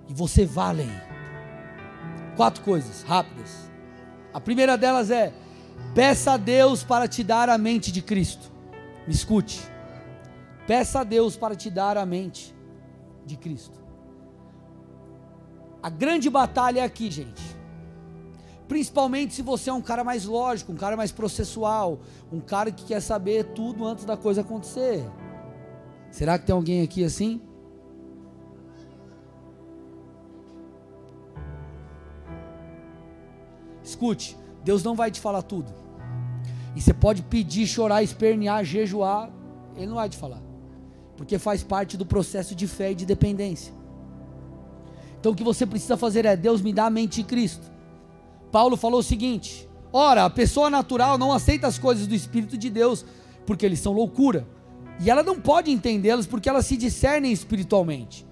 e 0.08 0.14
você 0.14 0.46
vá 0.46 0.70
além. 0.70 1.09
Quatro 2.40 2.64
coisas 2.64 3.04
rápidas. 3.04 3.70
A 4.34 4.40
primeira 4.40 4.78
delas 4.78 5.12
é: 5.12 5.34
peça 5.94 6.32
a 6.32 6.38
Deus 6.38 6.86
para 6.86 7.06
te 7.06 7.22
dar 7.22 7.50
a 7.50 7.58
mente 7.58 7.92
de 7.92 8.02
Cristo. 8.02 8.50
Me 9.06 9.14
escute. 9.14 9.60
Peça 10.66 11.02
a 11.02 11.04
Deus 11.04 11.36
para 11.36 11.54
te 11.54 11.70
dar 11.70 11.98
a 11.98 12.06
mente 12.06 12.56
de 13.26 13.36
Cristo. 13.36 13.78
A 15.84 15.90
grande 15.90 16.30
batalha 16.30 16.80
é 16.80 16.84
aqui, 16.86 17.12
gente. 17.12 17.44
Principalmente 18.70 19.34
se 19.34 19.42
você 19.42 19.70
é 19.70 19.74
um 19.74 19.82
cara 19.82 20.06
mais 20.06 20.24
lógico, 20.24 20.72
um 20.72 20.78
cara 20.78 20.96
mais 20.96 21.12
processual, 21.12 22.00
um 22.32 22.40
cara 22.40 22.72
que 22.72 22.86
quer 22.86 23.02
saber 23.02 23.48
tudo 23.48 23.86
antes 23.86 24.06
da 24.06 24.16
coisa 24.16 24.40
acontecer. 24.40 25.04
Será 26.10 26.40
que 26.40 26.46
tem 26.46 26.56
alguém 26.56 26.84
aqui 26.84 27.04
assim? 27.04 27.42
Escute, 33.90 34.38
Deus 34.64 34.84
não 34.84 34.94
vai 34.94 35.10
te 35.10 35.20
falar 35.20 35.42
tudo. 35.42 35.74
E 36.76 36.82
você 36.82 36.94
pode 36.94 37.24
pedir, 37.24 37.66
chorar, 37.66 38.04
espernear, 38.04 38.64
jejuar, 38.64 39.32
Ele 39.76 39.88
não 39.88 39.96
vai 39.96 40.08
te 40.08 40.16
falar. 40.16 40.42
Porque 41.18 41.40
faz 41.40 41.64
parte 41.64 41.98
do 41.98 42.06
processo 42.06 42.54
de 42.54 42.68
fé 42.68 42.92
e 42.92 42.96
de 42.96 43.06
dependência. 43.06 43.74
Então 45.20 45.32
o 45.32 45.36
que 45.36 45.44
você 45.44 45.66
precisa 45.66 45.98
fazer 45.98 46.24
é: 46.26 46.38
Deus 46.38 46.62
me 46.62 46.72
dá 46.72 46.86
a 46.86 46.90
mente 46.90 47.22
de 47.22 47.24
Cristo. 47.24 47.70
Paulo 48.52 48.78
falou 48.78 49.00
o 49.00 49.04
seguinte: 49.04 49.68
ora, 49.92 50.24
a 50.24 50.30
pessoa 50.30 50.70
natural 50.70 51.18
não 51.18 51.34
aceita 51.34 51.66
as 51.66 51.80
coisas 51.80 52.06
do 52.06 52.14
Espírito 52.14 52.58
de 52.58 52.70
Deus, 52.70 53.04
porque 53.46 53.66
eles 53.66 53.80
são 53.80 53.92
loucura. 53.92 54.48
E 55.02 55.10
ela 55.10 55.24
não 55.24 55.40
pode 55.40 55.72
entendê-las 55.72 56.28
porque 56.28 56.48
elas 56.48 56.68
se 56.68 56.78
discernem 56.78 57.32
espiritualmente. 57.32 58.26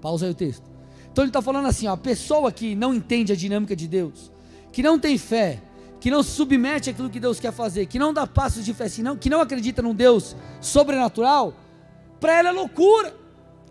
Pausa 0.00 0.26
aí 0.26 0.32
o 0.32 0.34
texto. 0.34 0.70
Então 1.10 1.24
ele 1.24 1.30
está 1.30 1.42
falando 1.42 1.66
assim: 1.66 1.88
ó, 1.88 1.92
a 1.92 1.96
pessoa 1.96 2.52
que 2.52 2.76
não 2.76 2.94
entende 2.94 3.32
a 3.32 3.36
dinâmica 3.36 3.74
de 3.74 3.88
Deus, 3.88 4.31
que 4.72 4.82
não 4.82 4.98
tem 4.98 5.18
fé, 5.18 5.62
que 6.00 6.10
não 6.10 6.22
se 6.22 6.30
submete 6.30 6.90
àquilo 6.90 7.10
que 7.10 7.20
Deus 7.20 7.38
quer 7.38 7.52
fazer, 7.52 7.86
que 7.86 7.98
não 7.98 8.12
dá 8.12 8.26
passos 8.26 8.64
de 8.64 8.74
fé, 8.74 8.88
senão, 8.88 9.16
que 9.16 9.30
não 9.30 9.40
acredita 9.40 9.82
num 9.82 9.94
Deus 9.94 10.34
sobrenatural, 10.60 11.54
para 12.18 12.38
ela 12.38 12.48
é 12.48 12.52
loucura. 12.52 13.14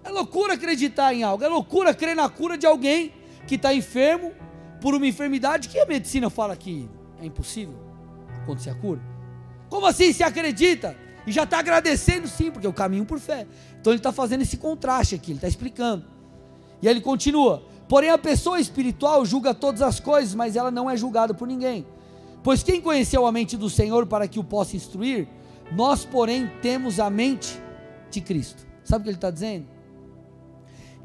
É 0.04 0.10
loucura 0.10 0.54
acreditar 0.54 1.14
em 1.14 1.24
algo, 1.24 1.43
é 1.43 1.47
loucura 1.47 1.93
crer 1.93 2.16
na 2.16 2.28
cura 2.28 2.58
de 2.58 2.66
alguém 2.66 3.14
que 3.47 3.56
está 3.56 3.74
enfermo 3.74 4.32
por 4.80 4.95
uma 4.95 5.06
enfermidade 5.06 5.70
que 5.70 5.78
a 5.78 5.86
medicina 5.86 6.30
fala 6.30 6.56
que 6.56 6.89
é 7.22 7.26
impossível 7.26 7.76
acontecer 8.41 8.72
a 8.72 8.76
cura. 8.76 9.02
Como 9.70 9.86
assim 9.86 10.12
se 10.12 10.24
acredita? 10.24 10.97
E 11.26 11.32
já 11.32 11.43
está 11.43 11.60
agradecendo 11.60 12.28
sim, 12.28 12.49
porque 12.49 12.66
é 12.66 12.70
o 12.70 12.74
caminho 12.74 13.06
por 13.06 13.20
fé. 13.20 13.45
Então 13.80 13.93
ele 13.93 13.99
está 13.99 14.12
fazendo 14.12 14.41
esse 14.41 14.58
contraste 14.58 15.14
aqui, 15.16 15.32
ele 15.32 15.38
está 15.38 15.47
explicando. 15.47 16.04
E 16.82 16.88
aí 16.88 16.93
ele 16.93 17.02
continua: 17.02 17.64
Porém, 17.92 18.10
a 18.10 18.18
pessoa 18.18 18.58
espiritual 18.58 19.26
julga 19.26 19.54
todas 19.54 19.82
as 19.82 20.00
coisas, 20.00 20.34
mas 20.34 20.56
ela 20.56 20.72
não 20.72 20.89
é 20.89 20.96
julgada 20.96 21.34
por 21.34 21.46
ninguém. 21.46 21.86
Pois 22.42 22.64
quem 22.64 22.80
conheceu 22.80 23.28
a 23.28 23.34
mente 23.34 23.58
do 23.58 23.70
Senhor 23.70 24.08
para 24.08 24.30
que 24.30 24.39
o 24.39 24.46
possa 24.46 24.78
instruir? 24.78 25.28
Nós, 25.74 26.06
porém, 26.06 26.50
temos 26.62 27.02
a 27.02 27.10
mente 27.10 27.62
de 28.10 28.22
Cristo. 28.22 28.66
Sabe 28.82 29.02
o 29.02 29.04
que 29.04 29.10
ele 29.10 29.18
está 29.18 29.30
dizendo? 29.30 29.68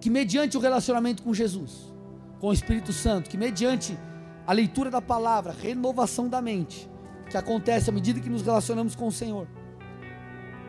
Que 0.01 0.09
mediante 0.09 0.57
o 0.57 0.61
relacionamento 0.61 1.25
com 1.25 1.35
Jesus, 1.35 1.93
com 2.39 2.51
o 2.51 2.53
Espírito 2.53 2.93
Santo, 2.93 3.29
que 3.29 3.37
mediante 3.37 3.99
a 4.47 4.53
leitura 4.53 4.89
da 4.89 5.03
palavra, 5.03 5.53
renovação 5.61 6.29
da 6.29 6.41
mente, 6.41 6.89
que 7.29 7.37
acontece 7.37 7.91
à 7.91 7.93
medida 7.93 8.21
que 8.21 8.31
nos 8.31 8.43
relacionamos 8.43 8.95
com 8.95 9.09
o 9.09 9.13
Senhor, 9.13 9.49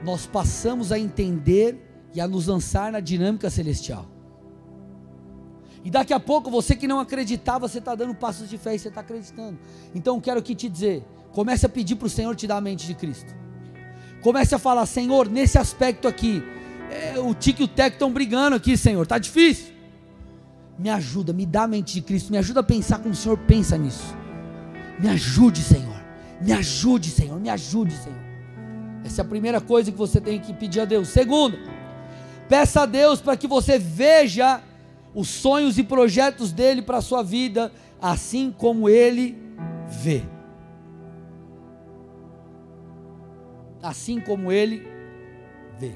nós 0.04 0.26
passamos 0.26 0.92
a 0.92 0.98
entender 0.98 2.10
e 2.12 2.20
a 2.20 2.28
nos 2.28 2.48
lançar 2.48 2.92
na 2.92 3.00
dinâmica 3.00 3.52
celestial. 3.52 4.17
E 5.84 5.90
daqui 5.90 6.14
a 6.14 6.20
pouco 6.20 6.50
você 6.50 6.76
que 6.76 6.88
não 6.88 7.00
acreditava, 7.00 7.68
você 7.68 7.80
está 7.80 7.96
dando 7.96 8.14
passos 8.14 8.50
de 8.50 8.58
fé 8.58 8.76
e 8.76 8.80
você 8.80 8.88
está 8.90 9.02
acreditando. 9.02 9.58
Então 9.94 10.20
quero 10.20 10.40
aqui 10.40 10.56
te 10.56 10.70
dizer: 10.70 11.04
comece 11.32 11.66
a 11.66 11.70
pedir 11.70 11.96
para 11.96 12.08
o 12.08 12.10
Senhor 12.10 12.36
te 12.36 12.48
dar 12.48 12.58
a 12.58 12.62
mente 12.62 12.86
de 12.86 12.94
Cristo. 12.94 13.36
Comece 14.22 14.56
a 14.56 14.60
falar, 14.60 14.86
Senhor, 14.86 15.30
nesse 15.30 15.58
aspecto 15.58 16.08
aqui, 16.08 16.44
é, 16.92 17.20
o 17.20 17.34
Tique 17.34 17.62
e 17.62 17.66
o 17.66 17.68
Teco 17.68 17.96
estão 17.96 18.12
brigando 18.12 18.56
aqui, 18.56 18.76
Senhor, 18.76 19.04
está 19.04 19.18
difícil. 19.18 19.74
Me 20.78 20.90
ajuda, 20.90 21.34
me 21.34 21.46
dá 21.46 21.64
a 21.64 21.68
mente 21.68 21.94
de 21.94 22.02
Cristo, 22.02 22.32
me 22.32 22.38
ajuda 22.38 22.60
a 22.60 22.64
pensar 22.64 23.00
como 23.00 23.12
o 23.12 23.16
Senhor 23.16 23.38
pensa 23.38 23.78
nisso. 23.78 24.16
Me 25.00 25.10
ajude, 25.10 25.62
Senhor. 25.62 25.96
Me 26.42 26.52
ajude, 26.52 27.10
Senhor. 27.10 27.40
Me 27.40 27.50
ajude, 27.50 27.94
Senhor. 27.96 28.28
Essa 29.04 29.22
é 29.22 29.24
a 29.24 29.26
primeira 29.26 29.62
coisa 29.62 29.92
que 29.92 29.98
você 29.98 30.20
tem 30.20 30.40
que 30.40 30.54
pedir 30.54 30.82
a 30.82 30.86
Deus. 30.86 31.08
Segundo, 31.10 31.58
peça 32.50 32.82
a 32.82 32.86
Deus 32.86 33.22
para 33.22 33.38
que 33.38 33.48
você 33.48 33.80
veja 33.80 34.62
os 35.18 35.30
sonhos 35.30 35.80
e 35.80 35.84
projetos 35.84 36.52
dele 36.52 36.80
para 36.80 37.00
a 37.00 37.02
sua 37.02 37.24
vida, 37.24 37.72
assim 38.00 38.54
como 38.56 38.88
ele 38.88 39.36
vê. 39.88 40.22
Assim 43.82 44.22
como 44.22 44.52
ele 44.52 44.88
vê. 45.80 45.94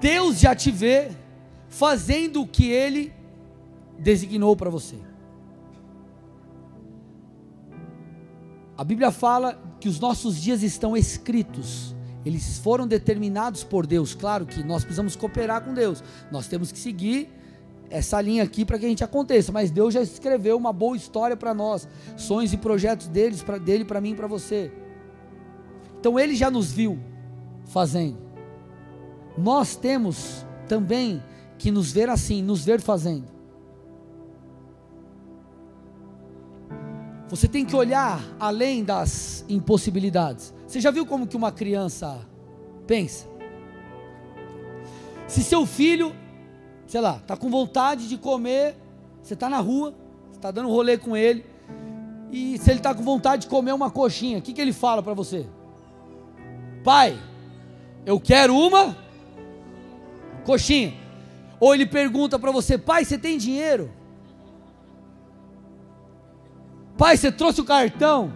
Deus 0.00 0.40
já 0.40 0.56
te 0.56 0.72
vê 0.72 1.12
fazendo 1.68 2.42
o 2.42 2.48
que 2.48 2.68
ele 2.68 3.14
designou 3.96 4.56
para 4.56 4.70
você. 4.70 4.96
A 8.76 8.82
Bíblia 8.82 9.12
fala 9.12 9.76
que 9.78 9.88
os 9.88 10.00
nossos 10.00 10.42
dias 10.42 10.64
estão 10.64 10.96
escritos, 10.96 11.94
eles 12.26 12.58
foram 12.58 12.88
determinados 12.88 13.62
por 13.62 13.86
Deus. 13.86 14.16
Claro 14.16 14.46
que 14.46 14.64
nós 14.64 14.82
precisamos 14.82 15.14
cooperar 15.14 15.62
com 15.62 15.72
Deus, 15.72 16.02
nós 16.32 16.48
temos 16.48 16.72
que 16.72 16.78
seguir 16.80 17.43
essa 17.90 18.20
linha 18.20 18.42
aqui 18.42 18.64
para 18.64 18.78
que 18.78 18.86
a 18.86 18.88
gente 18.88 19.04
aconteça, 19.04 19.52
mas 19.52 19.70
Deus 19.70 19.94
já 19.94 20.02
escreveu 20.02 20.56
uma 20.56 20.72
boa 20.72 20.96
história 20.96 21.36
para 21.36 21.54
nós, 21.54 21.88
sonhos 22.16 22.52
e 22.52 22.56
projetos 22.56 23.08
deles, 23.08 23.42
pra, 23.42 23.58
dele 23.58 23.84
para 23.84 24.00
mim 24.00 24.12
e 24.12 24.14
para 24.16 24.26
você. 24.26 24.72
Então 26.00 26.18
ele 26.18 26.34
já 26.34 26.50
nos 26.50 26.72
viu 26.72 26.98
fazendo. 27.66 28.18
Nós 29.36 29.76
temos 29.76 30.46
também 30.68 31.22
que 31.58 31.70
nos 31.70 31.92
ver 31.92 32.08
assim, 32.08 32.42
nos 32.42 32.64
ver 32.64 32.80
fazendo. 32.80 33.34
Você 37.28 37.48
tem 37.48 37.64
que 37.64 37.74
olhar 37.74 38.22
além 38.38 38.84
das 38.84 39.44
impossibilidades. 39.48 40.54
Você 40.66 40.80
já 40.80 40.90
viu 40.90 41.06
como 41.06 41.26
que 41.26 41.36
uma 41.36 41.50
criança 41.50 42.20
pensa? 42.86 43.26
Se 45.26 45.42
seu 45.42 45.64
filho, 45.64 46.14
sei 46.86 47.00
lá, 47.00 47.16
está 47.16 47.36
com 47.36 47.50
vontade 47.50 48.08
de 48.08 48.16
comer, 48.16 48.76
você 49.22 49.34
está 49.34 49.48
na 49.48 49.58
rua, 49.58 49.94
está 50.32 50.50
dando 50.50 50.68
um 50.68 50.72
rolê 50.72 50.98
com 50.98 51.16
ele, 51.16 51.44
e 52.30 52.58
se 52.58 52.70
ele 52.70 52.80
está 52.80 52.94
com 52.94 53.02
vontade 53.02 53.42
de 53.42 53.48
comer 53.48 53.72
uma 53.72 53.90
coxinha, 53.90 54.38
o 54.38 54.42
que, 54.42 54.52
que 54.52 54.60
ele 54.60 54.72
fala 54.72 55.02
para 55.02 55.14
você? 55.14 55.46
Pai, 56.82 57.18
eu 58.04 58.20
quero 58.20 58.56
uma 58.56 58.96
coxinha. 60.44 60.92
Ou 61.60 61.74
ele 61.74 61.86
pergunta 61.86 62.38
para 62.38 62.50
você, 62.50 62.76
pai, 62.76 63.04
você 63.04 63.16
tem 63.16 63.38
dinheiro? 63.38 63.90
Pai, 66.98 67.16
você 67.16 67.32
trouxe 67.32 67.60
o 67.60 67.64
cartão? 67.64 68.32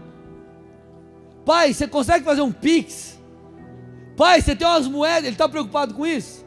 Pai, 1.45 1.75
você 1.75 1.87
consegue 1.87 2.25
fazer 2.25 2.41
um 2.41 2.53
pix? 2.53 3.19
Pai, 4.17 4.41
você 4.41 4.57
tem 4.57 4.67
umas 4.67 4.87
moedas? 4.87 5.25
Ele 5.25 5.35
está 5.35 5.49
preocupado 5.49 5.95
com 5.95 6.07
isso? 6.07 6.45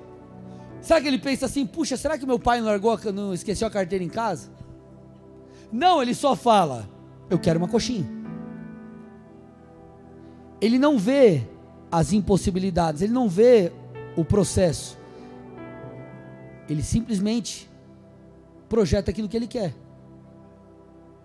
Será 0.82 1.00
que 1.00 1.08
ele 1.08 1.20
pensa 1.20 1.46
assim, 1.46 1.66
puxa, 1.66 1.96
será 1.96 2.18
que 2.18 2.26
meu 2.26 2.40
pai 2.40 2.60
não 2.60 2.68
largou, 2.68 3.00
não 3.14 3.34
esqueceu 3.34 3.68
a 3.68 3.72
carteira 3.72 4.04
em 4.04 4.10
casa? 4.10 4.50
Não, 5.72 6.02
ele 6.02 6.16
só 6.16 6.36
fala, 6.36 6.90
eu 7.30 7.38
quero 7.38 7.60
uma 7.60 7.68
coxinha. 7.68 8.06
Ele 10.60 10.78
não 10.80 10.98
vê 10.98 11.48
as 11.92 12.12
impossibilidades, 12.14 13.02
ele 13.02 13.14
não 13.14 13.30
vê 13.30 13.72
o 14.16 14.26
processo. 14.26 14.98
Ele 16.68 16.82
simplesmente 16.82 17.70
projeta 18.68 19.12
aquilo 19.12 19.30
que 19.30 19.38
ele 19.38 19.48
quer. 19.48 19.74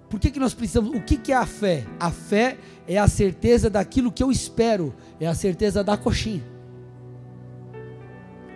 Por 0.09 0.21
que, 0.21 0.31
que 0.31 0.39
nós 0.39 0.55
precisamos? 0.55 0.95
O 0.95 1.03
que, 1.03 1.17
que 1.17 1.33
é 1.33 1.37
a 1.37 1.47
fé? 1.47 1.85
A 1.99 2.11
fé 2.11 2.59
é 2.87 2.99
a 2.99 3.09
certeza 3.09 3.69
daquilo 3.69 4.13
que 4.13 4.23
eu 4.23 4.31
espero, 4.31 4.95
é 5.19 5.27
a 5.27 5.35
certeza 5.35 5.83
da 5.83 5.97
coxinha. 5.97 6.56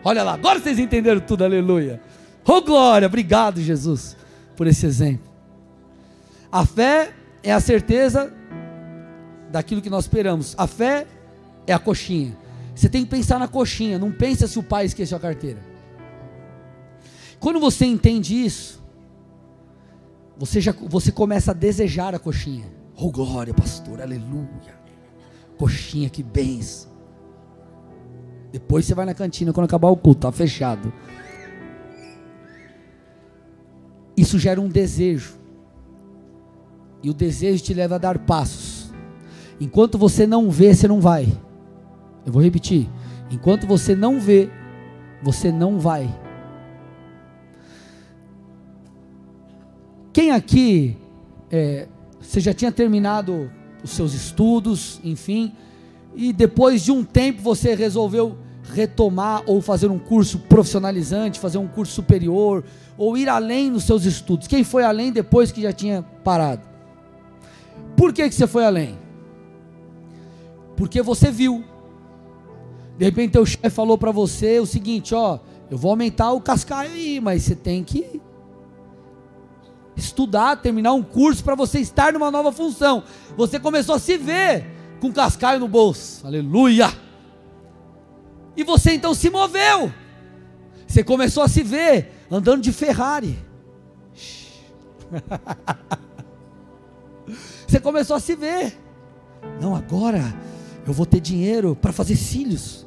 Olha 0.02 0.22
lá, 0.22 0.34
agora 0.34 0.58
vocês 0.58 0.78
entenderam 0.78 1.20
tudo, 1.20 1.44
aleluia. 1.44 2.00
Oh 2.46 2.62
glória, 2.62 3.06
obrigado 3.06 3.60
Jesus 3.60 4.16
por 4.60 4.66
esse 4.66 4.84
exemplo. 4.84 5.30
A 6.52 6.66
fé 6.66 7.14
é 7.42 7.50
a 7.50 7.60
certeza 7.60 8.30
daquilo 9.50 9.80
que 9.80 9.88
nós 9.88 10.04
esperamos. 10.04 10.54
A 10.58 10.66
fé 10.66 11.06
é 11.66 11.72
a 11.72 11.78
coxinha. 11.78 12.36
Você 12.74 12.86
tem 12.86 13.04
que 13.04 13.10
pensar 13.10 13.38
na 13.38 13.48
coxinha, 13.48 13.98
não 13.98 14.12
pensa 14.12 14.46
se 14.46 14.58
o 14.58 14.62
pai 14.62 14.84
esqueceu 14.84 15.16
a 15.16 15.20
carteira. 15.20 15.60
Quando 17.38 17.58
você 17.58 17.86
entende 17.86 18.34
isso, 18.34 18.82
você 20.36 20.60
já 20.60 20.72
você 20.72 21.10
começa 21.10 21.52
a 21.52 21.54
desejar 21.54 22.14
a 22.14 22.18
coxinha. 22.18 22.66
Oh 22.94 23.10
glória, 23.10 23.54
pastor, 23.54 24.02
aleluia. 24.02 24.78
Coxinha, 25.56 26.10
que 26.10 26.22
benção. 26.22 26.89
Depois 28.52 28.84
você 28.84 28.94
vai 28.94 29.06
na 29.06 29.14
cantina 29.14 29.52
quando 29.52 29.66
acabar 29.66 29.88
o 29.88 29.96
culto, 29.96 30.22
tá 30.22 30.32
fechado. 30.32 30.92
Isso 34.16 34.38
gera 34.38 34.60
um 34.60 34.68
desejo. 34.68 35.38
E 37.02 37.08
o 37.08 37.14
desejo 37.14 37.62
te 37.62 37.72
leva 37.72 37.94
a 37.94 37.98
dar 37.98 38.18
passos. 38.18 38.92
Enquanto 39.60 39.96
você 39.96 40.26
não 40.26 40.50
vê, 40.50 40.74
você 40.74 40.88
não 40.88 41.00
vai. 41.00 41.26
Eu 42.26 42.32
vou 42.32 42.42
repetir. 42.42 42.88
Enquanto 43.30 43.66
você 43.66 43.94
não 43.94 44.18
vê, 44.20 44.50
você 45.22 45.52
não 45.52 45.78
vai. 45.78 46.12
Quem 50.12 50.32
aqui, 50.32 50.96
é, 51.50 51.86
você 52.20 52.40
já 52.40 52.52
tinha 52.52 52.72
terminado 52.72 53.50
os 53.82 53.90
seus 53.90 54.12
estudos, 54.12 55.00
enfim, 55.04 55.54
e 56.14 56.32
depois 56.32 56.82
de 56.82 56.90
um 56.90 57.04
tempo 57.04 57.40
você 57.40 57.74
resolveu 57.74 58.36
retomar 58.62 59.42
ou 59.46 59.60
fazer 59.60 59.90
um 59.90 59.98
curso 59.98 60.38
profissionalizante, 60.40 61.40
fazer 61.40 61.58
um 61.58 61.66
curso 61.66 61.92
superior, 61.92 62.64
ou 62.96 63.16
ir 63.16 63.28
além 63.28 63.70
nos 63.70 63.84
seus 63.84 64.04
estudos? 64.04 64.46
Quem 64.46 64.64
foi 64.64 64.84
além 64.84 65.12
depois 65.12 65.50
que 65.50 65.62
já 65.62 65.72
tinha 65.72 66.02
parado? 66.24 66.62
Por 67.96 68.12
que, 68.12 68.28
que 68.28 68.34
você 68.34 68.46
foi 68.46 68.64
além? 68.64 68.98
Porque 70.76 71.02
você 71.02 71.30
viu. 71.30 71.64
De 72.96 73.04
repente 73.04 73.38
o 73.38 73.46
chefe 73.46 73.70
falou 73.70 73.96
para 73.96 74.10
você 74.10 74.60
o 74.60 74.66
seguinte, 74.66 75.14
ó, 75.14 75.38
eu 75.70 75.78
vou 75.78 75.90
aumentar 75.90 76.32
o 76.32 76.40
cascaio 76.40 76.90
aí, 76.90 77.20
mas 77.20 77.42
você 77.42 77.54
tem 77.54 77.82
que 77.82 78.20
estudar, 79.96 80.56
terminar 80.56 80.92
um 80.92 81.02
curso 81.02 81.44
para 81.44 81.54
você 81.54 81.78
estar 81.80 82.12
numa 82.12 82.30
nova 82.30 82.52
função. 82.52 83.02
Você 83.36 83.58
começou 83.58 83.94
a 83.94 83.98
se 83.98 84.16
ver 84.16 84.66
com 85.00 85.12
cascaio 85.12 85.60
no 85.60 85.68
bolso. 85.68 86.26
Aleluia! 86.26 86.90
E 88.56 88.64
você 88.64 88.92
então 88.92 89.14
se 89.14 89.30
moveu. 89.30 89.92
Você 90.86 91.04
começou 91.04 91.42
a 91.42 91.48
se 91.48 91.62
ver 91.62 92.12
andando 92.30 92.62
de 92.62 92.72
Ferrari. 92.72 93.38
Você 97.66 97.78
começou 97.78 98.16
a 98.16 98.20
se 98.20 98.34
ver. 98.34 98.76
Não, 99.60 99.76
agora 99.76 100.34
eu 100.84 100.92
vou 100.92 101.06
ter 101.06 101.20
dinheiro 101.20 101.76
para 101.76 101.92
fazer 101.92 102.16
cílios. 102.16 102.84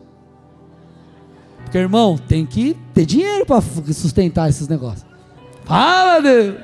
Porque, 1.64 1.78
irmão, 1.78 2.18
tem 2.18 2.46
que 2.46 2.78
ter 2.94 3.06
dinheiro 3.06 3.46
para 3.46 3.62
sustentar 3.62 4.50
esses 4.50 4.68
negócios. 4.68 5.06
Fala, 5.64 6.20
Deus! 6.22 6.58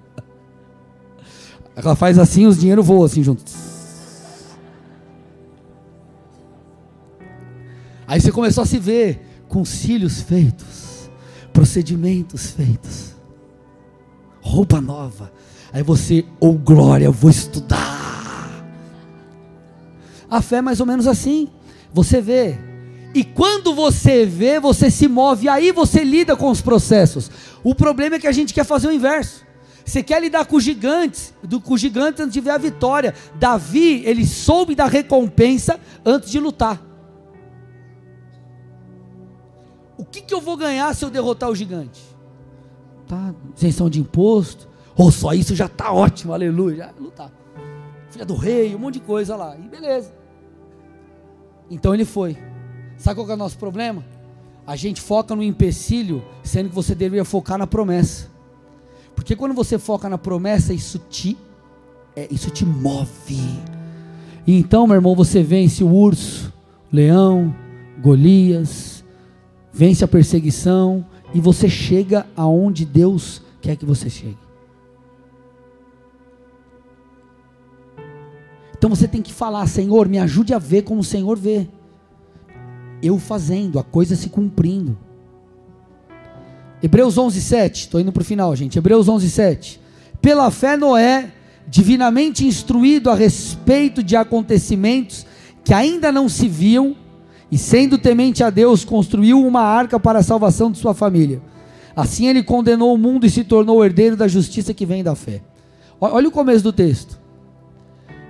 Ela 1.76 1.94
faz 1.96 2.18
assim, 2.18 2.46
os 2.46 2.58
dinheiro 2.58 2.82
voam 2.82 3.04
assim 3.04 3.22
juntos. 3.22 3.71
Aí 8.12 8.20
você 8.20 8.30
começou 8.30 8.60
a 8.60 8.66
se 8.66 8.78
ver 8.78 9.22
com 9.48 9.64
cílios 9.64 10.20
feitos, 10.20 11.08
procedimentos 11.50 12.50
feitos, 12.50 13.14
roupa 14.42 14.82
nova. 14.82 15.32
Aí 15.72 15.82
você, 15.82 16.22
oh 16.38 16.52
glória, 16.52 17.06
eu 17.06 17.12
vou 17.12 17.30
estudar. 17.30 18.66
A 20.30 20.42
fé 20.42 20.56
é 20.56 20.60
mais 20.60 20.78
ou 20.78 20.84
menos 20.84 21.06
assim. 21.06 21.48
Você 21.90 22.20
vê, 22.20 22.58
e 23.14 23.24
quando 23.24 23.74
você 23.74 24.26
vê, 24.26 24.60
você 24.60 24.90
se 24.90 25.08
move, 25.08 25.48
aí 25.48 25.72
você 25.72 26.04
lida 26.04 26.36
com 26.36 26.50
os 26.50 26.60
processos. 26.60 27.30
O 27.64 27.74
problema 27.74 28.16
é 28.16 28.18
que 28.18 28.26
a 28.26 28.32
gente 28.32 28.52
quer 28.52 28.66
fazer 28.66 28.88
o 28.88 28.92
inverso. 28.92 29.42
Você 29.86 30.02
quer 30.02 30.20
lidar 30.20 30.44
com 30.44 30.56
os 30.56 30.64
gigantes, 30.64 31.32
do, 31.42 31.58
com 31.62 31.72
os 31.72 31.80
gigantes 31.80 32.20
antes 32.20 32.34
de 32.34 32.42
ver 32.42 32.50
a 32.50 32.58
vitória. 32.58 33.14
Davi, 33.36 34.02
ele 34.04 34.26
soube 34.26 34.74
da 34.74 34.84
recompensa 34.84 35.80
antes 36.04 36.30
de 36.30 36.38
lutar. 36.38 36.91
O 40.02 40.04
que, 40.04 40.20
que 40.20 40.34
eu 40.34 40.40
vou 40.40 40.56
ganhar 40.56 40.92
se 40.96 41.04
eu 41.04 41.10
derrotar 41.10 41.48
o 41.48 41.54
gigante? 41.54 42.02
Tá, 43.06 43.32
isenção 43.56 43.88
de 43.88 44.00
imposto, 44.00 44.68
ou 44.96 45.12
só 45.12 45.32
isso 45.32 45.54
já 45.54 45.66
está 45.66 45.92
ótimo, 45.92 46.32
aleluia, 46.32 46.92
lutar. 46.98 47.30
Filha 48.10 48.26
do 48.26 48.34
rei, 48.34 48.74
um 48.74 48.80
monte 48.80 48.94
de 48.94 49.00
coisa 49.00 49.36
lá, 49.36 49.56
e 49.56 49.62
beleza. 49.68 50.12
Então 51.70 51.94
ele 51.94 52.04
foi. 52.04 52.36
Sabe 52.96 53.14
qual 53.14 53.30
é 53.30 53.34
o 53.34 53.36
nosso 53.36 53.56
problema? 53.56 54.04
A 54.66 54.74
gente 54.74 55.00
foca 55.00 55.36
no 55.36 55.42
empecilho, 55.42 56.24
sendo 56.42 56.70
que 56.70 56.74
você 56.74 56.96
deveria 56.96 57.24
focar 57.24 57.56
na 57.56 57.66
promessa. 57.66 58.28
Porque 59.14 59.36
quando 59.36 59.54
você 59.54 59.78
foca 59.78 60.08
na 60.08 60.18
promessa, 60.18 60.74
isso 60.74 60.98
te, 60.98 61.38
é, 62.16 62.26
isso 62.28 62.50
te 62.50 62.66
move. 62.66 63.38
E 64.44 64.58
então, 64.58 64.84
meu 64.84 64.96
irmão, 64.96 65.14
você 65.14 65.44
vence 65.44 65.84
o 65.84 65.88
urso, 65.88 66.52
o 66.92 66.96
leão, 66.96 67.54
Golias, 68.00 69.01
vence 69.72 70.04
a 70.04 70.08
perseguição 70.08 71.04
e 71.34 71.40
você 71.40 71.68
chega 71.68 72.26
aonde 72.36 72.84
Deus 72.84 73.42
quer 73.60 73.76
que 73.76 73.86
você 73.86 74.10
chegue. 74.10 74.38
Então 78.76 78.90
você 78.90 79.06
tem 79.06 79.22
que 79.22 79.32
falar, 79.32 79.66
Senhor, 79.68 80.08
me 80.08 80.18
ajude 80.18 80.52
a 80.52 80.58
ver 80.58 80.82
como 80.82 81.00
o 81.00 81.04
Senhor 81.04 81.38
vê 81.38 81.68
eu 83.02 83.18
fazendo, 83.18 83.78
a 83.78 83.82
coisa 83.84 84.14
se 84.14 84.28
cumprindo. 84.28 84.96
Hebreus 86.82 87.16
11, 87.16 87.40
7, 87.40 87.80
estou 87.80 88.00
indo 88.00 88.12
para 88.12 88.22
o 88.22 88.24
final, 88.24 88.54
gente. 88.56 88.76
Hebreus 88.76 89.08
11, 89.08 89.30
7. 89.30 89.80
Pela 90.20 90.50
fé, 90.50 90.76
Noé, 90.76 91.32
divinamente 91.66 92.44
instruído 92.44 93.08
a 93.08 93.14
respeito 93.14 94.02
de 94.02 94.16
acontecimentos 94.16 95.24
que 95.64 95.72
ainda 95.72 96.10
não 96.10 96.28
se 96.28 96.48
viam, 96.48 96.96
e 97.52 97.58
sendo 97.58 97.98
temente 97.98 98.42
a 98.42 98.48
Deus, 98.48 98.82
construiu 98.82 99.46
uma 99.46 99.60
arca 99.60 100.00
para 100.00 100.20
a 100.20 100.22
salvação 100.22 100.72
de 100.72 100.78
sua 100.78 100.94
família. 100.94 101.42
Assim 101.94 102.26
ele 102.26 102.42
condenou 102.42 102.94
o 102.94 102.96
mundo 102.96 103.26
e 103.26 103.30
se 103.30 103.44
tornou 103.44 103.84
herdeiro 103.84 104.16
da 104.16 104.26
justiça 104.26 104.72
que 104.72 104.86
vem 104.86 105.04
da 105.04 105.14
fé. 105.14 105.42
Olha 106.00 106.28
o 106.28 106.32
começo 106.32 106.64
do 106.64 106.72
texto. 106.72 107.20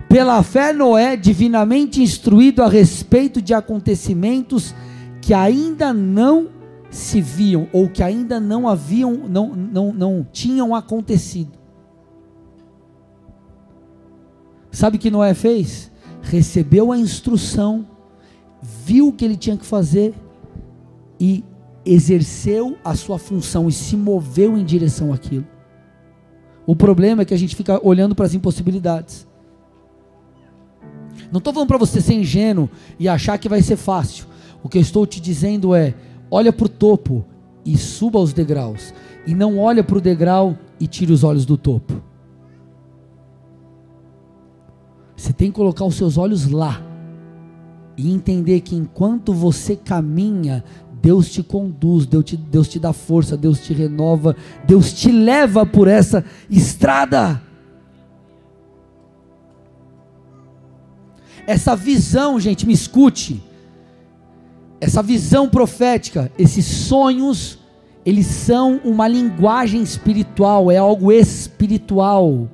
Pela 0.09 0.43
fé, 0.43 0.73
Noé, 0.73 1.17
divinamente 1.17 2.03
instruído 2.03 2.65
a 2.65 2.69
respeito 2.69 3.41
de 3.41 3.55
acontecimentos 3.55 4.75
que 5.21 5.33
ainda 5.33 5.93
não 5.93 6.49
se 6.91 7.21
viam 7.21 7.69
ou 7.73 7.89
que 7.89 8.03
ainda 8.03 8.41
não 8.41 8.69
haviam, 8.69 9.13
não, 9.29 9.55
não, 9.55 9.93
não 9.93 10.27
tinham 10.33 10.75
acontecido. 10.75 11.53
Sabe 14.73 14.97
o 14.97 15.01
que 15.01 15.13
Noé 15.13 15.33
fez? 15.33 15.93
Recebeu 16.21 16.91
a 16.91 16.99
instrução, 16.99 17.87
viu 18.63 19.09
o 19.09 19.13
que 19.13 19.25
ele 19.25 19.37
tinha 19.37 19.57
que 19.57 19.67
fazer 19.67 20.15
e 21.19 21.45
exerceu 21.85 22.77
a 22.85 22.95
sua 22.95 23.19
função 23.19 23.69
e 23.69 23.73
se 23.73 23.97
moveu 23.97 24.57
em 24.57 24.65
direção 24.65 25.13
àquilo. 25.13 25.47
O 26.65 26.77
problema 26.77 27.23
é 27.23 27.25
que 27.25 27.35
a 27.35 27.39
gente 27.39 27.57
fica 27.57 27.85
olhando 27.85 28.15
para 28.15 28.25
as 28.25 28.35
impossibilidades. 28.35 29.27
Não 31.31 31.39
estou 31.39 31.53
falando 31.53 31.69
para 31.69 31.79
você 31.79 32.01
ser 32.01 32.15
ingênuo 32.15 32.71
e 32.99 33.09
achar 33.09 33.37
que 33.39 33.49
vai 33.49 33.63
ser 33.63 33.77
fácil. 33.77 34.27
O 34.63 34.69
que 34.69 34.79
eu 34.79 34.83
estou 34.83 35.05
te 35.07 35.21
dizendo 35.21 35.75
é: 35.75 35.95
olha 36.31 36.53
para 36.53 36.67
o 36.67 36.69
topo 36.69 37.25
e 37.65 37.77
suba 37.77 38.19
os 38.21 38.33
degraus. 38.33 38.95
E 39.27 39.35
não 39.35 39.59
olha 39.59 39.83
para 39.83 39.99
o 39.99 40.01
degrau 40.01 40.57
e 40.79 40.87
tire 40.87 41.13
os 41.13 41.25
olhos 41.25 41.45
do 41.45 41.57
topo. 41.57 42.03
Você 45.17 45.33
tem 45.33 45.49
que 45.49 45.57
colocar 45.57 45.85
os 45.85 45.95
seus 45.95 46.19
olhos 46.19 46.47
lá. 46.49 46.92
E 47.97 48.13
entender 48.13 48.61
que 48.61 48.75
enquanto 48.75 49.33
você 49.33 49.77
caminha, 49.77 50.65
Deus 51.03 51.31
te 51.31 51.43
conduz, 51.43 52.07
Deus 52.07 52.25
te, 52.25 52.37
Deus 52.37 52.69
te 52.69 52.79
dá 52.79 52.93
força, 52.93 53.37
Deus 53.37 53.61
te 53.61 53.75
renova, 53.75 54.37
Deus 54.65 54.93
te 54.93 55.11
leva 55.11 55.67
por 55.67 55.89
essa 55.89 56.25
estrada. 56.49 57.43
Essa 61.45 61.75
visão, 61.75 62.39
gente, 62.39 62.67
me 62.67 62.73
escute. 62.73 63.43
Essa 64.81 65.03
visão 65.03 65.49
profética, 65.49 66.31
esses 66.39 66.65
sonhos, 66.65 67.59
eles 68.05 68.27
são 68.27 68.81
uma 68.85 69.07
linguagem 69.07 69.83
espiritual, 69.83 70.71
é 70.71 70.77
algo 70.77 71.11
espiritual. 71.13 72.49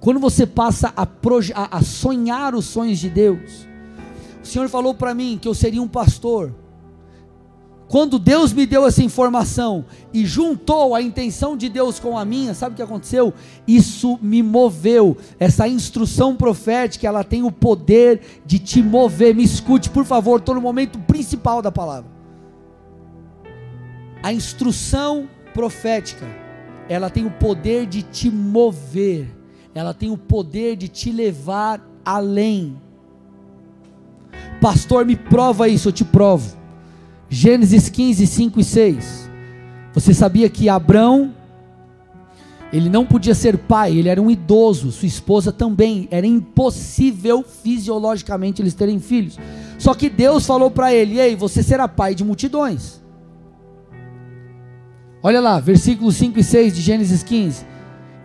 Quando 0.00 0.20
você 0.20 0.46
passa 0.46 0.92
a, 0.96 1.02
a, 1.02 1.78
a 1.78 1.82
sonhar 1.82 2.54
os 2.54 2.64
sonhos 2.66 2.98
de 2.98 3.08
Deus, 3.08 3.66
o 4.48 4.50
Senhor 4.50 4.68
falou 4.68 4.94
para 4.94 5.14
mim 5.14 5.38
que 5.40 5.48
eu 5.48 5.54
seria 5.54 5.82
um 5.82 5.88
pastor. 5.88 6.54
Quando 7.86 8.18
Deus 8.18 8.52
me 8.52 8.66
deu 8.66 8.86
essa 8.86 9.02
informação 9.02 9.84
e 10.12 10.24
juntou 10.24 10.94
a 10.94 11.02
intenção 11.02 11.56
de 11.56 11.68
Deus 11.68 12.00
com 12.00 12.16
a 12.16 12.24
minha, 12.24 12.54
sabe 12.54 12.72
o 12.72 12.76
que 12.76 12.82
aconteceu? 12.82 13.32
Isso 13.68 14.18
me 14.22 14.42
moveu. 14.42 15.16
Essa 15.38 15.68
instrução 15.68 16.34
profética, 16.34 17.06
ela 17.06 17.22
tem 17.22 17.42
o 17.42 17.52
poder 17.52 18.42
de 18.44 18.58
te 18.58 18.82
mover. 18.82 19.34
Me 19.34 19.44
escute, 19.44 19.90
por 19.90 20.04
favor, 20.04 20.40
estou 20.40 20.54
no 20.54 20.60
momento 20.60 20.98
principal 21.00 21.60
da 21.60 21.70
palavra. 21.70 22.10
A 24.22 24.32
instrução 24.32 25.28
profética, 25.52 26.26
ela 26.88 27.10
tem 27.10 27.26
o 27.26 27.30
poder 27.30 27.86
de 27.86 28.02
te 28.02 28.30
mover. 28.30 29.28
Ela 29.74 29.92
tem 29.92 30.10
o 30.10 30.16
poder 30.16 30.76
de 30.76 30.88
te 30.88 31.12
levar 31.12 31.86
além. 32.04 32.80
Pastor, 34.64 35.04
me 35.04 35.14
prova 35.14 35.68
isso, 35.68 35.88
eu 35.88 35.92
te 35.92 36.06
provo. 36.06 36.56
Gênesis 37.28 37.90
15, 37.90 38.26
5 38.26 38.60
e 38.60 38.64
6. 38.64 39.30
Você 39.92 40.14
sabia 40.14 40.48
que 40.48 40.70
Abrão, 40.70 41.34
ele 42.72 42.88
não 42.88 43.04
podia 43.04 43.34
ser 43.34 43.58
pai, 43.58 43.94
ele 43.94 44.08
era 44.08 44.22
um 44.22 44.30
idoso, 44.30 44.90
sua 44.90 45.06
esposa 45.06 45.52
também, 45.52 46.08
era 46.10 46.26
impossível 46.26 47.44
fisiologicamente 47.44 48.62
eles 48.62 48.72
terem 48.72 48.98
filhos. 48.98 49.38
Só 49.78 49.92
que 49.92 50.08
Deus 50.08 50.46
falou 50.46 50.70
para 50.70 50.94
ele: 50.94 51.20
Ei, 51.20 51.36
você 51.36 51.62
será 51.62 51.86
pai 51.86 52.14
de 52.14 52.24
multidões. 52.24 53.02
Olha 55.22 55.42
lá, 55.42 55.60
versículos 55.60 56.16
5 56.16 56.38
e 56.38 56.42
6 56.42 56.74
de 56.74 56.80
Gênesis 56.80 57.22
15. 57.22 57.66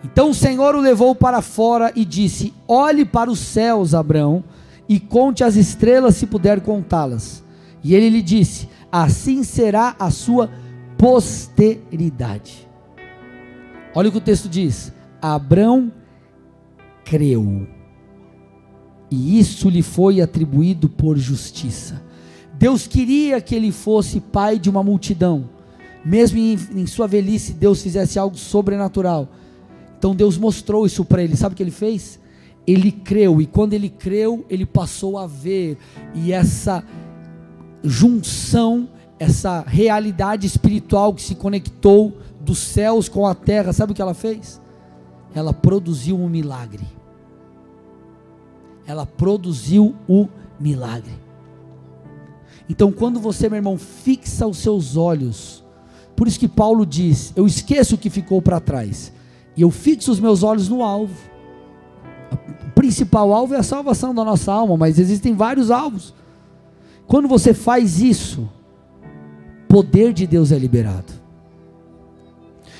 Então 0.02 0.30
o 0.30 0.34
Senhor 0.34 0.74
o 0.74 0.80
levou 0.80 1.14
para 1.14 1.42
fora 1.42 1.92
e 1.94 2.02
disse: 2.02 2.54
Olhe 2.66 3.04
para 3.04 3.30
os 3.30 3.40
céus, 3.40 3.94
Abrão, 3.94 4.42
e 4.90 4.98
conte 4.98 5.44
as 5.44 5.54
estrelas 5.54 6.16
se 6.16 6.26
puder 6.26 6.60
contá-las. 6.60 7.44
E 7.82 7.94
ele 7.94 8.10
lhe 8.10 8.20
disse: 8.20 8.68
assim 8.90 9.44
será 9.44 9.94
a 10.00 10.10
sua 10.10 10.50
posteridade. 10.98 12.68
Olha 13.94 14.08
o 14.08 14.12
que 14.12 14.18
o 14.18 14.20
texto 14.20 14.48
diz: 14.48 14.92
Abrão 15.22 15.92
creu, 17.04 17.68
e 19.08 19.38
isso 19.38 19.70
lhe 19.70 19.80
foi 19.80 20.20
atribuído 20.20 20.88
por 20.88 21.16
justiça. 21.16 22.02
Deus 22.58 22.88
queria 22.88 23.40
que 23.40 23.54
ele 23.54 23.70
fosse 23.70 24.20
pai 24.20 24.58
de 24.58 24.68
uma 24.68 24.82
multidão, 24.82 25.48
mesmo 26.04 26.36
em, 26.36 26.58
em 26.74 26.86
sua 26.86 27.06
velhice, 27.06 27.52
Deus 27.52 27.80
fizesse 27.80 28.18
algo 28.18 28.36
sobrenatural. 28.36 29.28
Então 29.96 30.16
Deus 30.16 30.36
mostrou 30.36 30.84
isso 30.84 31.04
para 31.04 31.22
ele. 31.22 31.36
Sabe 31.36 31.52
o 31.52 31.56
que 31.56 31.62
ele 31.62 31.70
fez? 31.70 32.19
Ele 32.66 32.92
creu, 32.92 33.40
e 33.40 33.46
quando 33.46 33.72
ele 33.72 33.88
creu, 33.88 34.44
ele 34.48 34.66
passou 34.66 35.18
a 35.18 35.26
ver, 35.26 35.78
e 36.14 36.32
essa 36.32 36.84
junção, 37.82 38.88
essa 39.18 39.64
realidade 39.66 40.46
espiritual 40.46 41.14
que 41.14 41.22
se 41.22 41.34
conectou 41.34 42.18
dos 42.40 42.58
céus 42.58 43.08
com 43.08 43.26
a 43.26 43.34
terra, 43.34 43.72
sabe 43.72 43.92
o 43.92 43.94
que 43.94 44.02
ela 44.02 44.14
fez? 44.14 44.60
Ela 45.34 45.52
produziu 45.52 46.18
um 46.18 46.28
milagre. 46.28 46.84
Ela 48.86 49.06
produziu 49.06 49.94
o 50.08 50.28
milagre. 50.58 51.12
Então, 52.68 52.92
quando 52.92 53.18
você, 53.18 53.48
meu 53.48 53.56
irmão, 53.56 53.76
fixa 53.76 54.46
os 54.46 54.58
seus 54.58 54.96
olhos, 54.96 55.64
por 56.16 56.28
isso 56.28 56.38
que 56.38 56.48
Paulo 56.48 56.84
diz: 56.84 57.32
Eu 57.34 57.46
esqueço 57.46 57.94
o 57.94 57.98
que 57.98 58.10
ficou 58.10 58.40
para 58.42 58.60
trás, 58.60 59.12
e 59.56 59.62
eu 59.62 59.70
fixo 59.70 60.12
os 60.12 60.20
meus 60.20 60.42
olhos 60.42 60.68
no 60.68 60.82
alvo. 60.82 61.29
Principal 62.70 63.32
alvo 63.32 63.54
é 63.54 63.58
a 63.58 63.62
salvação 63.62 64.14
da 64.14 64.24
nossa 64.24 64.52
alma, 64.52 64.76
mas 64.76 64.98
existem 64.98 65.34
vários 65.34 65.70
alvos. 65.70 66.14
Quando 67.06 67.26
você 67.26 67.52
faz 67.52 68.00
isso, 68.00 68.48
poder 69.68 70.12
de 70.12 70.26
Deus 70.26 70.52
é 70.52 70.58
liberado. 70.58 71.12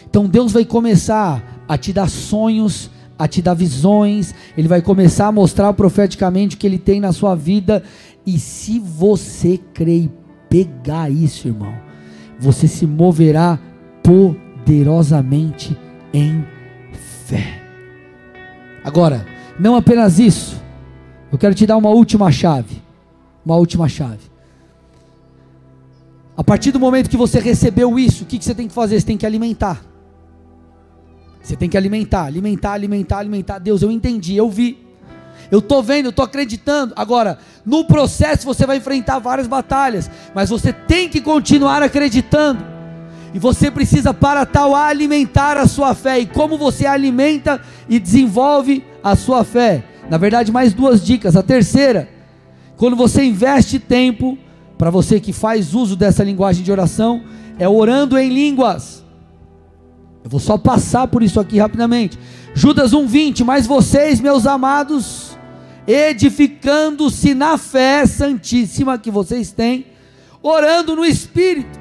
Então 0.09 0.27
Deus 0.27 0.53
vai 0.53 0.65
começar 0.65 1.63
a 1.69 1.79
te 1.79 1.93
dar 1.93 2.09
sonhos, 2.09 2.91
a 3.19 3.29
te 3.29 3.43
dar 3.43 3.55
visões, 3.55 4.35
Ele 4.57 4.67
vai 4.67 4.83
começar 4.83 5.27
a 5.27 5.33
mostrar 5.33 5.73
profeticamente 5.73 6.57
o 6.57 6.59
que 6.59 6.67
Ele 6.67 6.79
tem 6.79 7.01
na 7.01 7.13
sua 7.13 7.35
vida. 7.35 7.83
E 8.27 8.39
se 8.39 8.79
você 8.79 9.59
crer 9.73 10.11
pegar 10.49 11.11
isso, 11.11 11.49
irmão, 11.49 11.75
você 12.39 12.67
se 12.67 12.87
moverá 12.87 13.59
poderosamente 14.03 15.77
em 16.13 16.45
fé. 17.25 17.63
Agora, 18.83 19.27
não 19.61 19.77
apenas 19.77 20.19
isso, 20.19 20.61
eu 21.31 21.37
quero 21.37 21.55
te 21.55 21.67
dar 21.67 21.77
uma 21.77 21.91
última 21.91 22.33
chave. 22.33 22.83
Uma 23.45 23.57
última 23.57 23.89
chave. 23.89 24.31
A 26.35 26.43
partir 26.43 26.73
do 26.73 26.81
momento 26.81 27.11
que 27.11 27.17
você 27.17 27.39
recebeu 27.39 27.99
isso, 27.99 28.25
o 28.25 28.27
que, 28.27 28.43
você 28.43 28.55
tem 28.55 28.67
que 28.67 28.73
fazer? 28.73 28.99
Você 28.99 29.07
tem 29.07 29.19
que 29.19 29.27
alimentar. 29.27 29.85
Você 31.43 31.55
tem 31.55 31.69
que 31.69 31.77
alimentar, 31.77 32.25
alimentar, 32.25 32.73
alimentar, 32.73 33.19
alimentar. 33.19 33.59
Deus, 33.59 33.83
eu 33.83 33.91
entendi, 33.91 34.35
eu 34.35 34.49
vi. 34.49 34.79
Eu 35.51 35.59
estou 35.59 35.83
vendo, 35.83 36.07
eu 36.07 36.11
estou 36.11 36.25
acreditando. 36.25 36.95
Agora, 36.97 37.39
no 37.65 37.85
processo 37.85 38.47
você 38.47 38.65
vai 38.67 38.79
enfrentar 38.79 39.19
várias 39.19 39.47
batalhas, 39.47 40.11
mas 40.35 40.49
você 40.49 40.73
tem 40.73 41.09
que 41.09 41.21
continuar 41.21 41.83
acreditando. 41.83 42.65
E 43.35 43.39
você 43.39 43.71
precisa, 43.71 44.15
para 44.15 44.47
tal, 44.47 44.75
alimentar 44.75 45.59
a 45.59 45.67
sua 45.67 45.95
fé. 45.95 46.19
E 46.19 46.27
como 46.27 46.57
você 46.57 46.87
alimenta 46.87 47.61
e 47.89 47.99
desenvolve 47.99 48.85
a 49.03 49.17
sua 49.17 49.45
fé? 49.45 49.85
Na 50.09 50.19
verdade, 50.19 50.51
mais 50.53 50.73
duas 50.73 51.05
dicas. 51.05 51.37
A 51.37 51.43
terceira, 51.43 52.09
quando 52.77 52.97
você 52.97 53.23
investe 53.25 53.79
tempo, 53.79 54.39
para 54.77 54.91
você 54.91 55.21
que 55.21 55.33
faz 55.33 55.75
uso 55.75 55.97
dessa 55.97 56.25
linguagem 56.25 56.65
de 56.65 56.73
oração, 56.73 57.23
é 57.59 57.69
orando 57.69 58.19
em 58.19 58.31
línguas. 58.31 59.05
Eu 60.25 60.31
vou 60.31 60.41
só 60.41 60.57
passar 60.59 61.07
por 61.07 61.23
isso 61.23 61.39
aqui 61.39 61.59
rapidamente. 61.59 62.19
Judas 62.55 62.93
1:20, 62.93 63.45
mas 63.45 63.67
vocês, 63.67 64.21
meus 64.21 64.47
amados, 64.47 65.39
edificando-se 65.87 67.35
na 67.35 67.57
fé 67.57 68.05
santíssima 68.07 68.99
que 68.99 69.11
vocês 69.11 69.53
têm, 69.53 69.87
orando 70.43 70.97
no 70.97 71.05
espírito. 71.05 71.79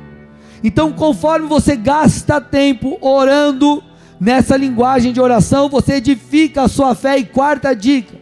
Então, 0.63 0.91
conforme 0.91 1.47
você 1.47 1.75
gasta 1.75 2.41
tempo 2.41 2.97
orando 3.01 3.83
nessa 4.19 4.57
linguagem 4.57 5.13
de 5.13 5.21
oração, 5.21 5.69
você 5.69 5.95
edifica 5.95 6.63
a 6.63 6.67
sua 6.67 6.93
fé. 6.93 7.17
E 7.17 7.25
quarta 7.25 7.73
dica: 7.73 8.15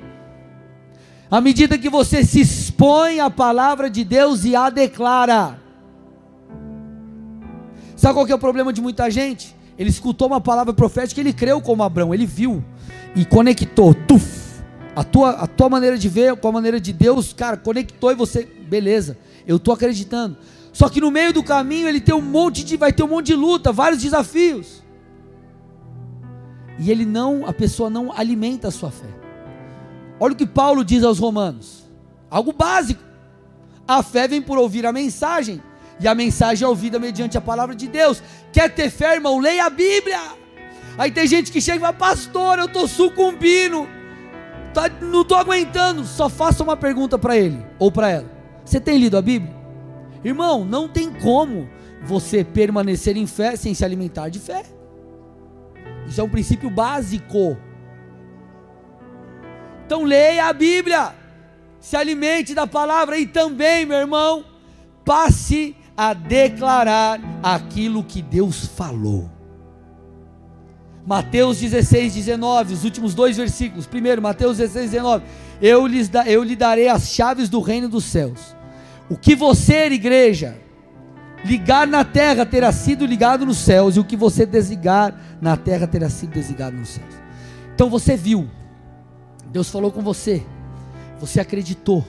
à 1.29 1.41
medida 1.41 1.77
que 1.77 1.89
você 1.89 2.23
se 2.23 2.41
expõe 2.41 3.19
à 3.19 3.29
palavra 3.29 3.89
de 3.89 4.03
Deus 4.03 4.45
e 4.45 4.55
a 4.55 4.69
declara. 4.69 5.59
Sabe 7.95 8.13
qual 8.13 8.25
que 8.25 8.31
é 8.31 8.35
o 8.35 8.39
problema 8.39 8.71
de 8.71 8.79
muita 8.79 9.09
gente? 9.09 9.55
Ele 9.77 9.89
escutou 9.89 10.27
uma 10.27 10.39
palavra 10.39 10.73
profética, 10.73 11.19
ele 11.19 11.33
creu 11.33 11.59
como 11.59 11.83
Abraão, 11.83 12.13
ele 12.13 12.25
viu 12.25 12.63
e 13.15 13.25
conectou. 13.25 13.93
Tuf, 13.93 14.61
a 14.95 15.03
tua, 15.03 15.31
a 15.31 15.47
tua 15.47 15.69
maneira 15.69 15.97
de 15.97 16.07
ver 16.07 16.35
com 16.35 16.47
a 16.47 16.51
maneira 16.51 16.79
de 16.79 16.93
Deus, 16.93 17.33
cara, 17.33 17.57
conectou 17.57 18.11
e 18.11 18.15
você, 18.15 18.43
beleza, 18.45 19.17
eu 19.47 19.57
estou 19.57 19.73
acreditando. 19.73 20.37
Só 20.71 20.89
que 20.89 21.01
no 21.01 21.09
meio 21.09 21.33
do 21.33 21.43
caminho 21.43 21.87
ele 21.87 21.99
tem 21.99 22.13
um 22.13 22.21
monte 22.21 22.63
de, 22.63 22.77
vai 22.77 22.93
ter 22.93 23.01
um 23.01 23.07
monte 23.07 23.27
de 23.27 23.35
luta, 23.35 23.71
vários 23.71 24.01
desafios. 24.01 24.83
E 26.79 26.91
ele 26.91 27.05
não, 27.05 27.45
a 27.45 27.53
pessoa 27.53 27.89
não 27.89 28.11
alimenta 28.11 28.67
a 28.67 28.71
sua 28.71 28.91
fé. 28.91 29.07
Olha 30.19 30.33
o 30.33 30.37
que 30.37 30.45
Paulo 30.45 30.83
diz 30.83 31.03
aos 31.03 31.19
Romanos, 31.19 31.83
algo 32.29 32.53
básico. 32.53 33.01
A 33.87 34.03
fé 34.03 34.27
vem 34.27 34.41
por 34.41 34.57
ouvir 34.57 34.85
a 34.85 34.91
mensagem, 34.91 35.61
e 35.99 36.07
a 36.07 36.13
mensagem 36.13 36.65
é 36.65 36.67
ouvida 36.67 36.99
mediante 36.99 37.37
a 37.37 37.41
palavra 37.41 37.75
de 37.75 37.87
Deus. 37.87 38.21
Quer 38.51 38.73
ter 38.73 38.89
fé, 38.89 39.15
irmão? 39.15 39.39
Leia 39.39 39.65
a 39.65 39.69
Bíblia. 39.69 40.19
Aí 40.97 41.11
tem 41.11 41.27
gente 41.27 41.51
que 41.51 41.61
chega 41.61 41.77
e 41.77 41.81
fala, 41.81 41.93
pastor, 41.93 42.59
eu 42.59 42.65
estou 42.65 42.87
sucumbindo, 42.87 43.87
tá, 44.73 44.89
não 45.01 45.21
estou 45.21 45.37
aguentando. 45.37 46.03
Só 46.05 46.27
faça 46.29 46.63
uma 46.63 46.75
pergunta 46.75 47.17
para 47.17 47.37
ele 47.37 47.63
ou 47.79 47.91
para 47.91 48.09
ela: 48.09 48.31
Você 48.65 48.79
tem 48.79 48.97
lido 48.97 49.17
a 49.17 49.21
Bíblia? 49.21 49.55
Irmão, 50.23 50.65
não 50.65 50.87
tem 50.87 51.11
como 51.11 51.69
você 52.03 52.43
permanecer 52.43 53.15
em 53.15 53.27
fé 53.27 53.55
sem 53.55 53.73
se 53.73 53.85
alimentar 53.85 54.29
de 54.29 54.39
fé. 54.39 54.63
Isso 56.07 56.21
é 56.21 56.23
um 56.23 56.29
princípio 56.29 56.69
básico. 56.69 57.57
Então 59.85 60.03
leia 60.03 60.47
a 60.47 60.53
Bíblia, 60.53 61.13
se 61.79 61.95
alimente 61.95 62.53
da 62.53 62.65
palavra 62.67 63.17
e 63.17 63.25
também, 63.25 63.85
meu 63.85 63.97
irmão, 63.97 64.43
passe 65.05 65.75
a 65.95 66.13
declarar 66.13 67.19
aquilo 67.41 68.03
que 68.03 68.21
Deus 68.21 68.65
falou. 68.65 69.29
Mateus 71.05 71.59
16, 71.59 72.15
19, 72.15 72.73
os 72.73 72.83
últimos 72.83 73.15
dois 73.15 73.37
versículos. 73.37 73.87
Primeiro, 73.87 74.21
Mateus 74.21 74.57
16, 74.57 74.91
19. 74.91 75.23
Eu, 75.61 75.87
lhes 75.87 76.09
da, 76.09 76.27
eu 76.27 76.43
lhe 76.43 76.55
darei 76.55 76.89
as 76.89 77.09
chaves 77.09 77.47
do 77.47 77.61
reino 77.61 77.87
dos 77.87 78.03
céus. 78.03 78.55
O 79.09 79.17
que 79.17 79.33
você, 79.33 79.85
igreja, 79.85 80.57
ligar 81.43 81.87
na 81.87 82.03
terra 82.03 82.45
terá 82.45 82.71
sido 82.71 83.05
ligado 83.05 83.45
nos 83.45 83.57
céus, 83.57 83.95
e 83.95 83.99
o 83.99 84.03
que 84.03 84.15
você 84.15 84.45
desligar 84.45 85.13
na 85.39 85.55
terra 85.55 85.87
terá 85.87 86.09
sido 86.09 86.31
desligado 86.31 86.75
nos 86.75 86.89
céus. 86.89 87.13
Então 87.73 87.89
você 87.89 88.17
viu, 88.17 88.47
Deus 89.51 89.69
falou 89.69 89.91
com 89.91 90.01
você, 90.01 90.43
você 91.19 91.39
acreditou, 91.39 92.05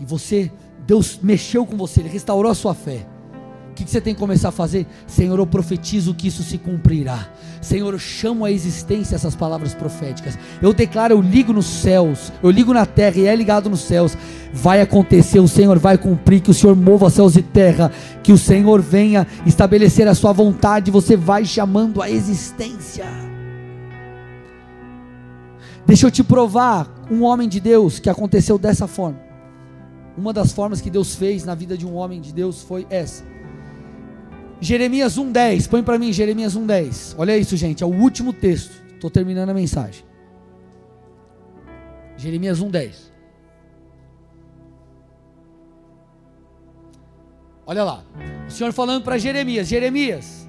e 0.00 0.04
você, 0.04 0.50
Deus 0.86 1.18
mexeu 1.22 1.66
com 1.66 1.76
você, 1.76 2.00
Ele 2.00 2.08
restaurou 2.08 2.50
a 2.50 2.54
sua 2.54 2.74
fé 2.74 3.06
que, 3.78 3.84
que 3.84 3.90
você 3.92 4.00
tem 4.00 4.12
que 4.12 4.18
começar 4.18 4.48
a 4.48 4.52
fazer? 4.52 4.88
Senhor, 5.06 5.38
eu 5.38 5.46
profetizo 5.46 6.12
que 6.12 6.26
isso 6.26 6.42
se 6.42 6.58
cumprirá. 6.58 7.28
Senhor, 7.60 7.92
eu 7.92 7.98
chamo 7.98 8.44
à 8.44 8.50
existência 8.50 9.14
essas 9.14 9.36
palavras 9.36 9.72
proféticas. 9.72 10.36
Eu 10.60 10.72
declaro, 10.72 11.14
eu 11.14 11.20
ligo 11.20 11.52
nos 11.52 11.66
céus, 11.66 12.32
eu 12.42 12.50
ligo 12.50 12.74
na 12.74 12.84
terra 12.84 13.18
e 13.18 13.26
é 13.26 13.36
ligado 13.36 13.70
nos 13.70 13.82
céus. 13.82 14.18
Vai 14.52 14.80
acontecer, 14.80 15.38
o 15.38 15.46
Senhor 15.46 15.78
vai 15.78 15.96
cumprir, 15.96 16.40
que 16.40 16.50
o 16.50 16.54
Senhor 16.54 16.74
mova 16.74 17.08
céus 17.08 17.36
e 17.36 17.42
terra, 17.42 17.92
que 18.20 18.32
o 18.32 18.38
Senhor 18.38 18.82
venha 18.82 19.24
estabelecer 19.46 20.08
a 20.08 20.14
sua 20.14 20.32
vontade, 20.32 20.90
você 20.90 21.16
vai 21.16 21.44
chamando 21.44 22.02
à 22.02 22.10
existência. 22.10 23.06
Deixa 25.86 26.08
eu 26.08 26.10
te 26.10 26.24
provar 26.24 26.88
um 27.08 27.22
homem 27.22 27.48
de 27.48 27.60
Deus 27.60 28.00
que 28.00 28.10
aconteceu 28.10 28.58
dessa 28.58 28.88
forma. 28.88 29.20
Uma 30.16 30.32
das 30.32 30.52
formas 30.52 30.80
que 30.80 30.90
Deus 30.90 31.14
fez 31.14 31.44
na 31.44 31.54
vida 31.54 31.78
de 31.78 31.86
um 31.86 31.94
homem 31.94 32.20
de 32.20 32.32
Deus 32.34 32.60
foi 32.60 32.84
essa. 32.90 33.37
Jeremias 34.60 35.16
1:10, 35.16 35.68
põe 35.68 35.82
para 35.82 35.98
mim 35.98 36.12
Jeremias 36.12 36.56
1:10. 36.56 37.14
Olha 37.16 37.36
isso, 37.36 37.56
gente, 37.56 37.82
é 37.82 37.86
o 37.86 37.94
último 37.94 38.32
texto. 38.32 38.72
Estou 38.94 39.08
terminando 39.10 39.50
a 39.50 39.54
mensagem. 39.54 40.04
Jeremias 42.16 42.60
1:10. 42.60 43.12
Olha 47.64 47.84
lá. 47.84 48.04
O 48.48 48.50
Senhor 48.50 48.72
falando 48.72 49.04
para 49.04 49.16
Jeremias: 49.18 49.68
Jeremias, 49.68 50.48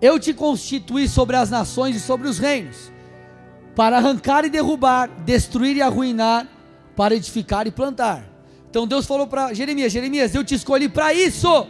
eu 0.00 0.18
te 0.18 0.32
constituí 0.32 1.06
sobre 1.06 1.36
as 1.36 1.50
nações 1.50 1.96
e 1.96 2.00
sobre 2.00 2.28
os 2.28 2.38
reinos, 2.38 2.90
para 3.76 3.98
arrancar 3.98 4.46
e 4.46 4.48
derrubar, 4.50 5.10
destruir 5.26 5.76
e 5.76 5.82
arruinar, 5.82 6.48
para 6.96 7.14
edificar 7.14 7.66
e 7.66 7.70
plantar. 7.70 8.24
Então 8.70 8.86
Deus 8.86 9.04
falou 9.04 9.26
para 9.26 9.52
Jeremias: 9.52 9.92
Jeremias, 9.92 10.34
eu 10.34 10.42
te 10.42 10.54
escolhi 10.54 10.88
para 10.88 11.12
isso 11.12 11.66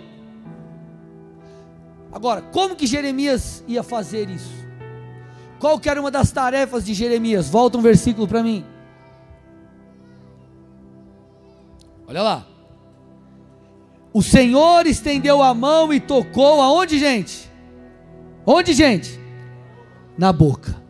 Agora, 2.12 2.42
como 2.42 2.74
que 2.74 2.86
Jeremias 2.86 3.64
ia 3.68 3.82
fazer 3.82 4.28
isso? 4.28 4.60
Qual 5.58 5.78
que 5.78 5.88
era 5.88 6.00
uma 6.00 6.10
das 6.10 6.32
tarefas 6.32 6.84
de 6.84 6.94
Jeremias? 6.94 7.48
Volta 7.48 7.78
um 7.78 7.82
versículo 7.82 8.26
para 8.26 8.42
mim. 8.42 8.64
Olha 12.08 12.22
lá. 12.22 12.46
O 14.12 14.22
Senhor 14.22 14.86
estendeu 14.86 15.42
a 15.42 15.54
mão 15.54 15.92
e 15.92 16.00
tocou 16.00 16.60
aonde, 16.60 16.98
gente? 16.98 17.48
Onde, 18.44 18.72
gente? 18.72 19.20
Na 20.18 20.32
boca. 20.32 20.80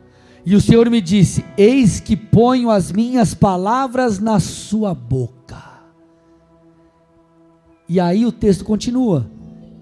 E 0.46 0.54
o 0.54 0.60
Senhor 0.60 0.88
me 0.88 1.00
disse: 1.00 1.44
Eis 1.58 2.00
que 2.00 2.16
ponho 2.16 2.70
as 2.70 2.90
minhas 2.90 3.34
palavras 3.34 4.18
na 4.18 4.40
sua 4.40 4.94
boca. 4.94 5.62
E 7.88 8.00
aí 8.00 8.24
o 8.24 8.32
texto 8.32 8.64
continua. 8.64 9.28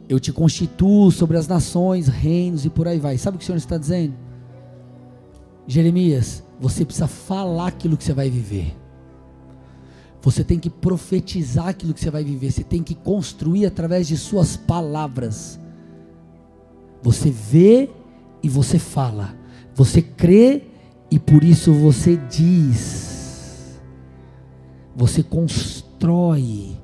Eu 0.09 0.19
te 0.19 0.33
constituo 0.33 1.11
sobre 1.11 1.37
as 1.37 1.47
nações, 1.47 2.09
reinos 2.09 2.65
e 2.65 2.71
por 2.71 2.89
aí 2.89 2.99
vai. 2.99 3.19
Sabe 3.19 3.37
o 3.37 3.39
que 3.39 3.45
o 3.45 3.47
Senhor 3.47 3.59
está 3.59 3.77
dizendo? 3.77 4.15
Jeremias, 5.67 6.43
você 6.59 6.85
precisa 6.85 7.07
falar 7.07 7.69
aquilo 7.69 7.97
que 7.97 8.05
você 8.05 8.15
vai 8.15 8.31
viver. 8.31 8.75
Você 10.23 10.43
tem 10.43 10.59
que 10.59 10.71
profetizar 10.71 11.69
aquilo 11.69 11.93
que 11.93 12.01
você 12.01 12.11
vai 12.11 12.25
viver. 12.25 12.51
Você 12.51 12.65
tem 12.65 12.83
que 12.83 12.95
construir 12.95 13.67
através 13.67 14.09
de 14.09 14.17
suas 14.17 14.57
palavras. 14.57 15.61
Você 17.03 17.31
vê 17.31 17.91
e 18.43 18.49
você 18.49 18.79
fala. 18.79 19.37
Você 19.75 20.01
crê 20.03 20.65
E 21.11 21.19
por 21.19 21.43
isso 21.43 21.73
você 21.73 22.17
diz, 22.17 23.81
você 24.95 25.23
constrói. 25.23 26.77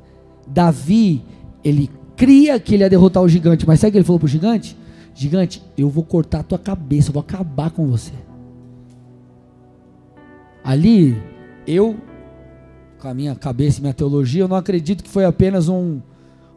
Davi, 0.47 1.23
ele 1.63 1.91
cria 2.17 2.59
que 2.59 2.75
ele 2.75 2.83
ia 2.83 2.91
derrotar 2.91 3.23
o 3.23 3.29
gigante, 3.29 3.67
mas 3.67 3.81
sabe 3.81 3.91
o 3.91 3.93
que 3.93 3.99
ele 3.99 4.05
falou 4.05 4.19
para 4.19 4.27
o 4.27 4.29
gigante? 4.29 4.77
Gigante, 5.15 5.63
eu 5.77 5.89
vou 5.89 6.05
cortar 6.05 6.41
a 6.41 6.43
tua 6.43 6.59
cabeça, 6.59 7.09
eu 7.09 7.13
vou 7.13 7.21
acabar 7.21 7.71
com 7.71 7.87
você. 7.87 8.13
Ali, 10.63 11.21
eu, 11.67 11.97
com 12.99 13.09
a 13.09 13.15
minha 13.15 13.35
cabeça 13.35 13.79
e 13.79 13.83
minha 13.83 13.95
teologia, 13.95 14.43
eu 14.43 14.49
não 14.49 14.57
acredito 14.57 15.05
que 15.05 15.11
foi 15.11 15.25
apenas 15.25 15.69
um, 15.69 16.01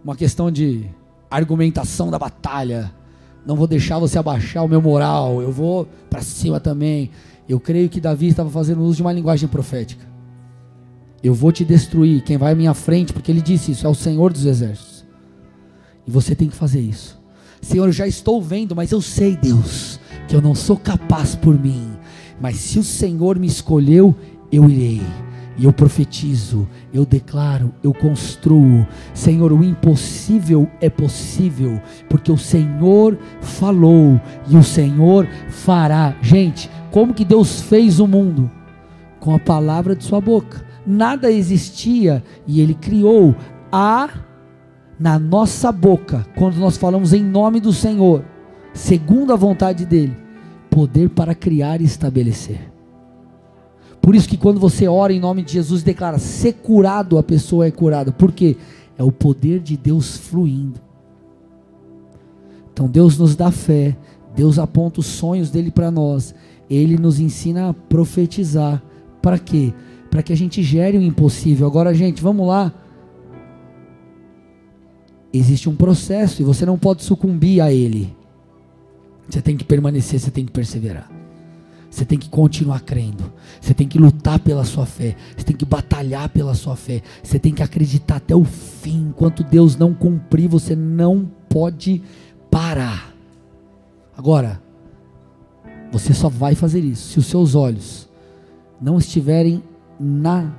uma 0.03 0.15
questão 0.15 0.49
de 0.49 0.85
argumentação 1.29 2.09
da 2.09 2.17
batalha. 2.17 2.91
Não 3.45 3.55
vou 3.55 3.67
deixar 3.67 3.99
você 3.99 4.17
abaixar 4.17 4.63
o 4.63 4.67
meu 4.67 4.81
moral, 4.81 5.41
eu 5.41 5.51
vou 5.51 5.87
para 6.09 6.21
cima 6.21 6.59
também. 6.59 7.11
Eu 7.47 7.59
creio 7.59 7.89
que 7.89 8.01
Davi 8.01 8.27
estava 8.27 8.49
fazendo 8.49 8.81
uso 8.81 8.97
de 8.97 9.01
uma 9.01 9.13
linguagem 9.13 9.47
profética. 9.47 10.05
Eu 11.23 11.33
vou 11.33 11.51
te 11.51 11.65
destruir, 11.65 12.23
quem 12.23 12.37
vai 12.37 12.53
à 12.53 12.55
minha 12.55 12.73
frente, 12.73 13.13
porque 13.13 13.31
ele 13.31 13.41
disse 13.41 13.71
isso, 13.71 13.85
é 13.85 13.89
o 13.89 13.95
Senhor 13.95 14.31
dos 14.31 14.45
Exércitos. 14.45 14.96
E 16.07 16.11
você 16.11 16.33
tem 16.33 16.47
que 16.47 16.55
fazer 16.55 16.79
isso. 16.79 17.19
Senhor, 17.61 17.87
eu 17.87 17.91
já 17.91 18.07
estou 18.07 18.41
vendo, 18.41 18.75
mas 18.75 18.91
eu 18.91 19.01
sei, 19.01 19.35
Deus, 19.35 19.99
que 20.27 20.35
eu 20.35 20.41
não 20.41 20.55
sou 20.55 20.77
capaz 20.77 21.35
por 21.35 21.59
mim. 21.59 21.91
Mas 22.39 22.57
se 22.57 22.79
o 22.79 22.83
Senhor 22.83 23.37
me 23.37 23.47
escolheu, 23.47 24.15
eu 24.51 24.69
irei. 24.69 25.01
E 25.57 25.65
eu 25.65 25.73
profetizo, 25.73 26.67
eu 26.93 27.03
declaro, 27.03 27.73
eu 27.83 27.91
construo. 27.91 28.87
Senhor, 29.13 29.51
o 29.51 29.63
impossível 29.63 30.69
é 30.79 30.87
possível, 30.87 31.81
porque 32.07 32.31
o 32.31 32.37
Senhor 32.37 33.17
falou 33.41 34.21
e 34.47 34.55
o 34.55 34.63
Senhor 34.63 35.27
fará. 35.49 36.15
Gente, 36.21 36.69
como 36.91 37.13
que 37.13 37.25
Deus 37.25 37.59
fez 37.59 37.99
o 37.99 38.07
mundo? 38.07 38.51
Com 39.19 39.33
a 39.33 39.39
palavra 39.39 39.95
de 39.95 40.03
sua 40.03 40.21
boca. 40.21 40.63
Nada 40.85 41.31
existia 41.31 42.23
e 42.45 42.61
ele 42.61 42.75
criou. 42.75 43.35
a 43.71 44.26
na 44.99 45.19
nossa 45.19 45.71
boca, 45.71 46.25
quando 46.35 46.57
nós 46.57 46.77
falamos 46.77 47.13
em 47.13 47.23
nome 47.23 47.59
do 47.59 47.71
Senhor, 47.71 48.23
segundo 48.73 49.31
a 49.31 49.35
vontade 49.35 49.85
dele, 49.85 50.15
poder 50.69 51.09
para 51.09 51.35
criar 51.35 51.81
e 51.81 51.85
estabelecer. 51.85 52.71
Por 54.01 54.15
isso 54.15 54.29
que 54.29 54.37
quando 54.37 54.59
você 54.59 54.87
ora 54.87 55.13
em 55.13 55.19
nome 55.19 55.43
de 55.43 55.53
Jesus, 55.53 55.83
declara 55.83 56.17
ser 56.17 56.53
curado, 56.53 57.17
a 57.17 57.23
pessoa 57.23 57.67
é 57.67 57.71
curada. 57.71 58.11
Por 58.11 58.31
quê? 58.31 58.55
É 58.97 59.03
o 59.03 59.11
poder 59.11 59.59
de 59.59 59.75
Deus 59.75 60.17
fluindo. 60.17 60.79
Então 62.71 62.87
Deus 62.87 63.17
nos 63.17 63.35
dá 63.35 63.51
fé, 63.51 63.97
Deus 64.35 64.57
aponta 64.57 64.99
os 64.99 65.07
sonhos 65.07 65.49
dele 65.49 65.71
para 65.71 65.91
nós, 65.91 66.33
ele 66.69 66.97
nos 66.97 67.19
ensina 67.19 67.69
a 67.69 67.73
profetizar. 67.73 68.81
Para 69.21 69.37
quê? 69.37 69.73
Para 70.09 70.23
que 70.23 70.31
a 70.31 70.37
gente 70.37 70.63
gere 70.63 70.97
o 70.97 71.01
impossível. 71.01 71.67
Agora, 71.67 71.93
gente, 71.93 72.21
vamos 72.21 72.47
lá 72.47 72.71
existe 75.37 75.69
um 75.69 75.75
processo 75.75 76.41
e 76.41 76.45
você 76.45 76.65
não 76.65 76.77
pode 76.77 77.03
sucumbir 77.03 77.61
a 77.61 77.71
ele. 77.71 78.15
Você 79.29 79.41
tem 79.41 79.57
que 79.57 79.63
permanecer, 79.63 80.19
você 80.19 80.31
tem 80.31 80.45
que 80.45 80.51
perseverar. 80.51 81.11
Você 81.89 82.05
tem 82.05 82.17
que 82.17 82.29
continuar 82.29 82.81
crendo. 82.81 83.31
Você 83.59 83.73
tem 83.73 83.87
que 83.87 83.97
lutar 83.97 84.39
pela 84.39 84.63
sua 84.63 84.85
fé. 84.85 85.15
Você 85.35 85.45
tem 85.45 85.55
que 85.55 85.65
batalhar 85.65 86.29
pela 86.29 86.53
sua 86.53 86.75
fé. 86.75 87.01
Você 87.23 87.39
tem 87.39 87.53
que 87.53 87.63
acreditar 87.63 88.17
até 88.17 88.35
o 88.35 88.43
fim. 88.43 89.07
Enquanto 89.09 89.43
Deus 89.43 89.75
não 89.75 89.93
cumprir, 89.93 90.47
você 90.47 90.75
não 90.75 91.29
pode 91.49 92.01
parar. 92.51 93.13
Agora, 94.15 94.61
você 95.91 96.13
só 96.13 96.29
vai 96.29 96.55
fazer 96.55 96.81
isso 96.81 97.13
se 97.13 97.19
os 97.19 97.25
seus 97.25 97.55
olhos 97.55 98.09
não 98.81 98.97
estiverem 98.97 99.63
na 99.99 100.53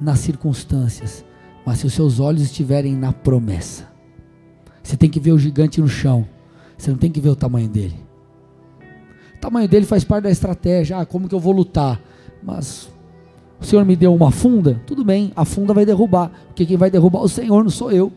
nas 0.00 0.20
circunstâncias, 0.20 1.22
mas 1.64 1.78
se 1.78 1.86
os 1.86 1.92
seus 1.92 2.20
olhos 2.20 2.40
estiverem 2.40 2.96
na 2.96 3.12
promessa. 3.12 3.89
Você 4.82 4.96
tem 4.96 5.08
que 5.08 5.20
ver 5.20 5.32
o 5.32 5.38
gigante 5.38 5.80
no 5.80 5.88
chão. 5.88 6.26
Você 6.76 6.90
não 6.90 6.98
tem 6.98 7.10
que 7.10 7.20
ver 7.20 7.28
o 7.28 7.36
tamanho 7.36 7.68
dele. 7.68 7.96
O 9.36 9.40
tamanho 9.40 9.68
dele 9.68 9.86
faz 9.86 10.04
parte 10.04 10.24
da 10.24 10.30
estratégia. 10.30 10.98
Ah, 10.98 11.06
como 11.06 11.28
que 11.28 11.34
eu 11.34 11.40
vou 11.40 11.52
lutar? 11.52 12.00
Mas 12.42 12.90
o 13.60 13.64
Senhor 13.64 13.84
me 13.84 13.94
deu 13.94 14.14
uma 14.14 14.30
funda, 14.30 14.82
tudo 14.86 15.04
bem, 15.04 15.32
a 15.36 15.44
funda 15.44 15.74
vai 15.74 15.84
derrubar. 15.84 16.30
Porque 16.46 16.64
quem 16.64 16.76
vai 16.76 16.90
derrubar 16.90 17.20
o 17.20 17.28
Senhor 17.28 17.62
não 17.62 17.70
sou 17.70 17.92
eu. 17.92 18.10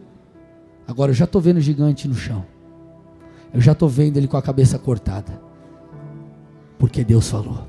Agora 0.88 1.12
eu 1.12 1.16
já 1.16 1.26
estou 1.26 1.42
vendo 1.42 1.58
o 1.58 1.62
gigante 1.62 2.08
no 2.08 2.16
chão. 2.16 2.46
Eu 3.54 3.62
já 3.62 3.74
estou 3.74 3.90
vendo 3.90 4.18
ele 4.18 4.28
com 4.28 4.38
a 4.38 4.42
cabeça 4.42 4.80
cortada. 4.80 5.40
Porque 6.80 7.04
Deus 7.04 7.30
falou. 7.30 7.68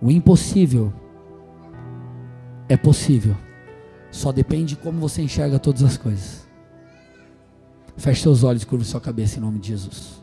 O 0.00 0.10
impossível 0.10 0.92
é 2.68 2.76
possível. 2.76 3.36
Só 4.10 4.32
depende 4.32 4.74
de 4.74 4.76
como 4.76 4.98
você 4.98 5.22
enxerga 5.22 5.58
todas 5.58 5.82
as 5.82 5.96
coisas. 5.96 6.41
Feche 7.96 8.22
seus 8.22 8.42
olhos 8.42 8.64
curve 8.64 8.84
sua 8.84 9.00
cabeça 9.00 9.38
em 9.38 9.42
nome 9.42 9.58
de 9.58 9.68
Jesus. 9.68 10.22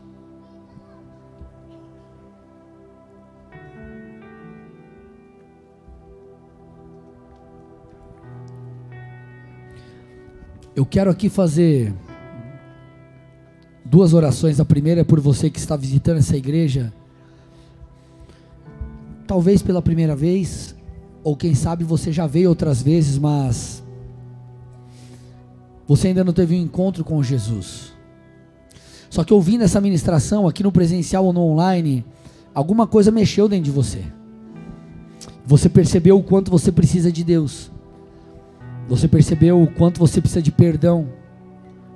Eu 10.76 10.86
quero 10.86 11.12
aqui 11.12 11.30
fazer 11.30 11.94
duas 13.84 14.14
orações. 14.14 14.60
A 14.60 14.66
primeira 14.66 15.02
é 15.02 15.04
por 15.04 15.20
você 15.20 15.50
que 15.50 15.60
está 15.60 15.76
visitando 15.76 16.20
essa 16.20 16.38
igreja, 16.38 16.94
talvez 19.28 19.62
pela 19.62 19.82
primeira 19.82 20.16
vez, 20.16 20.76
ou 21.24 21.36
quem 21.36 21.54
sabe 21.54 21.84
você 21.84 22.12
já 22.12 22.26
veio 22.28 22.50
outras 22.50 22.82
vezes, 22.82 23.18
mas 23.18 23.79
você 25.90 26.10
ainda 26.10 26.24
não 26.24 26.32
teve 26.32 26.56
um 26.56 26.62
encontro 26.62 27.04
com 27.04 27.24
Jesus. 27.24 27.94
Só 29.10 29.24
que 29.24 29.34
ouvindo 29.34 29.64
essa 29.64 29.82
ministração 29.82 30.48
aqui 30.48 30.62
no 30.62 30.72
presencial 30.72 31.26
ou 31.26 31.34
no 31.34 31.42
online, 31.42 32.06
alguma 32.54 32.86
coisa 32.86 33.10
mexeu 33.10 33.50
dentro 33.50 33.66
de 33.66 33.72
você. 33.72 34.04
Você 35.44 35.68
percebeu 35.68 36.16
o 36.16 36.22
quanto 36.22 36.52
você 36.52 36.72
precisa 36.72 37.12
de 37.12 37.24
Deus. 37.24 37.72
Você 38.88 39.08
percebeu 39.08 39.60
o 39.60 39.66
quanto 39.66 39.98
você 40.00 40.22
precisa 40.22 40.44
de 40.44 40.52
perdão. 40.52 41.10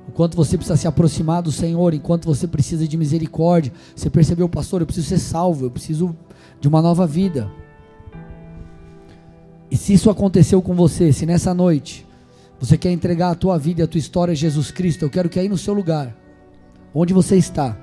O 0.08 0.12
quanto 0.12 0.36
você 0.36 0.58
precisa 0.58 0.76
se 0.76 0.88
aproximar 0.88 1.44
do 1.44 1.52
Senhor, 1.52 1.94
enquanto 1.94 2.26
você 2.26 2.48
precisa 2.48 2.88
de 2.88 2.98
misericórdia. 2.98 3.72
Você 3.96 4.10
percebeu, 4.10 4.50
pastor, 4.50 4.82
eu 4.82 4.88
preciso 4.88 5.08
ser 5.08 5.20
salvo, 5.20 5.68
eu 5.68 5.72
preciso 5.72 6.16
de 6.60 6.68
uma 6.68 6.82
nova 6.82 7.06
vida. 7.06 7.48
E 9.70 9.78
se 9.78 9.94
isso 9.94 10.10
aconteceu 10.10 10.64
com 10.64 10.74
você, 10.74 11.14
se 11.14 11.28
nessa 11.28 11.54
noite 11.54 12.08
você 12.64 12.78
quer 12.78 12.94
entregar 12.94 13.32
a 13.32 13.36
tua 13.36 13.58
vida 13.58 13.82
e 13.82 13.84
a 13.84 13.88
tua 13.88 14.00
história 14.00 14.32
a 14.32 14.36
Jesus 14.36 14.72
Cristo? 14.72 15.04
Eu 15.04 15.10
quero 15.10 15.28
que 15.28 15.38
aí 15.38 15.50
no 15.50 15.58
seu 15.58 15.74
lugar, 15.74 16.16
onde 16.96 17.14
você 17.14 17.36
está, 17.36 17.78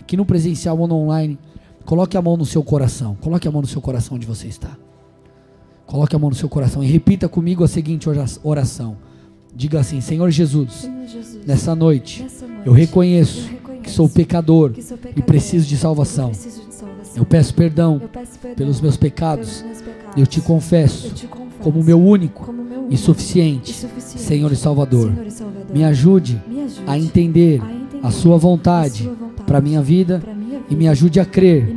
aqui 0.00 0.16
no 0.16 0.26
presencial 0.26 0.76
ou 0.76 0.88
no 0.88 0.96
online, 0.96 1.38
coloque 1.84 2.16
a 2.16 2.22
mão 2.22 2.36
no 2.36 2.44
seu 2.44 2.60
coração. 2.60 3.14
Coloque 3.20 3.46
a 3.46 3.52
mão 3.52 3.60
no 3.62 3.68
seu 3.68 3.80
coração 3.80 4.16
onde 4.16 4.26
você 4.26 4.48
está. 4.48 4.76
Coloque 5.86 6.16
a 6.16 6.18
mão 6.18 6.28
no 6.28 6.34
seu 6.34 6.48
coração 6.48 6.82
e 6.82 6.88
repita 6.88 7.28
comigo 7.28 7.62
a 7.62 7.68
seguinte 7.68 8.08
oração. 8.42 8.96
Diga 9.54 9.78
assim: 9.78 10.00
Senhor 10.00 10.28
Jesus, 10.28 10.72
Senhor 10.72 11.06
Jesus 11.06 11.46
nessa, 11.46 11.76
noite, 11.76 12.22
nessa 12.24 12.46
noite, 12.46 12.66
eu 12.66 12.72
reconheço, 12.72 13.38
eu 13.42 13.52
reconheço 13.52 13.82
que, 13.84 13.90
sou 13.92 14.08
pecador, 14.08 14.72
que 14.72 14.82
sou 14.82 14.98
pecador 14.98 15.20
e 15.20 15.22
preciso 15.24 15.68
de 15.68 15.76
salvação. 15.76 16.32
Eu, 17.14 17.24
peço 17.24 17.54
perdão, 17.54 18.00
eu 18.02 18.08
peço 18.08 18.38
perdão 18.40 18.56
pelos, 18.56 18.80
meus 18.80 18.96
pecados, 18.96 19.62
pelos 19.62 19.62
meus 19.62 19.82
pecados. 19.82 20.18
Eu 20.18 20.26
te 20.26 20.40
confesso, 20.40 21.06
eu 21.06 21.14
te 21.14 21.26
confesso 21.28 21.60
como 21.60 21.80
meu 21.84 22.00
único, 22.00 22.44
como 22.44 22.64
meu 22.64 22.64
único 22.64 22.69
e, 22.90 22.96
suficiente, 22.96 23.72
Senhor, 24.00 24.50
e 24.50 24.56
Salvador. 24.56 25.12
Me, 25.72 25.84
ajude 25.84 26.42
a 26.86 26.98
entender, 26.98 27.62
a, 28.02 28.10
Sua 28.10 28.36
vontade, 28.36 29.08
para 29.46 29.58
a 29.58 29.60
minha 29.60 29.80
vida, 29.80 30.20
e 30.68 30.74
me 30.74 30.88
ajude 30.88 31.20
a 31.20 31.24
crer, 31.24 31.72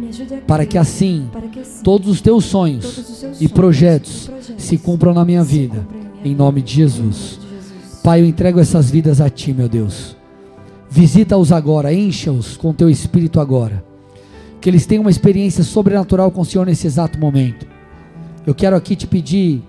para, 0.48 0.66
que 0.66 0.78
assim, 0.78 1.30
assim 1.62 1.84
todos 1.84 2.08
os 2.10 2.20
teus 2.20 2.46
sonhos, 2.46 3.24
e, 3.40 3.46
e 3.46 3.48
projetos 3.48 4.30
se 4.58 4.78
cumpram 4.78 5.14
na 5.14 5.24
minha 5.24 5.44
vida. 5.44 5.88
Em 6.26 6.34
nome 6.34 6.62
de 6.62 6.74
Jesus. 6.74 7.40
Pai, 8.04 8.22
eu 8.22 8.26
entrego 8.26 8.60
essas 8.60 8.90
vidas 8.90 9.22
a 9.22 9.30
Ti, 9.30 9.54
meu 9.54 9.70
Deus. 9.70 10.16
Visita-os 10.90 11.52
agora, 11.52 11.94
encha-os 11.94 12.58
com 12.58 12.74
Teu 12.74 12.90
Espírito 12.90 13.40
agora. 13.40 13.84
Que 14.60 14.70
eles 14.70 14.86
tenham 14.86 15.02
uma 15.02 15.12
experiência 15.12 15.64
sobrenatural 15.64 16.32
com 16.32 16.42
o 16.42 16.46
Senhor 16.46 16.66
nesse 16.66 16.88
exato 16.88 17.20
momento. 17.20 17.68
Eu 18.46 18.54
quero 18.54 18.76
aqui 18.76 18.96
te 18.96 19.08
pedir 19.08 19.64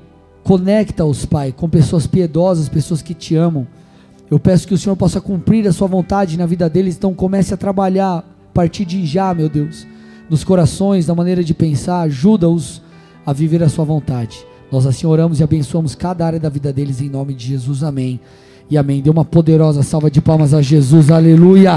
Conecta-os, 0.45 1.25
Pai, 1.25 1.53
com 1.53 1.69
pessoas 1.69 2.07
piedosas, 2.07 2.69
pessoas 2.69 3.01
que 3.01 3.15
te 3.15 3.35
amam. 3.35 3.67
Eu 4.31 4.39
peço 4.39 4.69
que 4.69 4.75
o 4.75 4.79
Senhor 4.79 4.95
possa 4.95 5.21
cumprir 5.21 5.67
a 5.67 5.73
sua 5.73 5.89
vontade 5.89 6.37
na 6.37 6.45
vida 6.45 6.69
deles, 6.69 6.97
então 6.97 7.15
comece 7.15 7.55
a 7.55 7.57
trabalhar 7.57 8.19
a 8.19 8.25
partir 8.53 8.85
de 8.85 9.07
já, 9.07 9.33
meu 9.33 9.49
Deus, 9.49 9.87
nos 10.29 10.45
corações, 10.45 11.07
na 11.07 11.15
maneira 11.15 11.43
de 11.43 11.55
pensar, 11.55 12.03
ajuda-os 12.03 12.83
a 13.25 13.33
viver 13.33 13.63
a 13.63 13.71
sua 13.71 13.87
vontade. 13.87 14.45
Nós 14.71 14.87
assim 14.87 15.07
oramos 15.07 15.41
e 15.41 15.43
abençoamos 15.43 15.95
cada 15.95 16.27
área 16.27 16.41
da 16.41 16.49
vida 16.49 16.73
deles 16.73 17.01
em 17.01 17.09
nome 17.09 17.33
de 17.33 17.47
Jesus. 17.47 17.83
Amém. 17.83 18.21
E 18.71 18.77
amém. 18.77 19.01
Dê 19.01 19.09
uma 19.09 19.25
poderosa 19.25 19.83
salva 19.83 20.11
de 20.11 20.21
palmas 20.21 20.53
a 20.53 20.61
Jesus. 20.61 21.11
Aleluia. 21.11 21.73